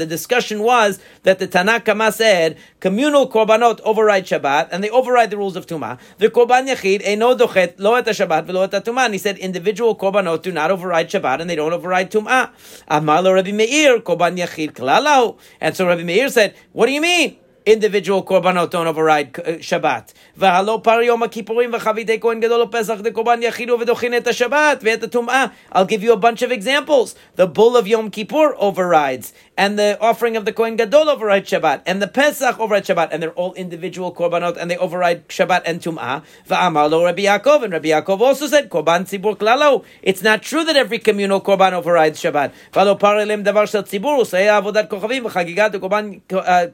discussion 0.07 0.59
was 0.61 0.99
that 1.23 1.39
the 1.39 1.47
Tanakama 1.47 2.13
said 2.13 2.57
communal 2.79 3.27
korbanot 3.31 3.79
override 3.81 4.25
Shabbat 4.25 4.69
and 4.71 4.83
they 4.83 4.91
override 4.91 5.31
the 5.31 5.37
rules 5.37 5.55
of 5.55 5.65
Tumah. 5.65 5.97
The 6.19 6.29
korban 6.29 6.67
yachid 6.67 7.01
eno 7.03 7.35
dochet 7.35 7.79
lo 7.79 7.95
et 7.95 8.05
Shabbat 8.05 8.45
velo 8.45 8.61
et 8.61 8.69
Tumah. 8.69 9.05
And 9.05 9.15
he 9.15 9.17
said 9.17 9.39
individual 9.39 9.95
korbanot 9.95 10.43
do 10.43 10.51
not 10.51 10.69
override 10.69 11.09
Shabbat 11.09 11.41
and 11.41 11.49
they 11.49 11.55
don't 11.55 11.73
override 11.73 12.11
Tumah. 12.11 12.51
Amar 12.87 13.23
Rabbi 13.23 13.51
Meir 13.51 13.99
korban 14.01 14.37
yachid 14.37 14.73
klalau. 14.73 15.37
And 15.59 15.75
so 15.75 15.87
Rabbi 15.87 16.03
Meir 16.03 16.29
said, 16.29 16.53
"What 16.73 16.85
do 16.85 16.91
you 16.91 17.01
mean?" 17.01 17.40
individual 17.65 18.23
korbanot 18.23 18.69
don't 18.69 18.87
override 18.87 19.37
uh, 19.39 19.43
Shabbat. 19.59 20.13
V'halo 20.37 20.83
par 20.83 21.03
yom 21.03 21.21
kippurim 21.21 21.71
v'chavidei 21.71 22.19
kohen 22.19 22.39
gadol 22.39 22.67
pesach 22.67 23.03
de 23.03 23.11
korban 23.11 23.41
yachidu 23.41 23.79
v'dochin 23.79 24.13
et 24.13 24.25
Shabbat 24.25 24.81
v'et 24.81 25.01
tum'ah. 25.01 25.51
I'll 25.71 25.85
give 25.85 26.03
you 26.03 26.13
a 26.13 26.17
bunch 26.17 26.41
of 26.41 26.51
examples. 26.51 27.15
The 27.35 27.47
bull 27.47 27.77
of 27.77 27.87
Yom 27.87 28.09
Kippur 28.09 28.55
overrides, 28.57 29.33
and 29.57 29.77
the 29.77 29.97
offering 30.01 30.35
of 30.35 30.45
the 30.45 30.53
kohen 30.53 30.75
gadol 30.75 31.09
overrides 31.09 31.49
Shabbat, 31.49 31.83
and 31.85 32.01
the 32.01 32.07
Pesach 32.07 32.59
overrides 32.59 32.87
Shabbat, 32.87 33.09
and 33.11 33.21
they're 33.21 33.31
all 33.33 33.53
individual 33.53 34.13
korbanot, 34.13 34.57
and 34.57 34.71
they 34.71 34.77
override 34.77 35.27
Shabbat 35.27 35.61
and 35.65 35.81
tum'ah. 35.81 36.23
V'amar 36.47 36.89
lo 36.89 37.05
Rabbi 37.05 37.23
Yaakov, 37.23 37.63
and 37.63 37.73
Rabbi 37.73 37.89
Yaakov 37.89 38.19
also 38.21 38.47
said 38.47 38.69
korban 38.69 39.03
tzibur 39.03 39.37
klalo. 39.37 39.83
It's 40.01 40.23
not 40.23 40.41
true 40.41 40.63
that 40.63 40.75
every 40.75 40.99
communal 40.99 41.41
korban 41.41 41.73
overrides 41.73 42.19
Shabbat. 42.21 42.51
V'halo 42.73 42.99
par 42.99 43.19
elim 43.19 43.43
davar 43.43 43.69
shel 43.69 43.83
tzibur 43.83 44.19
usei 44.19 44.47
avodat 44.47 44.87
kochavim 44.87 45.23
v'chagigat 45.29 45.75
uh, 45.75 45.79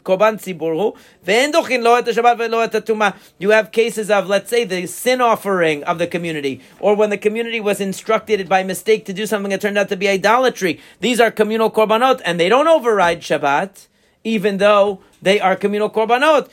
korban 0.04 0.38
tzibur 0.38 0.77
you 3.40 3.50
have 3.50 3.72
cases 3.72 4.10
of, 4.10 4.28
let's 4.28 4.50
say, 4.50 4.64
the 4.64 4.88
sin 4.88 5.22
offering 5.22 5.84
of 5.84 5.98
the 6.00 6.08
community, 6.08 6.62
or 6.80 6.96
when 6.96 7.10
the 7.10 7.18
community 7.18 7.60
was 7.60 7.82
instructed 7.82 8.48
by 8.48 8.64
mistake 8.64 9.06
to 9.06 9.14
do 9.14 9.26
something 9.26 9.50
that 9.50 9.62
turned 9.62 9.78
out 9.78 9.90
to 9.90 9.96
be 9.96 10.08
idolatry. 10.08 10.80
These 11.00 11.20
are 11.20 11.32
communal 11.32 11.72
korbanot, 11.72 12.22
and 12.24 12.40
they 12.40 12.50
don't 12.50 12.68
override 12.68 13.22
Shabbat, 13.22 13.88
even 14.24 14.58
though 14.58 15.02
they 15.22 15.40
are 15.40 15.56
communal 15.56 15.90
korbanot. 15.90 16.50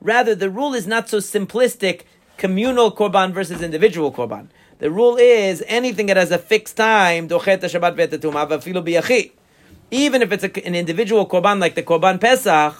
Rather, 0.00 0.34
the 0.34 0.50
rule 0.50 0.74
is 0.74 0.86
not 0.86 1.08
so 1.08 1.18
simplistic, 1.18 2.02
communal 2.36 2.92
korban 2.92 3.32
versus 3.32 3.62
individual 3.62 4.12
korban. 4.12 4.48
The 4.78 4.90
rule 4.90 5.16
is 5.16 5.64
anything 5.66 6.06
that 6.06 6.16
has 6.16 6.30
a 6.30 6.38
fixed 6.38 6.76
time, 6.76 7.28
even 9.94 10.22
if 10.22 10.32
it's 10.32 10.42
a, 10.42 10.66
an 10.66 10.74
individual 10.74 11.24
korban 11.26 11.60
like 11.60 11.76
the 11.76 11.82
korban 11.82 12.20
Pesach, 12.20 12.74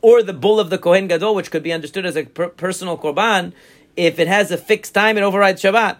or 0.00 0.22
the 0.22 0.32
bull 0.32 0.58
of 0.58 0.70
the 0.70 0.78
Kohen 0.78 1.08
Gadol, 1.08 1.34
which 1.34 1.50
could 1.50 1.62
be 1.62 1.72
understood 1.72 2.06
as 2.06 2.16
a 2.16 2.24
per- 2.24 2.48
personal 2.48 2.96
korban, 2.96 3.52
if 3.96 4.18
it 4.18 4.28
has 4.28 4.50
a 4.50 4.56
fixed 4.56 4.94
time, 4.94 5.16
it 5.18 5.22
overrides 5.22 5.62
Shabbat. 5.62 5.96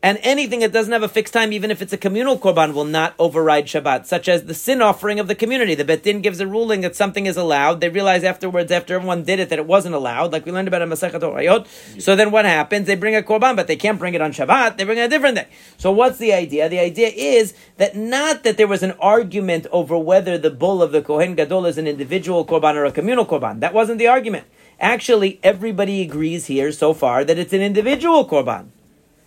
And 0.00 0.20
anything 0.22 0.60
that 0.60 0.72
doesn't 0.72 0.92
have 0.92 1.02
a 1.02 1.08
fixed 1.08 1.34
time, 1.34 1.52
even 1.52 1.72
if 1.72 1.82
it's 1.82 1.92
a 1.92 1.96
communal 1.96 2.38
korban, 2.38 2.72
will 2.72 2.84
not 2.84 3.14
override 3.18 3.66
Shabbat, 3.66 4.06
such 4.06 4.28
as 4.28 4.44
the 4.44 4.54
sin 4.54 4.80
offering 4.80 5.18
of 5.18 5.26
the 5.26 5.34
community. 5.34 5.74
The 5.74 5.84
Bet 5.84 6.04
Din 6.04 6.20
gives 6.20 6.38
a 6.38 6.46
ruling 6.46 6.82
that 6.82 6.94
something 6.94 7.26
is 7.26 7.36
allowed. 7.36 7.80
They 7.80 7.88
realize 7.88 8.22
afterwards, 8.22 8.70
after 8.70 8.94
everyone 8.94 9.24
did 9.24 9.40
it, 9.40 9.48
that 9.48 9.58
it 9.58 9.66
wasn't 9.66 9.96
allowed, 9.96 10.32
like 10.32 10.46
we 10.46 10.52
learned 10.52 10.68
about 10.68 10.82
in 10.82 10.88
Masechet 10.88 11.20
Orayot. 11.20 11.66
So 12.00 12.14
then 12.14 12.30
what 12.30 12.44
happens? 12.44 12.86
They 12.86 12.94
bring 12.94 13.16
a 13.16 13.22
korban, 13.22 13.56
but 13.56 13.66
they 13.66 13.74
can't 13.74 13.98
bring 13.98 14.14
it 14.14 14.20
on 14.20 14.30
Shabbat. 14.30 14.76
They 14.76 14.84
bring 14.84 14.98
it 14.98 15.02
a 15.02 15.08
different 15.08 15.34
day. 15.34 15.48
So 15.78 15.90
what's 15.90 16.18
the 16.18 16.32
idea? 16.32 16.68
The 16.68 16.78
idea 16.78 17.08
is 17.08 17.54
that 17.78 17.96
not 17.96 18.44
that 18.44 18.56
there 18.56 18.68
was 18.68 18.84
an 18.84 18.92
argument 19.00 19.66
over 19.72 19.98
whether 19.98 20.38
the 20.38 20.50
bull 20.50 20.80
of 20.80 20.92
the 20.92 21.02
Kohen 21.02 21.34
Gadol 21.34 21.66
is 21.66 21.76
an 21.76 21.88
individual 21.88 22.46
korban 22.46 22.76
or 22.76 22.84
a 22.84 22.92
communal 22.92 23.26
korban. 23.26 23.58
That 23.58 23.74
wasn't 23.74 23.98
the 23.98 24.06
argument. 24.06 24.46
Actually, 24.78 25.40
everybody 25.42 26.02
agrees 26.02 26.46
here 26.46 26.70
so 26.70 26.94
far 26.94 27.24
that 27.24 27.36
it's 27.36 27.52
an 27.52 27.62
individual 27.62 28.28
korban 28.28 28.68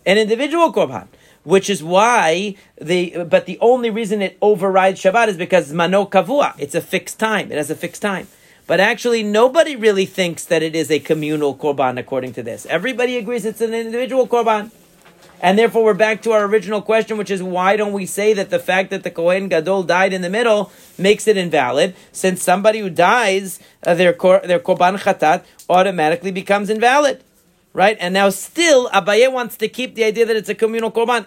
an 0.06 0.18
individual 0.18 0.74
korban, 0.74 1.08
which 1.44 1.70
is 1.70 1.84
why 1.84 2.56
the 2.80 3.24
but 3.24 3.46
the 3.46 3.58
only 3.60 3.90
reason 3.90 4.22
it 4.22 4.38
overrides 4.42 5.02
Shabbat 5.02 5.28
is 5.28 5.38
because 5.38 5.72
mano 5.74 6.06
kavua. 6.06 6.54
It's 6.58 6.76
a 6.76 6.82
fixed 6.82 7.20
time. 7.20 7.52
It 7.52 7.58
has 7.58 7.70
a 7.70 7.76
fixed 7.76 8.02
time. 8.02 8.28
But 8.68 8.80
actually, 8.80 9.24
nobody 9.24 9.76
really 9.76 10.06
thinks 10.06 10.46
that 10.46 10.64
it 10.64 10.76
is 10.76 10.90
a 10.92 11.00
communal 11.00 11.56
korban 11.56 12.00
according 12.00 12.34
to 12.34 12.44
this. 12.44 12.66
Everybody 12.68 13.18
agrees 13.18 13.44
it's 13.44 13.62
an 13.62 13.74
individual 13.74 14.28
korban. 14.28 14.72
And 15.44 15.58
therefore, 15.58 15.84
we're 15.84 15.96
back 15.96 16.22
to 16.22 16.34
our 16.34 16.46
original 16.46 16.84
question, 16.84 17.18
which 17.18 17.32
is 17.32 17.42
why 17.42 17.76
don't 17.76 17.94
we 17.94 18.06
say 18.06 18.34
that 18.34 18.52
the 18.52 18.60
fact 18.60 18.92
that 18.92 19.02
the 19.02 19.10
Kohen 19.10 19.50
Gadol 19.50 19.84
died 19.84 20.14
in 20.14 20.22
the 20.22 20.30
middle 20.30 20.72
makes 21.00 21.28
it 21.28 21.36
invalid? 21.36 21.96
Since 22.12 22.44
somebody 22.44 22.78
who 22.80 22.92
dies, 22.92 23.60
uh, 23.84 23.96
their, 23.96 24.14
kor, 24.14 24.42
their 24.46 24.60
Korban 24.60 25.00
Chatat 25.00 25.44
automatically 25.68 26.32
becomes 26.32 26.70
invalid 26.70 27.24
right? 27.74 27.98
And 28.00 28.14
now 28.14 28.30
still, 28.30 28.90
Abaye 28.90 29.32
wants 29.32 29.58
to 29.58 29.68
keep 29.68 29.96
the 29.96 30.04
idea 30.04 30.26
that 30.26 30.36
it's 30.36 30.50
a 30.50 30.56
communal 30.56 30.92
korban. 30.92 31.26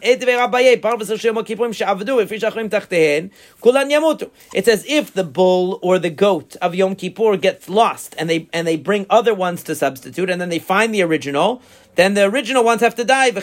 It's 4.52 4.68
as 4.68 4.84
if 4.86 5.12
the 5.12 5.24
bull 5.24 5.78
or 5.82 5.98
the 5.98 6.10
goat 6.10 6.56
of 6.62 6.74
Yom 6.74 6.96
Kippur 6.96 7.36
gets 7.36 7.68
lost, 7.68 8.14
and 8.18 8.28
they 8.30 8.48
and 8.52 8.66
they 8.66 8.76
bring 8.76 9.06
other 9.10 9.34
ones 9.34 9.62
to 9.64 9.74
substitute, 9.74 10.30
and 10.30 10.40
then 10.40 10.48
they 10.48 10.58
find 10.58 10.94
the 10.94 11.02
original 11.02 11.62
then 11.96 12.14
the 12.14 12.24
original 12.24 12.64
ones 12.64 12.80
have 12.80 12.94
to 12.96 13.04
die. 13.04 13.30
Same 13.30 13.40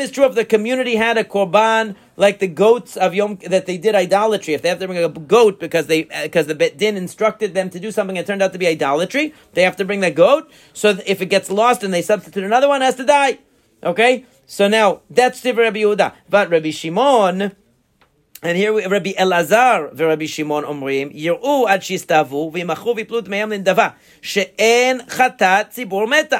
is 0.00 0.10
true 0.10 0.24
if 0.24 0.34
the 0.34 0.44
community 0.44 0.96
had 0.96 1.18
a 1.18 1.24
korban 1.24 1.96
like 2.15 2.39
the 2.39 2.47
goats 2.47 2.97
of 2.97 3.13
Yom 3.13 3.37
that 3.47 3.65
they 3.65 3.77
did 3.77 3.95
idolatry. 3.95 4.53
If 4.53 4.61
they 4.61 4.69
have 4.69 4.79
to 4.79 4.87
bring 4.87 5.03
a 5.03 5.09
goat 5.09 5.59
because 5.59 5.87
they 5.87 6.03
because 6.23 6.47
the 6.47 6.55
Bet 6.55 6.77
Din 6.77 6.97
instructed 6.97 7.53
them 7.53 7.69
to 7.69 7.79
do 7.79 7.91
something 7.91 8.15
that 8.15 8.27
turned 8.27 8.41
out 8.41 8.53
to 8.53 8.59
be 8.59 8.67
idolatry, 8.67 9.33
they 9.53 9.63
have 9.63 9.75
to 9.77 9.85
bring 9.85 9.99
that 10.01 10.15
goat. 10.15 10.51
So 10.73 10.97
if 11.05 11.21
it 11.21 11.27
gets 11.27 11.49
lost 11.49 11.83
and 11.83 11.93
they 11.93 12.01
substitute 12.01 12.43
another 12.43 12.67
one, 12.67 12.81
has 12.81 12.95
to 12.95 13.05
die. 13.05 13.39
Okay. 13.83 14.25
So 14.45 14.67
now 14.67 15.01
that's 15.09 15.41
the 15.41 15.53
Rabbi 15.53 15.79
Yehuda, 15.79 16.13
but 16.29 16.49
Rabbi 16.49 16.71
Shimon. 16.71 17.55
And 18.43 18.57
here 18.57 18.73
we, 18.73 18.85
Rabbi 18.85 19.13
Elazar 19.13 19.91
ורבי 19.95 20.27
שמעון 20.27 20.63
אומרים, 20.63 21.09
יראו 21.13 21.67
עד 21.67 21.81
שיסתאבו 21.83 22.51
וימחו 22.53 22.93
ויפלו 22.95 23.21
טמאיהם 23.21 23.51
לנדבה, 23.51 23.87
שאין 24.21 25.01
חטאת 25.09 25.69
ציבור 25.69 26.07
מתה. 26.07 26.39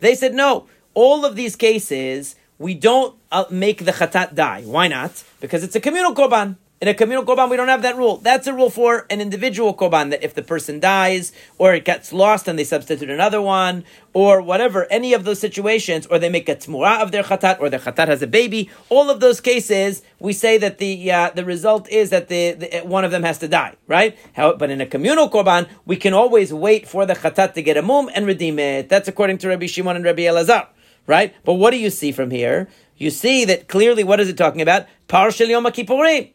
They 0.00 0.14
said 0.14 0.34
no. 0.34 0.66
All 0.94 1.24
of 1.24 1.36
these 1.36 1.56
cases, 1.56 2.36
we 2.58 2.74
don't 2.74 3.14
uh, 3.21 3.21
make 3.49 3.85
the 3.85 3.91
chatat 3.91 4.35
die. 4.35 4.61
Why 4.63 4.87
not? 4.87 5.23
Because 5.39 5.63
it's 5.63 5.75
a 5.75 5.79
communal 5.79 6.13
korban. 6.13 6.57
In 6.83 6.89
a 6.89 6.93
communal 6.93 7.23
korban, 7.23 7.49
we 7.49 7.55
don't 7.55 7.69
have 7.69 7.83
that 7.83 7.95
rule. 7.95 8.17
That's 8.17 8.45
a 8.45 8.53
rule 8.53 8.69
for 8.69 9.05
an 9.09 9.21
individual 9.21 9.73
korban 9.73 10.09
that 10.09 10.21
if 10.21 10.33
the 10.33 10.41
person 10.43 10.81
dies, 10.81 11.31
or 11.57 11.73
it 11.73 11.85
gets 11.85 12.11
lost 12.11 12.45
and 12.45 12.59
they 12.59 12.65
substitute 12.65 13.09
another 13.09 13.41
one, 13.41 13.85
or 14.11 14.41
whatever, 14.41 14.85
any 14.91 15.13
of 15.13 15.23
those 15.23 15.39
situations, 15.39 16.05
or 16.07 16.19
they 16.19 16.27
make 16.27 16.49
a 16.49 16.57
tmura 16.57 17.01
of 17.01 17.13
their 17.13 17.23
chatat, 17.23 17.61
or 17.61 17.69
their 17.69 17.79
chatat 17.79 18.09
has 18.09 18.21
a 18.21 18.27
baby, 18.27 18.69
all 18.89 19.09
of 19.09 19.21
those 19.21 19.39
cases, 19.39 20.01
we 20.19 20.33
say 20.33 20.57
that 20.57 20.77
the 20.79 21.09
uh, 21.09 21.29
the 21.29 21.45
result 21.45 21.87
is 21.87 22.09
that 22.09 22.27
the, 22.27 22.51
the, 22.51 22.67
one 22.81 23.05
of 23.05 23.11
them 23.11 23.23
has 23.23 23.37
to 23.37 23.47
die, 23.47 23.77
right? 23.87 24.17
How, 24.33 24.57
but 24.57 24.69
in 24.69 24.81
a 24.81 24.85
communal 24.85 25.29
korban, 25.29 25.69
we 25.85 25.95
can 25.95 26.13
always 26.13 26.51
wait 26.51 26.85
for 26.85 27.05
the 27.05 27.13
chatat 27.13 27.53
to 27.53 27.61
get 27.61 27.77
a 27.77 27.81
mum 27.81 28.09
and 28.13 28.25
redeem 28.25 28.59
it. 28.59 28.89
That's 28.89 29.07
according 29.07 29.37
to 29.37 29.47
Rabbi 29.47 29.67
Shimon 29.67 29.95
and 29.95 30.03
Rabbi 30.03 30.23
Elazar, 30.23 30.67
right? 31.07 31.33
But 31.45 31.53
what 31.53 31.71
do 31.71 31.77
you 31.77 31.91
see 31.91 32.11
from 32.11 32.29
here? 32.29 32.67
You 32.97 33.09
see 33.09 33.45
that 33.45 33.67
clearly. 33.67 34.03
What 34.03 34.19
is 34.19 34.29
it 34.29 34.37
talking 34.37 34.61
about? 34.61 34.85
Par 35.07 35.31
shel 35.31 35.47
Yom 35.47 35.65
Kippurim. 35.65 36.33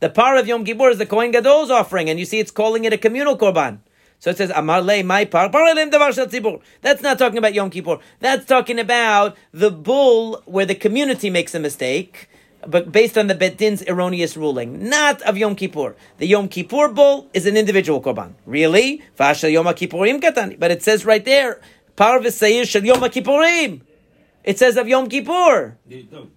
The 0.00 0.08
par 0.08 0.36
of 0.36 0.46
Yom 0.46 0.64
Kippur 0.64 0.90
is 0.90 0.98
the 0.98 1.06
Kohen 1.06 1.32
Gadol's 1.32 1.72
offering, 1.72 2.08
and 2.08 2.20
you 2.20 2.24
see 2.24 2.38
it's 2.38 2.52
calling 2.52 2.84
it 2.84 2.92
a 2.92 2.98
communal 2.98 3.36
korban. 3.36 3.80
So 4.20 4.30
it 4.30 4.36
says, 4.36 4.52
Amar 4.54 4.80
le 4.80 5.02
my 5.02 5.24
par, 5.24 5.50
That's 5.50 7.02
not 7.02 7.18
talking 7.18 7.38
about 7.38 7.54
Yom 7.54 7.70
Kippur. 7.70 7.98
That's 8.20 8.46
talking 8.46 8.78
about 8.78 9.36
the 9.52 9.72
bull 9.72 10.40
where 10.44 10.66
the 10.66 10.76
community 10.76 11.30
makes 11.30 11.52
a 11.54 11.58
mistake, 11.58 12.28
but 12.64 12.92
based 12.92 13.18
on 13.18 13.26
the 13.26 13.34
Bet 13.34 13.56
Din's 13.56 13.82
erroneous 13.88 14.36
ruling, 14.36 14.88
not 14.88 15.20
of 15.22 15.36
Yom 15.36 15.56
Kippur. 15.56 15.96
The 16.18 16.26
Yom 16.26 16.48
Kippur 16.48 16.88
bull 16.88 17.28
is 17.34 17.46
an 17.46 17.56
individual 17.56 18.00
korban. 18.00 18.34
Really? 18.46 19.02
But 19.16 20.70
it 20.70 20.82
says 20.82 21.04
right 21.04 21.24
there, 21.24 21.60
par 21.96 22.20
v'seir 22.20 22.68
shel 22.68 22.84
Yom 22.84 23.00
Kippurim. 23.00 23.82
It 24.48 24.58
says 24.58 24.78
of 24.78 24.88
Yom 24.88 25.10
Kippur. 25.10 25.76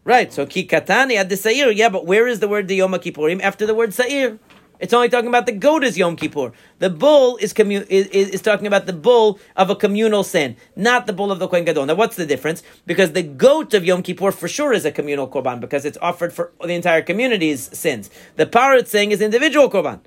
Right, 0.03 0.33
so 0.33 0.45
ki 0.45 0.67
katani 0.67 1.15
ad 1.15 1.31
Sa'ir. 1.31 1.71
Yeah, 1.71 1.87
but 1.87 2.05
where 2.05 2.27
is 2.27 2.41
the 2.41 2.47
word 2.49 2.67
the 2.67 2.75
Yom 2.75 2.91
Kippurim 2.91 3.39
after 3.41 3.65
the 3.65 3.73
word 3.73 3.93
Sa'ir? 3.93 4.37
It's 4.81 4.91
only 4.91 5.07
talking 5.07 5.29
about 5.29 5.45
the 5.45 5.53
goat 5.53 5.81
is 5.85 5.97
Yom 5.97 6.17
Kippur. 6.17 6.51
The 6.79 6.89
bull 6.89 7.37
is, 7.37 7.53
commu- 7.53 7.87
is, 7.87 8.07
is, 8.07 8.27
is, 8.27 8.41
talking 8.41 8.67
about 8.67 8.85
the 8.85 8.91
bull 8.91 9.39
of 9.55 9.69
a 9.69 9.77
communal 9.77 10.25
sin, 10.25 10.57
not 10.75 11.07
the 11.07 11.13
bull 11.13 11.31
of 11.31 11.39
the 11.39 11.47
Kohen 11.47 11.63
Gadol. 11.63 11.85
Now, 11.85 11.95
what's 11.95 12.17
the 12.17 12.25
difference? 12.25 12.63
Because 12.85 13.13
the 13.13 13.23
goat 13.23 13.73
of 13.73 13.85
Yom 13.85 14.03
Kippur 14.03 14.33
for 14.33 14.49
sure 14.49 14.73
is 14.73 14.83
a 14.83 14.91
communal 14.91 15.29
korban 15.29 15.61
because 15.61 15.85
it's 15.85 15.97
offered 16.01 16.33
for 16.33 16.51
the 16.59 16.73
entire 16.73 17.01
community's 17.01 17.77
sins. 17.77 18.09
The 18.35 18.45
parrot 18.45 18.89
saying 18.89 19.11
is 19.11 19.21
individual 19.21 19.69
korban. 19.69 20.01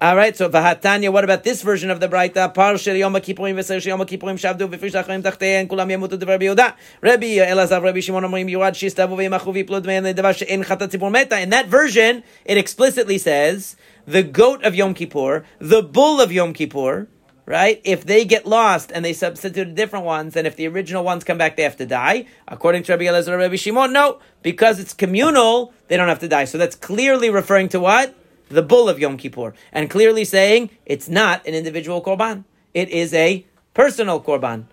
All 0.00 0.14
right, 0.14 0.36
so 0.36 0.48
Vahatanya, 0.48 1.12
what 1.12 1.24
about 1.24 1.42
this 1.42 1.62
version 1.62 1.90
of 1.90 1.98
the 1.98 2.06
Braita? 2.06 2.54
Par 2.54 2.78
shel 2.78 2.94
Yom 2.94 3.14
Kippurim 3.14 3.56
v'ser 3.56 3.84
Yom 3.84 3.98
Kippurim 4.02 4.38
shavdu 4.38 4.68
v'fish 4.68 4.92
achayim 4.92 5.24
tachtein 5.24 5.66
kulam 5.66 5.90
yamutu 5.90 6.16
devar 6.16 6.38
biyoda. 6.38 6.76
Rabbi 7.00 7.38
Elazar, 7.38 7.82
Rabbi 7.82 7.98
Shimon 7.98 8.22
omrim 8.22 8.48
yurad 8.48 8.74
shistavu 8.74 9.16
v'yimachu 9.16 9.66
v'yiplud 9.66 9.84
me'en 9.86 10.04
le'davar 10.04 10.36
she'en 10.36 10.62
chatat 10.62 10.90
tzibur 10.90 11.10
meta. 11.10 11.40
In 11.40 11.50
that 11.50 11.66
version, 11.66 12.22
it 12.44 12.56
explicitly 12.56 13.18
says, 13.18 13.74
the 14.06 14.22
goat 14.22 14.62
of 14.62 14.76
Yom 14.76 14.94
Kippur, 14.94 15.44
the 15.58 15.82
bull 15.82 16.20
of 16.20 16.30
Yom 16.30 16.52
Kippur, 16.52 17.08
right? 17.44 17.80
If 17.82 18.04
they 18.04 18.24
get 18.24 18.46
lost 18.46 18.92
and 18.92 19.04
they 19.04 19.12
substitute 19.12 19.74
different 19.74 20.04
ones, 20.04 20.36
and 20.36 20.46
if 20.46 20.54
the 20.54 20.68
original 20.68 21.02
ones 21.02 21.24
come 21.24 21.38
back, 21.38 21.56
they 21.56 21.64
have 21.64 21.76
to 21.78 21.86
die. 21.86 22.26
According 22.46 22.84
to 22.84 22.92
Rabbi 22.92 23.06
Elazar, 23.06 23.36
Rabbi 23.36 23.56
Shimon, 23.56 23.92
no, 23.92 24.20
because 24.42 24.78
it's 24.78 24.94
communal, 24.94 25.72
they 25.88 25.96
don't 25.96 26.06
have 26.06 26.20
to 26.20 26.28
die. 26.28 26.44
So 26.44 26.56
that's 26.56 26.76
clearly 26.76 27.30
referring 27.30 27.68
to 27.70 27.80
what? 27.80 28.14
The 28.48 28.62
bull 28.62 28.88
of 28.88 28.98
Yom 28.98 29.16
Kippur, 29.16 29.54
and 29.72 29.90
clearly 29.90 30.24
saying 30.24 30.70
it's 30.86 31.08
not 31.08 31.46
an 31.46 31.54
individual 31.54 32.02
korban. 32.02 32.44
It 32.74 32.88
is 32.88 33.14
a 33.14 33.44
personal 33.74 34.20
korban. 34.20 34.64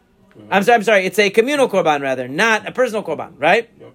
I'm 0.50 0.64
sorry, 0.64 0.76
I'm 0.76 0.84
sorry, 0.84 1.06
it's 1.06 1.20
a 1.20 1.30
communal 1.30 1.70
korban 1.70 2.02
rather, 2.02 2.28
not 2.28 2.68
a 2.68 2.72
personal 2.72 3.04
korban, 3.04 3.34
right? 3.38 3.70
Yep. 3.80 3.94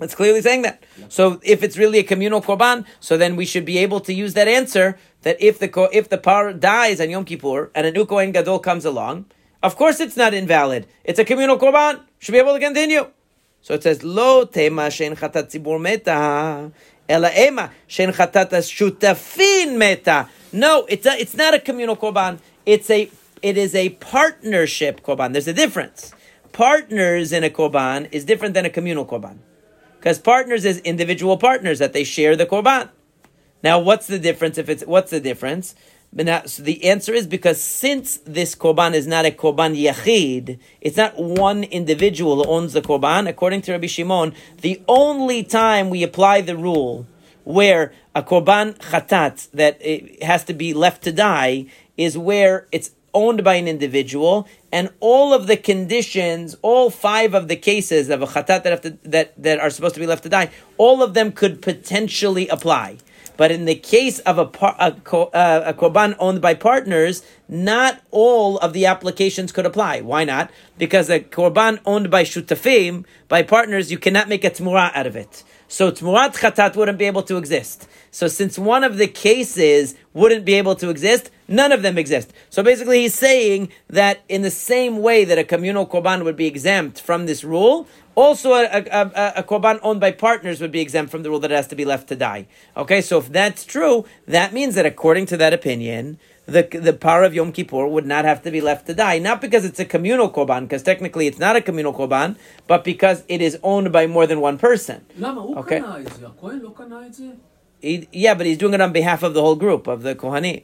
It's 0.00 0.14
clearly 0.14 0.42
saying 0.42 0.62
that. 0.62 0.82
Yep. 0.98 1.12
So 1.12 1.40
if 1.42 1.62
it's 1.62 1.78
really 1.78 1.98
a 1.98 2.02
communal 2.02 2.42
korban, 2.42 2.84
so 3.00 3.16
then 3.16 3.36
we 3.36 3.46
should 3.46 3.64
be 3.64 3.78
able 3.78 4.00
to 4.00 4.12
use 4.12 4.34
that 4.34 4.48
answer 4.48 4.98
that 5.22 5.36
if 5.40 5.58
the 5.58 5.88
if 5.92 6.08
the 6.08 6.18
par 6.18 6.52
dies 6.52 7.00
on 7.00 7.10
Yom 7.10 7.24
Kippur 7.24 7.70
and 7.74 7.86
a 7.86 7.92
new 7.92 8.04
Kohen 8.04 8.32
Gadol 8.32 8.58
comes 8.58 8.84
along, 8.84 9.26
of 9.62 9.76
course 9.76 10.00
it's 10.00 10.16
not 10.16 10.34
invalid. 10.34 10.86
It's 11.04 11.18
a 11.18 11.24
communal 11.24 11.58
korban. 11.58 12.00
Should 12.18 12.32
be 12.32 12.38
able 12.38 12.54
to 12.54 12.60
continue. 12.60 13.06
So 13.62 13.74
it 13.74 13.82
says, 13.84 14.02
Lo 14.02 14.44
tema 14.44 14.90
shen 14.90 15.14
chatat 15.16 15.50
tzibur 15.50 15.80
meta, 15.80 16.70
ela 17.08 17.30
ema 17.30 17.70
shen 17.86 18.10
chatat 18.10 18.50
shutafin 18.50 19.78
meta. 19.78 20.28
No, 20.52 20.84
it's, 20.88 21.06
a, 21.06 21.12
it's 21.18 21.34
not 21.34 21.54
a 21.54 21.60
communal 21.60 21.96
korban. 21.96 22.40
It's 22.66 22.90
a, 22.90 23.10
it 23.40 23.56
is 23.56 23.74
a 23.74 23.90
partnership 23.90 25.02
korban. 25.02 25.32
There's 25.32 25.48
a 25.48 25.52
difference. 25.52 26.12
Partners 26.52 27.32
in 27.32 27.44
a 27.44 27.50
korban 27.50 28.08
is 28.12 28.24
different 28.24 28.54
than 28.54 28.66
a 28.66 28.70
communal 28.70 29.06
korban. 29.06 29.38
Because 29.98 30.18
partners 30.18 30.64
is 30.64 30.78
individual 30.80 31.38
partners 31.38 31.78
that 31.78 31.92
they 31.92 32.04
share 32.04 32.34
the 32.34 32.44
korban. 32.44 32.90
Now, 33.62 33.78
what's 33.78 34.08
the 34.08 34.18
difference 34.18 34.58
if 34.58 34.68
it's, 34.68 34.84
what's 34.84 35.12
the 35.12 35.20
difference? 35.20 35.76
But 36.12 36.26
now, 36.26 36.42
so 36.44 36.62
the 36.62 36.84
answer 36.84 37.14
is 37.14 37.26
because 37.26 37.58
since 37.60 38.18
this 38.18 38.54
korban 38.54 38.92
is 38.92 39.06
not 39.06 39.24
a 39.24 39.30
korban 39.30 39.74
yachid, 39.80 40.58
it's 40.82 40.98
not 40.98 41.18
one 41.18 41.64
individual 41.64 42.36
who 42.36 42.50
owns 42.50 42.74
the 42.74 42.82
korban. 42.82 43.26
According 43.28 43.62
to 43.62 43.72
Rabbi 43.72 43.86
Shimon, 43.86 44.34
the 44.60 44.82
only 44.86 45.42
time 45.42 45.88
we 45.88 46.02
apply 46.02 46.42
the 46.42 46.56
rule 46.56 47.06
where 47.44 47.92
a 48.14 48.22
korban 48.22 48.76
chatat 48.78 49.50
that 49.52 49.78
it 49.80 50.22
has 50.22 50.44
to 50.44 50.52
be 50.52 50.74
left 50.74 51.02
to 51.04 51.12
die 51.12 51.66
is 51.96 52.18
where 52.18 52.66
it's 52.72 52.90
owned 53.14 53.44
by 53.44 53.54
an 53.54 53.68
individual, 53.68 54.48
and 54.70 54.90
all 55.00 55.34
of 55.34 55.46
the 55.46 55.56
conditions, 55.56 56.56
all 56.62 56.88
five 56.90 57.34
of 57.34 57.48
the 57.48 57.56
cases 57.56 58.08
of 58.08 58.22
a 58.22 58.26
chatat 58.26 58.62
that, 58.62 58.82
to, 58.82 58.90
that, 59.04 59.42
that 59.42 59.60
are 59.60 59.70
supposed 59.70 59.94
to 59.94 60.00
be 60.00 60.06
left 60.06 60.22
to 60.22 60.28
die, 60.28 60.50
all 60.78 61.02
of 61.02 61.14
them 61.14 61.32
could 61.32 61.60
potentially 61.60 62.48
apply. 62.48 62.96
But 63.36 63.50
in 63.50 63.64
the 63.64 63.74
case 63.74 64.18
of 64.20 64.38
a, 64.38 64.42
a, 64.42 64.94
uh, 65.16 65.62
a 65.66 65.74
korban 65.74 66.16
owned 66.18 66.40
by 66.40 66.54
partners, 66.54 67.22
not 67.52 68.00
all 68.10 68.56
of 68.58 68.72
the 68.72 68.86
applications 68.86 69.52
could 69.52 69.66
apply. 69.66 70.00
Why 70.00 70.24
not? 70.24 70.50
Because 70.78 71.10
a 71.10 71.20
korban 71.20 71.80
owned 71.84 72.10
by 72.10 72.24
shutafim, 72.24 73.04
by 73.28 73.42
partners, 73.42 73.92
you 73.92 73.98
cannot 73.98 74.26
make 74.26 74.42
a 74.42 74.50
tmura 74.50 74.90
out 74.94 75.06
of 75.06 75.16
it. 75.16 75.44
So 75.68 75.92
tmurat 75.92 76.34
chatat 76.34 76.76
wouldn't 76.76 76.98
be 76.98 77.04
able 77.04 77.22
to 77.24 77.36
exist. 77.36 77.86
So 78.10 78.26
since 78.26 78.58
one 78.58 78.84
of 78.84 78.96
the 78.96 79.06
cases 79.06 79.94
wouldn't 80.14 80.46
be 80.46 80.54
able 80.54 80.76
to 80.76 80.88
exist, 80.88 81.30
none 81.46 81.72
of 81.72 81.82
them 81.82 81.98
exist. 81.98 82.32
So 82.48 82.62
basically 82.62 83.02
he's 83.02 83.14
saying 83.14 83.70
that 83.88 84.22
in 84.30 84.40
the 84.40 84.50
same 84.50 85.02
way 85.02 85.24
that 85.26 85.38
a 85.38 85.44
communal 85.44 85.86
korban 85.86 86.24
would 86.24 86.36
be 86.36 86.46
exempt 86.46 87.02
from 87.02 87.26
this 87.26 87.44
rule, 87.44 87.86
also 88.14 88.52
a, 88.52 88.64
a, 88.64 88.82
a, 88.82 89.32
a, 89.36 89.42
korban 89.42 89.78
owned 89.82 90.00
by 90.00 90.10
partners 90.10 90.60
would 90.60 90.72
be 90.72 90.80
exempt 90.80 91.10
from 91.10 91.22
the 91.22 91.30
rule 91.30 91.40
that 91.40 91.50
it 91.50 91.54
has 91.54 91.68
to 91.68 91.76
be 91.76 91.84
left 91.84 92.08
to 92.08 92.16
die. 92.16 92.46
Okay, 92.76 93.00
so 93.00 93.18
if 93.18 93.30
that's 93.30 93.64
true, 93.64 94.04
that 94.26 94.52
means 94.52 94.74
that 94.74 94.86
according 94.86 95.26
to 95.26 95.36
that 95.38 95.54
opinion, 95.54 96.18
the 96.46 96.62
the 96.62 96.92
par 96.92 97.22
of 97.24 97.34
Yom 97.34 97.52
Kippur 97.52 97.86
would 97.86 98.06
not 98.06 98.24
have 98.24 98.42
to 98.42 98.50
be 98.50 98.60
left 98.60 98.86
to 98.86 98.94
die, 98.94 99.18
not 99.18 99.40
because 99.40 99.64
it's 99.64 99.78
a 99.78 99.84
communal 99.84 100.30
korban, 100.30 100.62
because 100.62 100.82
technically 100.82 101.26
it's 101.26 101.38
not 101.38 101.54
a 101.56 101.60
communal 101.60 101.94
korban, 101.94 102.36
but 102.66 102.82
because 102.84 103.22
it 103.28 103.40
is 103.40 103.58
owned 103.62 103.92
by 103.92 104.06
more 104.06 104.26
than 104.26 104.40
one 104.40 104.58
person. 104.58 105.04
Okay. 105.56 105.80
He, 107.80 108.08
yeah, 108.12 108.34
but 108.34 108.46
he's 108.46 108.58
doing 108.58 108.74
it 108.74 108.80
on 108.80 108.92
behalf 108.92 109.22
of 109.22 109.34
the 109.34 109.40
whole 109.40 109.56
group 109.56 109.86
of 109.86 110.02
the 110.02 110.14
Kohanim. 110.14 110.62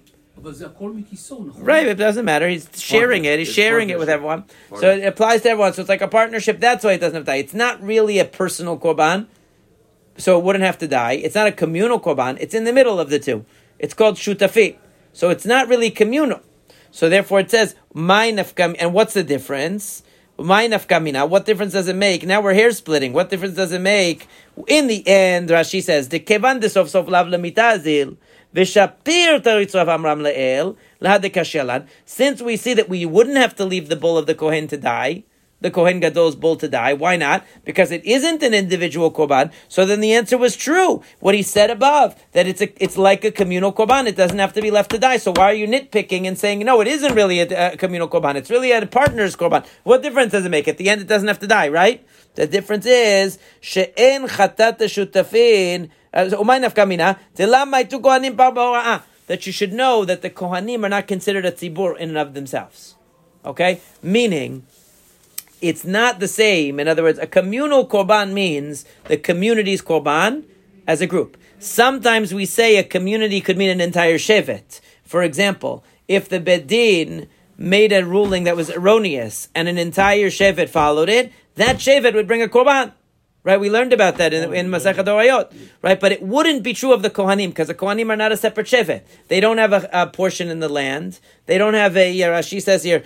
Right, 1.64 1.86
it 1.88 1.96
doesn't 1.96 2.24
matter. 2.24 2.48
He's 2.48 2.68
sharing 2.74 3.24
it. 3.24 3.40
He's 3.40 3.48
sharing 3.52 3.90
it 3.90 3.98
with 3.98 4.08
everyone. 4.08 4.44
So 4.78 4.88
it 4.90 5.04
applies 5.04 5.42
to 5.42 5.50
everyone. 5.50 5.72
So 5.72 5.80
it's 5.82 5.88
like 5.88 6.00
a 6.00 6.06
partnership. 6.06 6.60
That's 6.60 6.84
why 6.84 6.92
it 6.92 6.98
doesn't 7.00 7.16
have 7.16 7.24
to 7.24 7.30
die. 7.32 7.36
It's 7.38 7.54
not 7.54 7.82
really 7.82 8.20
a 8.20 8.24
personal 8.24 8.78
korban, 8.78 9.26
so 10.16 10.38
it 10.38 10.44
wouldn't 10.44 10.64
have 10.64 10.78
to 10.78 10.86
die. 10.86 11.14
It's 11.14 11.34
not 11.34 11.48
a 11.48 11.52
communal 11.52 11.98
korban. 11.98 12.36
It's 12.40 12.54
in 12.54 12.62
the 12.64 12.72
middle 12.72 13.00
of 13.00 13.10
the 13.10 13.18
two. 13.18 13.44
It's 13.80 13.94
called 13.94 14.14
shutafi. 14.16 14.76
So 15.12 15.30
it's 15.30 15.46
not 15.46 15.68
really 15.68 15.90
communal. 15.90 16.40
So 16.90 17.08
therefore 17.08 17.40
it 17.40 17.50
says, 17.50 17.74
my 17.92 18.30
nafkam, 18.30 18.76
and 18.78 18.92
what's 18.92 19.14
the 19.14 19.22
difference? 19.22 20.02
My 20.40 20.68
nafkamina, 20.68 21.28
what 21.28 21.46
difference 21.46 21.72
does 21.72 21.88
it 21.88 21.96
make? 21.96 22.24
Now 22.24 22.40
we're 22.40 22.54
hair 22.54 22.70
splitting. 22.70 23.12
What 23.12 23.28
difference 23.28 23.56
does 23.56 23.72
it 23.72 23.80
make? 23.80 24.28
In 24.68 24.86
the 24.86 25.06
end, 25.06 25.48
Rashi 25.48 25.82
says, 25.82 26.10
the 26.10 26.20
kevan 26.20 26.60
de 26.60 26.68
sof 26.68 26.88
sof 26.88 27.08
lav 27.08 27.26
lemitazil, 27.26 28.16
v'shapir 28.54 29.42
taritzav 29.42 29.88
amram 29.88 30.20
le'el. 30.20 30.76
Since 32.04 32.40
we 32.40 32.56
see 32.56 32.74
that 32.74 32.88
we 32.88 33.04
wouldn't 33.04 33.36
have 33.36 33.56
to 33.56 33.64
leave 33.64 33.88
the 33.88 33.96
bull 33.96 34.16
of 34.16 34.26
the 34.26 34.34
Kohen 34.36 34.68
to 34.68 34.76
die, 34.76 35.24
the 35.60 35.70
Kohen 35.70 36.00
Gadol's 36.00 36.36
bull 36.36 36.56
to 36.56 36.68
die. 36.68 36.92
Why 36.92 37.16
not? 37.16 37.44
Because 37.64 37.90
it 37.90 38.04
isn't 38.04 38.42
an 38.42 38.54
individual 38.54 39.10
korban. 39.10 39.52
So 39.68 39.84
then 39.84 40.00
the 40.00 40.12
answer 40.12 40.38
was 40.38 40.56
true. 40.56 41.02
What 41.20 41.34
he 41.34 41.42
said 41.42 41.70
above 41.70 42.14
that 42.32 42.46
it's 42.46 42.60
a, 42.60 42.82
it's 42.82 42.96
like 42.96 43.24
a 43.24 43.32
communal 43.32 43.72
korban. 43.72 44.06
It 44.06 44.16
doesn't 44.16 44.38
have 44.38 44.52
to 44.54 44.62
be 44.62 44.70
left 44.70 44.90
to 44.92 44.98
die. 44.98 45.16
So 45.16 45.32
why 45.32 45.50
are 45.50 45.54
you 45.54 45.66
nitpicking 45.66 46.26
and 46.26 46.38
saying 46.38 46.60
no? 46.60 46.80
It 46.80 46.88
isn't 46.88 47.14
really 47.14 47.40
a, 47.40 47.72
a 47.72 47.76
communal 47.76 48.08
korban. 48.08 48.36
It's 48.36 48.50
really 48.50 48.72
a 48.72 48.86
partner's 48.86 49.36
korban. 49.36 49.66
What 49.82 50.02
difference 50.02 50.32
does 50.32 50.44
it 50.44 50.50
make? 50.50 50.68
At 50.68 50.78
the 50.78 50.88
end, 50.88 51.00
it 51.00 51.08
doesn't 51.08 51.28
have 51.28 51.40
to 51.40 51.46
die, 51.46 51.68
right? 51.68 52.06
The 52.34 52.46
difference 52.46 52.86
is 52.86 53.38
she'en 53.60 54.28
chatat 54.28 54.78
shutafin. 54.78 55.90
Uh, 56.10 56.24
that 59.28 59.46
you 59.46 59.52
should 59.52 59.72
know 59.74 60.04
that 60.04 60.22
the 60.22 60.30
kohanim 60.30 60.84
are 60.84 60.88
not 60.88 61.06
considered 61.06 61.44
a 61.44 61.52
tzibur 61.52 61.96
in 61.98 62.08
and 62.08 62.18
of 62.18 62.34
themselves. 62.34 62.96
Okay, 63.44 63.80
meaning 64.02 64.66
it's 65.60 65.84
not 65.84 66.20
the 66.20 66.28
same. 66.28 66.78
In 66.80 66.88
other 66.88 67.02
words, 67.02 67.18
a 67.18 67.26
communal 67.26 67.86
korban 67.86 68.32
means 68.32 68.84
the 69.04 69.16
community's 69.16 69.82
korban 69.82 70.44
as 70.86 71.00
a 71.00 71.06
group. 71.06 71.36
Sometimes 71.58 72.32
we 72.32 72.46
say 72.46 72.76
a 72.76 72.84
community 72.84 73.40
could 73.40 73.58
mean 73.58 73.70
an 73.70 73.80
entire 73.80 74.18
shevet. 74.18 74.80
For 75.04 75.22
example, 75.22 75.84
if 76.06 76.28
the 76.28 76.40
Bet 76.40 76.66
Din 76.66 77.28
made 77.56 77.92
a 77.92 78.04
ruling 78.04 78.44
that 78.44 78.56
was 78.56 78.70
erroneous 78.70 79.48
and 79.54 79.68
an 79.68 79.78
entire 79.78 80.28
shevet 80.28 80.68
followed 80.68 81.08
it, 81.08 81.32
that 81.56 81.76
shevet 81.76 82.14
would 82.14 82.28
bring 82.28 82.42
a 82.42 82.48
korban. 82.48 82.92
Right, 83.48 83.58
we 83.58 83.70
learned 83.70 83.94
about 83.94 84.18
that 84.18 84.34
in, 84.34 84.50
oh, 84.50 84.52
in 84.52 84.68
Masechet 84.68 85.06
Orayot. 85.06 85.50
Right, 85.80 85.98
but 85.98 86.12
it 86.12 86.20
wouldn't 86.20 86.62
be 86.62 86.74
true 86.74 86.92
of 86.92 87.00
the 87.00 87.08
Kohanim 87.08 87.48
because 87.48 87.68
the 87.68 87.74
Kohanim 87.74 88.10
are 88.10 88.16
not 88.16 88.30
a 88.30 88.36
separate 88.36 88.66
shevet. 88.66 89.04
They 89.28 89.40
don't 89.40 89.56
have 89.56 89.72
a, 89.72 89.88
a 89.90 90.06
portion 90.06 90.50
in 90.50 90.60
the 90.60 90.68
land. 90.68 91.18
They 91.46 91.56
don't 91.56 91.72
have 91.72 91.96
a. 91.96 92.14
Rashi 92.14 92.60
says 92.60 92.82
here, 92.82 93.04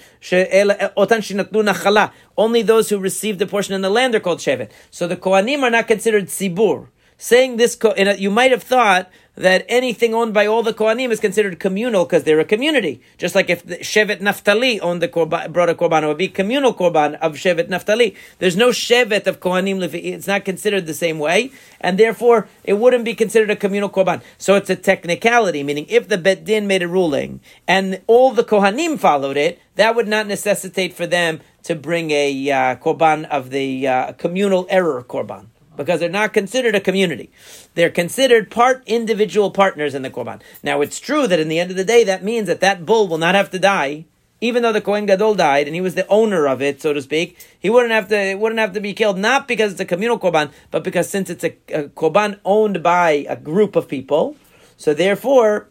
only 2.37 2.63
those 2.63 2.89
who 2.91 2.99
received 2.99 3.39
the 3.39 3.47
portion 3.47 3.75
in 3.75 3.83
the 3.83 3.89
land 3.89 4.17
are 4.17 4.21
called 4.21 4.41
shevet. 4.41 4.73
So 4.91 5.07
the 5.07 5.17
Kohanim 5.17 5.63
are 5.63 5.71
not 5.71 5.87
considered 5.87 6.27
tzibur 6.27 6.89
saying 7.23 7.57
this, 7.57 7.79
you 8.19 8.33
might 8.33 8.51
have 8.51 8.65
thought 8.65 9.09
that 9.37 9.65
anything 9.69 10.13
owned 10.13 10.35
by 10.35 10.45
all 10.45 10.65
the 10.65 10.75
Kohanim 10.75 11.11
is 11.11 11.21
considered 11.21 11.61
communal 11.61 12.05
because 12.05 12.25
they're 12.25 12.41
a 12.41 12.45
community. 12.45 13.01
Just 13.17 13.37
like 13.37 13.49
if 13.49 13.65
Shevet 13.65 14.21
Naftali 14.21 14.81
owned 14.83 15.01
the 15.01 15.09
korban, 15.09 15.53
brought 15.53 15.71
a 15.71 15.75
korban, 15.75 16.03
it 16.03 16.09
would 16.09 16.19
be 16.19 16.27
communal 16.27 16.75
korban 16.75 17.15
of 17.21 17.35
Shevet 17.35 17.69
Naftali. 17.69 18.17
There's 18.41 18.57
no 18.57 18.71
Shevet 18.71 19.29
of 19.29 19.39
Kohanim, 19.39 19.83
it's 19.95 20.27
not 20.27 20.45
considered 20.45 20.87
the 20.87 20.95
same 20.95 21.21
way, 21.21 21.53
and 21.81 21.97
therefore 21.97 22.49
it 22.65 22.75
wouldn't 22.75 23.05
be 23.05 23.15
considered 23.15 23.51
a 23.51 23.57
communal 23.57 23.89
korban. 23.89 24.21
So 24.37 24.57
it's 24.57 24.69
a 24.69 24.77
technicality, 24.77 25.63
meaning 25.63 25.87
if 25.89 26.09
the 26.09 26.19
Bet 26.19 26.45
Din 26.45 26.67
made 26.67 26.83
a 26.83 26.89
ruling 26.89 27.41
and 27.69 28.03
all 28.09 28.33
the 28.33 28.45
Kohanim 28.45 28.99
followed 28.99 29.37
it, 29.37 29.61
that 29.77 29.95
would 29.95 30.09
not 30.09 30.27
necessitate 30.27 30.93
for 30.93 31.07
them 31.07 31.41
to 31.63 31.77
bring 31.77 32.11
a 32.11 32.51
uh, 32.51 32.77
korban 32.77 33.29
of 33.29 33.51
the 33.51 33.87
uh, 33.87 34.13
communal 34.15 34.67
error 34.69 35.05
korban 35.05 35.47
because 35.77 36.01
they're 36.01 36.09
not 36.09 36.33
considered 36.33 36.75
a 36.75 36.81
community. 36.81 37.31
They're 37.75 37.91
considered 37.91 38.51
part 38.51 38.83
individual 38.87 39.51
partners 39.51 39.95
in 39.95 40.03
the 40.03 40.11
korban. 40.11 40.41
Now, 40.63 40.81
it's 40.81 41.01
true 41.01 41.27
that 41.27 41.41
in 41.41 41.49
the 41.49 41.59
end 41.59 41.71
of 41.71 41.77
the 41.77 41.85
day, 41.85 42.05
that 42.05 42.25
means 42.25 42.47
that 42.49 42.61
that 42.61 42.85
bull 42.85 43.09
will 43.09 43.19
not 43.19 43.35
have 43.35 43.51
to 43.51 43.59
die, 43.59 44.05
even 44.41 44.63
though 44.63 44.73
the 44.73 44.81
Kohen 44.81 45.07
Gadol 45.07 45.35
died 45.35 45.67
and 45.67 45.75
he 45.75 45.81
was 45.81 45.95
the 45.95 46.07
owner 46.09 46.47
of 46.47 46.61
it, 46.61 46.83
so 46.83 46.93
to 46.93 47.01
speak. 47.01 47.39
He 47.59 47.71
wouldn't 47.71 47.93
have 47.93 48.09
to. 48.09 48.19
It 48.19 48.39
wouldn't 48.39 48.61
have 48.61 48.73
to 48.75 48.81
be 48.81 48.93
killed, 48.93 49.19
not 49.19 49.49
because 49.49 49.73
it's 49.73 49.81
a 49.81 49.87
communal 49.87 50.19
korban, 50.19 50.51
but 50.71 50.85
because 50.85 51.09
since 51.09 51.31
it's 51.31 51.45
a, 51.45 51.57
a 51.73 51.85
korban 51.89 52.39
owned 52.45 52.83
by 52.83 53.27
a 53.29 53.37
group 53.37 53.77
of 53.77 53.89
people, 53.89 54.37
so 54.77 54.95
therefore. 54.95 55.69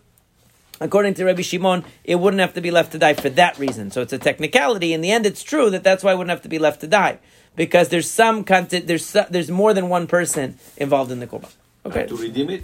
According 0.84 1.14
to 1.14 1.26
Rabbi 1.26 1.44
Shimon, 1.44 1.86
it 2.04 2.16
wouldn't 2.16 2.42
have 2.42 2.56
to 2.56 2.62
be 2.62 2.72
left 2.72 2.92
to 2.94 2.98
die 2.98 3.14
for 3.14 3.30
that 3.30 3.60
reason. 3.60 3.92
So 3.92 4.02
it's 4.02 4.14
a 4.14 4.18
technicality. 4.18 4.94
In 4.94 5.02
the 5.02 5.12
end, 5.12 5.28
it's 5.28 5.44
true 5.44 5.70
that 5.70 5.84
that's 5.84 6.04
why 6.04 6.12
it 6.12 6.16
wouldn't 6.16 6.32
have 6.32 6.42
to 6.42 6.50
be 6.50 6.58
left 6.58 6.82
to 6.82 6.88
die 6.88 7.20
because 7.56 7.90
there's 7.90 8.10
some 8.10 8.44
content, 8.44 8.88
there's 8.88 9.16
there's 9.30 9.52
more 9.52 9.74
than 9.74 9.90
one 9.90 10.08
person 10.08 10.58
involved 10.78 11.12
in 11.12 11.20
the 11.20 11.28
korban. 11.28 11.52
Okay. 11.86 12.06
to 12.08 12.16
redeem 12.16 12.50
it. 12.50 12.64